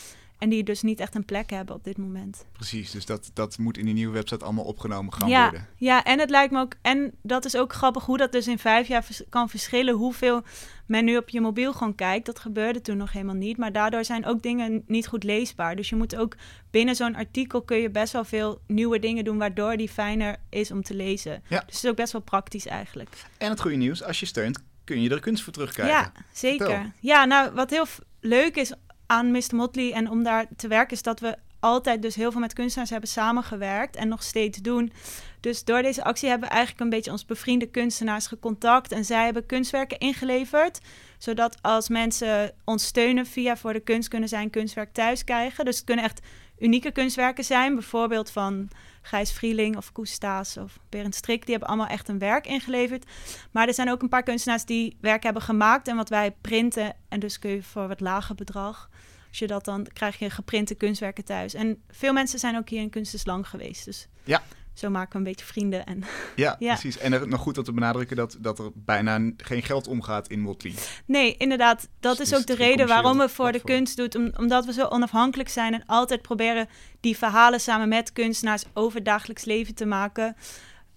En 0.40 0.48
die 0.48 0.64
dus 0.64 0.82
niet 0.82 1.00
echt 1.00 1.14
een 1.14 1.24
plek 1.24 1.50
hebben 1.50 1.74
op 1.74 1.84
dit 1.84 1.98
moment. 1.98 2.44
Precies, 2.52 2.90
dus 2.90 3.06
dat, 3.06 3.30
dat 3.34 3.58
moet 3.58 3.78
in 3.78 3.84
die 3.84 3.94
nieuwe 3.94 4.12
website 4.12 4.44
allemaal 4.44 4.64
opgenomen 4.64 5.12
gaan 5.12 5.28
ja, 5.28 5.42
worden. 5.42 5.66
Ja, 5.76 6.04
en 6.04 6.18
het 6.18 6.30
lijkt 6.30 6.52
me 6.52 6.60
ook, 6.60 6.74
en 6.82 7.12
dat 7.22 7.44
is 7.44 7.56
ook 7.56 7.72
grappig 7.72 8.04
hoe 8.04 8.18
dat 8.18 8.32
dus 8.32 8.48
in 8.48 8.58
vijf 8.58 8.88
jaar 8.88 9.04
vers- 9.04 9.22
kan 9.28 9.48
verschillen. 9.48 9.94
Hoeveel 9.94 10.42
men 10.86 11.04
nu 11.04 11.16
op 11.16 11.28
je 11.28 11.40
mobiel 11.40 11.72
gewoon 11.72 11.94
kijkt. 11.94 12.26
Dat 12.26 12.38
gebeurde 12.38 12.80
toen 12.80 12.96
nog 12.96 13.12
helemaal 13.12 13.34
niet. 13.34 13.56
Maar 13.56 13.72
daardoor 13.72 14.04
zijn 14.04 14.26
ook 14.26 14.42
dingen 14.42 14.82
niet 14.86 15.06
goed 15.06 15.24
leesbaar. 15.24 15.76
Dus 15.76 15.88
je 15.88 15.96
moet 15.96 16.16
ook 16.16 16.36
binnen 16.70 16.96
zo'n 16.96 17.14
artikel 17.14 17.62
kun 17.62 17.76
je 17.76 17.90
best 17.90 18.12
wel 18.12 18.24
veel 18.24 18.60
nieuwe 18.66 18.98
dingen 18.98 19.24
doen. 19.24 19.38
Waardoor 19.38 19.76
die 19.76 19.88
fijner 19.88 20.36
is 20.48 20.70
om 20.70 20.82
te 20.82 20.94
lezen. 20.94 21.42
Ja. 21.48 21.62
Dus 21.66 21.74
het 21.74 21.84
is 21.84 21.90
ook 21.90 21.96
best 21.96 22.12
wel 22.12 22.20
praktisch 22.20 22.66
eigenlijk. 22.66 23.08
En 23.38 23.50
het 23.50 23.60
goede 23.60 23.76
nieuws, 23.76 24.02
als 24.02 24.20
je 24.20 24.26
steunt, 24.26 24.58
kun 24.84 25.02
je 25.02 25.10
er 25.10 25.20
kunst 25.20 25.42
voor 25.42 25.52
terugkrijgen. 25.52 25.96
Ja, 25.96 26.12
zeker. 26.32 26.66
Vertel. 26.66 26.90
Ja, 27.00 27.24
nou, 27.24 27.50
wat 27.54 27.70
heel 27.70 27.86
leuk 28.20 28.56
is 28.56 28.72
aan 29.10 29.30
Mr. 29.30 29.54
Motley 29.54 29.92
en 29.92 30.10
om 30.10 30.22
daar 30.22 30.46
te 30.56 30.68
werken, 30.68 30.96
is 30.96 31.02
dat 31.02 31.20
we 31.20 31.36
altijd 31.60 32.02
dus 32.02 32.14
heel 32.14 32.30
veel 32.30 32.40
met 32.40 32.52
kunstenaars 32.52 32.90
hebben 32.90 33.08
samengewerkt 33.08 33.96
en 33.96 34.08
nog 34.08 34.22
steeds 34.22 34.58
doen. 34.58 34.92
Dus 35.40 35.64
door 35.64 35.82
deze 35.82 36.04
actie 36.04 36.28
hebben 36.28 36.48
we 36.48 36.54
eigenlijk 36.54 36.84
een 36.84 36.90
beetje 36.90 37.10
ons 37.10 37.24
bevriende 37.24 37.66
kunstenaars 37.66 38.26
gecontact 38.26 38.92
en 38.92 39.04
zij 39.04 39.24
hebben 39.24 39.46
kunstwerken 39.46 39.98
ingeleverd, 39.98 40.80
zodat 41.18 41.62
als 41.62 41.88
mensen 41.88 42.52
ons 42.64 42.84
steunen 42.84 43.26
via 43.26 43.56
voor 43.56 43.72
de 43.72 43.80
kunst 43.80 44.08
kunnen 44.08 44.28
zij 44.28 44.42
een 44.42 44.50
kunstwerk 44.50 44.92
thuis 44.92 45.24
krijgen. 45.24 45.64
Dus 45.64 45.76
het 45.76 45.84
kunnen 45.84 46.04
echt 46.04 46.20
unieke 46.58 46.90
kunstwerken 46.90 47.44
zijn, 47.44 47.74
bijvoorbeeld 47.74 48.30
van 48.30 48.68
Gijs 49.02 49.32
Vrieling 49.32 49.76
of 49.76 49.92
Koes 49.92 50.18
of 50.58 50.78
Berend 50.88 51.14
Strik. 51.14 51.40
Die 51.40 51.50
hebben 51.50 51.68
allemaal 51.68 51.86
echt 51.86 52.08
een 52.08 52.18
werk 52.18 52.46
ingeleverd. 52.46 53.04
Maar 53.50 53.68
er 53.68 53.74
zijn 53.74 53.90
ook 53.90 54.02
een 54.02 54.08
paar 54.08 54.22
kunstenaars 54.22 54.64
die 54.64 54.96
werk 55.00 55.22
hebben 55.22 55.42
gemaakt 55.42 55.88
en 55.88 55.96
wat 55.96 56.08
wij 56.08 56.34
printen. 56.40 56.96
En 57.08 57.20
dus 57.20 57.38
kun 57.38 57.50
je 57.50 57.62
voor 57.62 57.88
wat 57.88 58.00
lager 58.00 58.34
bedrag, 58.34 58.89
als 59.30 59.38
je 59.38 59.46
dat 59.46 59.64
dan 59.64 59.86
krijg 59.92 60.18
je 60.18 60.30
geprinte 60.30 60.74
kunstwerken 60.74 61.24
thuis. 61.24 61.54
En 61.54 61.82
veel 61.88 62.12
mensen 62.12 62.38
zijn 62.38 62.56
ook 62.56 62.68
hier 62.68 62.80
in 62.80 62.90
Kunst 62.90 63.14
is 63.14 63.26
Lang 63.26 63.48
geweest. 63.48 63.84
Dus 63.84 64.08
Ja. 64.24 64.42
zo 64.74 64.90
maken 64.90 65.12
we 65.12 65.18
een 65.18 65.24
beetje 65.24 65.44
vrienden. 65.46 65.86
En 65.86 66.04
Ja, 66.36 66.56
Ja. 66.58 66.72
precies. 66.72 66.98
En 66.98 67.12
er, 67.12 67.28
nog 67.28 67.40
goed 67.40 67.58
om 67.58 67.64
te 67.64 67.72
benadrukken 67.72 68.16
dat, 68.16 68.36
dat 68.40 68.58
er 68.58 68.70
bijna 68.74 69.30
geen 69.36 69.62
geld 69.62 69.86
omgaat 69.88 70.28
in 70.28 70.40
Motley. 70.40 70.74
nee, 71.06 71.36
inderdaad, 71.36 71.88
dat 72.00 72.16
Dus 72.16 72.30
is 72.30 72.38
ook 72.38 72.46
de 72.46 72.54
reden 72.54 72.86
waarom 72.86 73.18
we 73.18 73.28
voor 73.28 73.52
de 73.52 73.60
kunst 73.64 73.96
doen. 73.96 74.14
Om, 74.16 74.32
omdat 74.36 74.64
we 74.64 74.72
zo 74.72 74.86
onafhankelijk 74.86 75.48
zijn 75.48 75.74
en 75.74 75.82
altijd 75.86 76.22
proberen 76.22 76.68
die 77.00 77.16
verhalen 77.16 77.60
samen 77.60 77.88
met 77.88 78.12
kunstenaars 78.12 78.64
over 78.74 79.02
dagelijks 79.02 79.44
leven 79.44 79.74
te 79.74 79.86
maken. 79.86 80.36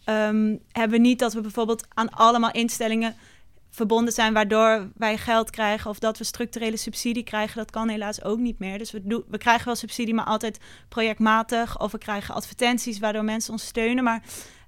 Ehm, 0.03 0.55
hebben 0.71 0.97
we 1.01 1.07
niet 1.07 1.19
dat 1.19 1.33
we 1.33 1.41
bijvoorbeeld 1.41 1.85
aan 1.93 2.09
allemaal 2.09 2.51
instellingen 2.51 3.15
verbonden 3.73 4.13
zijn 4.13 4.33
waardoor 4.33 4.89
wij 4.95 5.17
geld 5.17 5.49
krijgen 5.49 5.89
of 5.89 5.99
dat 5.99 6.17
we 6.17 6.23
structurele 6.23 6.77
subsidie 6.77 7.23
krijgen. 7.23 7.57
Dat 7.57 7.71
kan 7.71 7.89
helaas 7.89 8.23
ook 8.23 8.39
niet 8.39 8.59
meer. 8.59 8.77
Dus 8.77 8.91
we, 8.91 9.23
we 9.27 9.37
krijgen 9.37 9.65
wel 9.65 9.75
subsidie, 9.75 10.13
maar 10.13 10.25
altijd 10.25 10.59
projectmatig. 10.89 11.79
Of 11.79 11.91
we 11.91 11.97
krijgen 11.97 12.35
advertenties 12.35 12.99
waardoor 12.99 13.23
mensen 13.23 13.51
ons 13.51 13.65
steunen. 13.65 14.03
Maar 14.03 14.23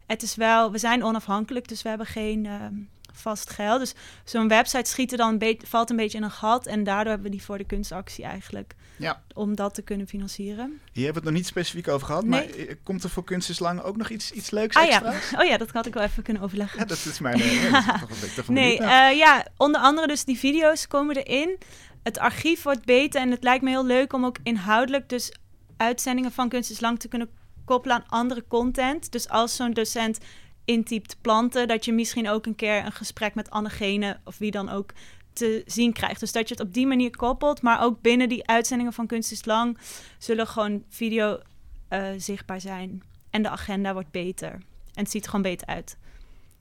het 0.05 0.23
is 0.23 0.35
wel, 0.35 0.71
we 0.71 0.77
zijn 0.77 1.03
onafhankelijk, 1.03 1.67
dus 1.67 1.81
we 1.81 1.89
hebben 1.89 2.07
geen 2.07 2.45
ehm, 2.45 2.73
vast 3.13 3.49
geld. 3.49 3.79
Dus 3.79 3.93
zo'n 4.23 4.47
website 4.47 4.89
schiet 4.89 5.11
er 5.11 5.17
dan 5.17 5.41
valt 5.65 5.89
een 5.89 5.95
beetje 5.95 6.17
in 6.17 6.23
een 6.23 6.31
gat. 6.31 6.65
En 6.65 6.83
daardoor 6.83 7.11
hebben 7.11 7.31
we 7.31 7.37
die 7.37 7.45
voor 7.45 7.57
de 7.57 7.65
kunstactie 7.65 8.23
eigenlijk. 8.23 8.75
Ja. 8.97 9.21
Om 9.33 9.55
dat 9.55 9.73
te 9.73 9.81
kunnen 9.81 10.07
financieren. 10.07 10.79
Hier 10.91 11.03
hebben 11.03 11.13
we 11.13 11.13
het 11.13 11.23
nog 11.23 11.33
niet 11.33 11.45
specifiek 11.47 11.87
over 11.87 12.07
gehad, 12.07 12.25
Nee. 12.25 12.47
maar 12.47 12.57
eh, 12.67 12.75
komt 12.83 13.03
er 13.03 13.09
voor 13.09 13.23
Kunst 13.23 13.49
is 13.49 13.59
Lang 13.59 13.81
ook 13.81 13.97
nog 13.97 14.09
iets, 14.09 14.31
iets 14.31 14.49
leuks 14.49 14.75
Ah 14.75 14.87
ja. 14.89 15.13
oh 15.39 15.45
ja, 15.45 15.57
dat 15.57 15.71
had 15.71 15.85
ik 15.85 15.93
wel 15.93 16.03
even 16.03 16.23
kunnen 16.23 16.43
overleggen. 16.43 16.79
Ja, 16.79 16.85
dat 16.85 17.05
is 17.05 17.19
mijn... 17.19 17.41
eh, 17.41 17.63
ja, 17.63 17.81
dat 17.81 17.93
is 17.93 17.99
toch 17.99 18.09
een 18.09 18.17
beetje 18.21 18.35
toch 18.35 18.47
Nee, 18.47 18.79
eh, 18.79 19.17
ja, 19.17 19.45
onder 19.57 19.81
andere 19.81 20.07
dus 20.07 20.23
die 20.25 20.37
video's 20.39 20.87
komen 20.87 21.15
erin. 21.15 21.57
Het 22.03 22.19
archief 22.19 22.63
wordt 22.63 22.85
beter 22.85 23.21
en 23.21 23.31
het 23.31 23.43
lijkt 23.43 23.63
me 23.63 23.69
heel 23.69 23.85
leuk 23.85 24.13
om 24.13 24.25
ook 24.25 24.37
inhoudelijk 24.43 25.09
dus 25.09 25.31
uitzendingen 25.77 26.31
van 26.31 26.49
Kunst 26.49 26.71
is 26.71 26.79
Lang 26.79 26.99
te 26.99 27.07
kunnen 27.07 27.29
koppelen 27.65 27.95
aan 27.95 28.05
andere 28.07 28.43
content. 28.47 29.11
Dus 29.11 29.29
als 29.29 29.55
zo'n 29.55 29.73
docent 29.73 30.17
intypt 30.65 31.17
planten, 31.21 31.67
dat 31.67 31.85
je 31.85 31.93
misschien 31.93 32.29
ook 32.29 32.45
een 32.45 32.55
keer 32.55 32.85
een 32.85 32.91
gesprek 32.91 33.35
met 33.35 33.49
Annegene 33.49 34.19
of 34.23 34.37
wie 34.37 34.51
dan 34.51 34.69
ook 34.69 34.91
te 35.35 35.63
zien 35.65 35.93
krijgt. 35.93 36.19
Dus 36.19 36.31
dat 36.31 36.47
je 36.47 36.55
het 36.55 36.63
op 36.63 36.73
die 36.73 36.87
manier 36.87 37.15
koppelt, 37.17 37.61
maar 37.61 37.83
ook 37.83 38.01
binnen 38.01 38.29
die 38.29 38.47
uitzendingen 38.47 38.93
van 38.93 39.07
Kunst 39.07 39.31
is 39.31 39.45
Lang 39.45 39.77
zullen 40.17 40.47
gewoon 40.47 40.83
video 40.89 41.39
eh, 41.87 42.07
zichtbaar 42.17 42.61
zijn. 42.61 43.03
En 43.29 43.41
de 43.41 43.49
agenda 43.49 43.93
wordt 43.93 44.11
beter. 44.11 44.51
En 44.93 45.03
het 45.03 45.11
ziet 45.11 45.23
er 45.23 45.29
gewoon 45.29 45.45
beter 45.45 45.67
uit. 45.67 45.97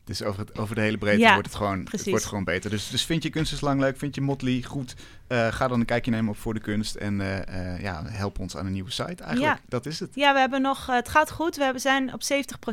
Dus 0.04 0.22
over, 0.22 0.40
het, 0.40 0.58
over 0.58 0.74
de 0.74 0.80
hele 0.80 0.98
breedte 0.98 1.20
Ja, 1.20 1.32
wordt, 1.32 1.46
het 1.46 1.56
gewoon, 1.56 1.86
het 1.90 2.08
wordt 2.08 2.24
gewoon 2.24 2.44
beter. 2.44 2.70
Dus, 2.70 2.88
dus 2.88 3.04
vind 3.04 3.22
je 3.22 3.30
Kunst 3.30 3.52
is 3.52 3.60
Lang 3.60 3.80
leuk, 3.80 3.98
vind 3.98 4.14
je 4.14 4.20
Motley 4.20 4.62
goed, 4.62 4.94
eh, 5.26 5.52
ga 5.52 5.68
dan 5.68 5.80
een 5.80 5.86
kijkje 5.86 6.10
nemen 6.10 6.30
op 6.30 6.36
Voor 6.36 6.54
de 6.54 6.60
Kunst 6.60 6.94
en 6.94 7.20
eh, 7.46 7.82
ja, 7.82 8.04
help 8.06 8.38
ons 8.38 8.56
aan 8.56 8.66
een 8.66 8.72
nieuwe 8.72 8.90
site 8.90 9.22
eigenlijk. 9.22 9.58
Ja. 9.58 9.60
Dat 9.68 9.86
is 9.86 10.00
het. 10.00 10.14
Ja, 10.14 10.32
we 10.32 10.38
hebben 10.38 10.62
nog, 10.62 10.86
het 10.86 11.08
gaat 11.08 11.30
goed. 11.30 11.56
We 11.56 11.62
hebben, 11.62 11.80
zijn 11.80 12.12
op 12.12 12.22
70% 12.22 12.26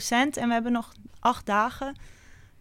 en 0.09 0.47
we 0.47 0.53
hebben 0.53 0.71
nog 0.71 0.93
acht 1.19 1.45
dagen. 1.45 1.95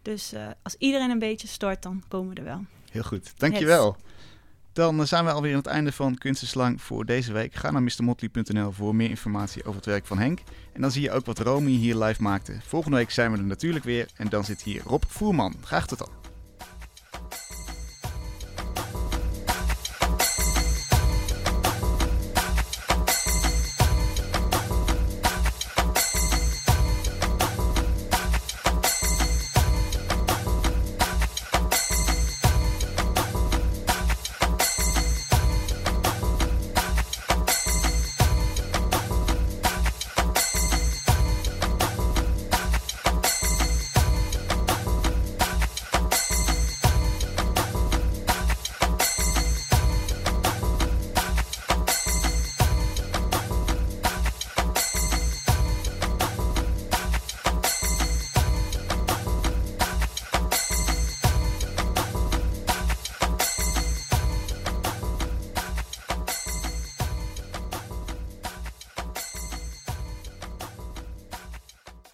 Dus 0.01 0.33
als 0.63 0.75
iedereen 0.77 1.09
een 1.09 1.19
beetje 1.19 1.47
stort, 1.47 1.83
dan 1.83 2.03
komen 2.07 2.33
we 2.33 2.39
er 2.39 2.45
wel. 2.45 2.65
Heel 2.91 3.03
goed, 3.03 3.33
dankjewel. 3.37 3.97
Dan 4.73 4.99
eh, 4.99 5.05
zijn 5.05 5.25
we 5.25 5.31
alweer 5.31 5.51
aan 5.51 5.57
het 5.57 5.67
einde 5.67 5.91
van 5.91 6.17
Kunst 6.17 6.43
is 6.43 6.53
Lang 6.53 6.81
voor 6.81 7.05
deze 7.05 7.33
week. 7.33 7.53
Ga 7.55 7.71
naar 7.71 7.83
mrmotley.nl 7.83 8.71
voor 8.71 8.95
meer 8.95 9.09
informatie 9.09 9.63
over 9.63 9.75
het 9.75 9.85
werk 9.85 10.05
van 10.05 10.19
Henk. 10.19 10.39
En 10.73 10.81
dan 10.81 10.91
zie 10.91 11.01
je 11.01 11.11
ook 11.11 11.25
wat 11.25 11.39
Romy 11.39 11.71
hier 11.71 11.95
live 11.95 12.21
maakte. 12.21 12.55
Volgende 12.61 12.97
week 12.97 13.11
zijn 13.11 13.31
we 13.31 13.37
er 13.37 13.43
natuurlijk 13.43 13.85
weer 13.85 14.09
en 14.15 14.29
dan 14.29 14.43
zit 14.43 14.61
hier 14.61 14.81
Rob 14.85 15.03
Voerman. 15.07 15.55
Graag 15.63 15.87
tot 15.87 15.97
dan. 15.97 16.20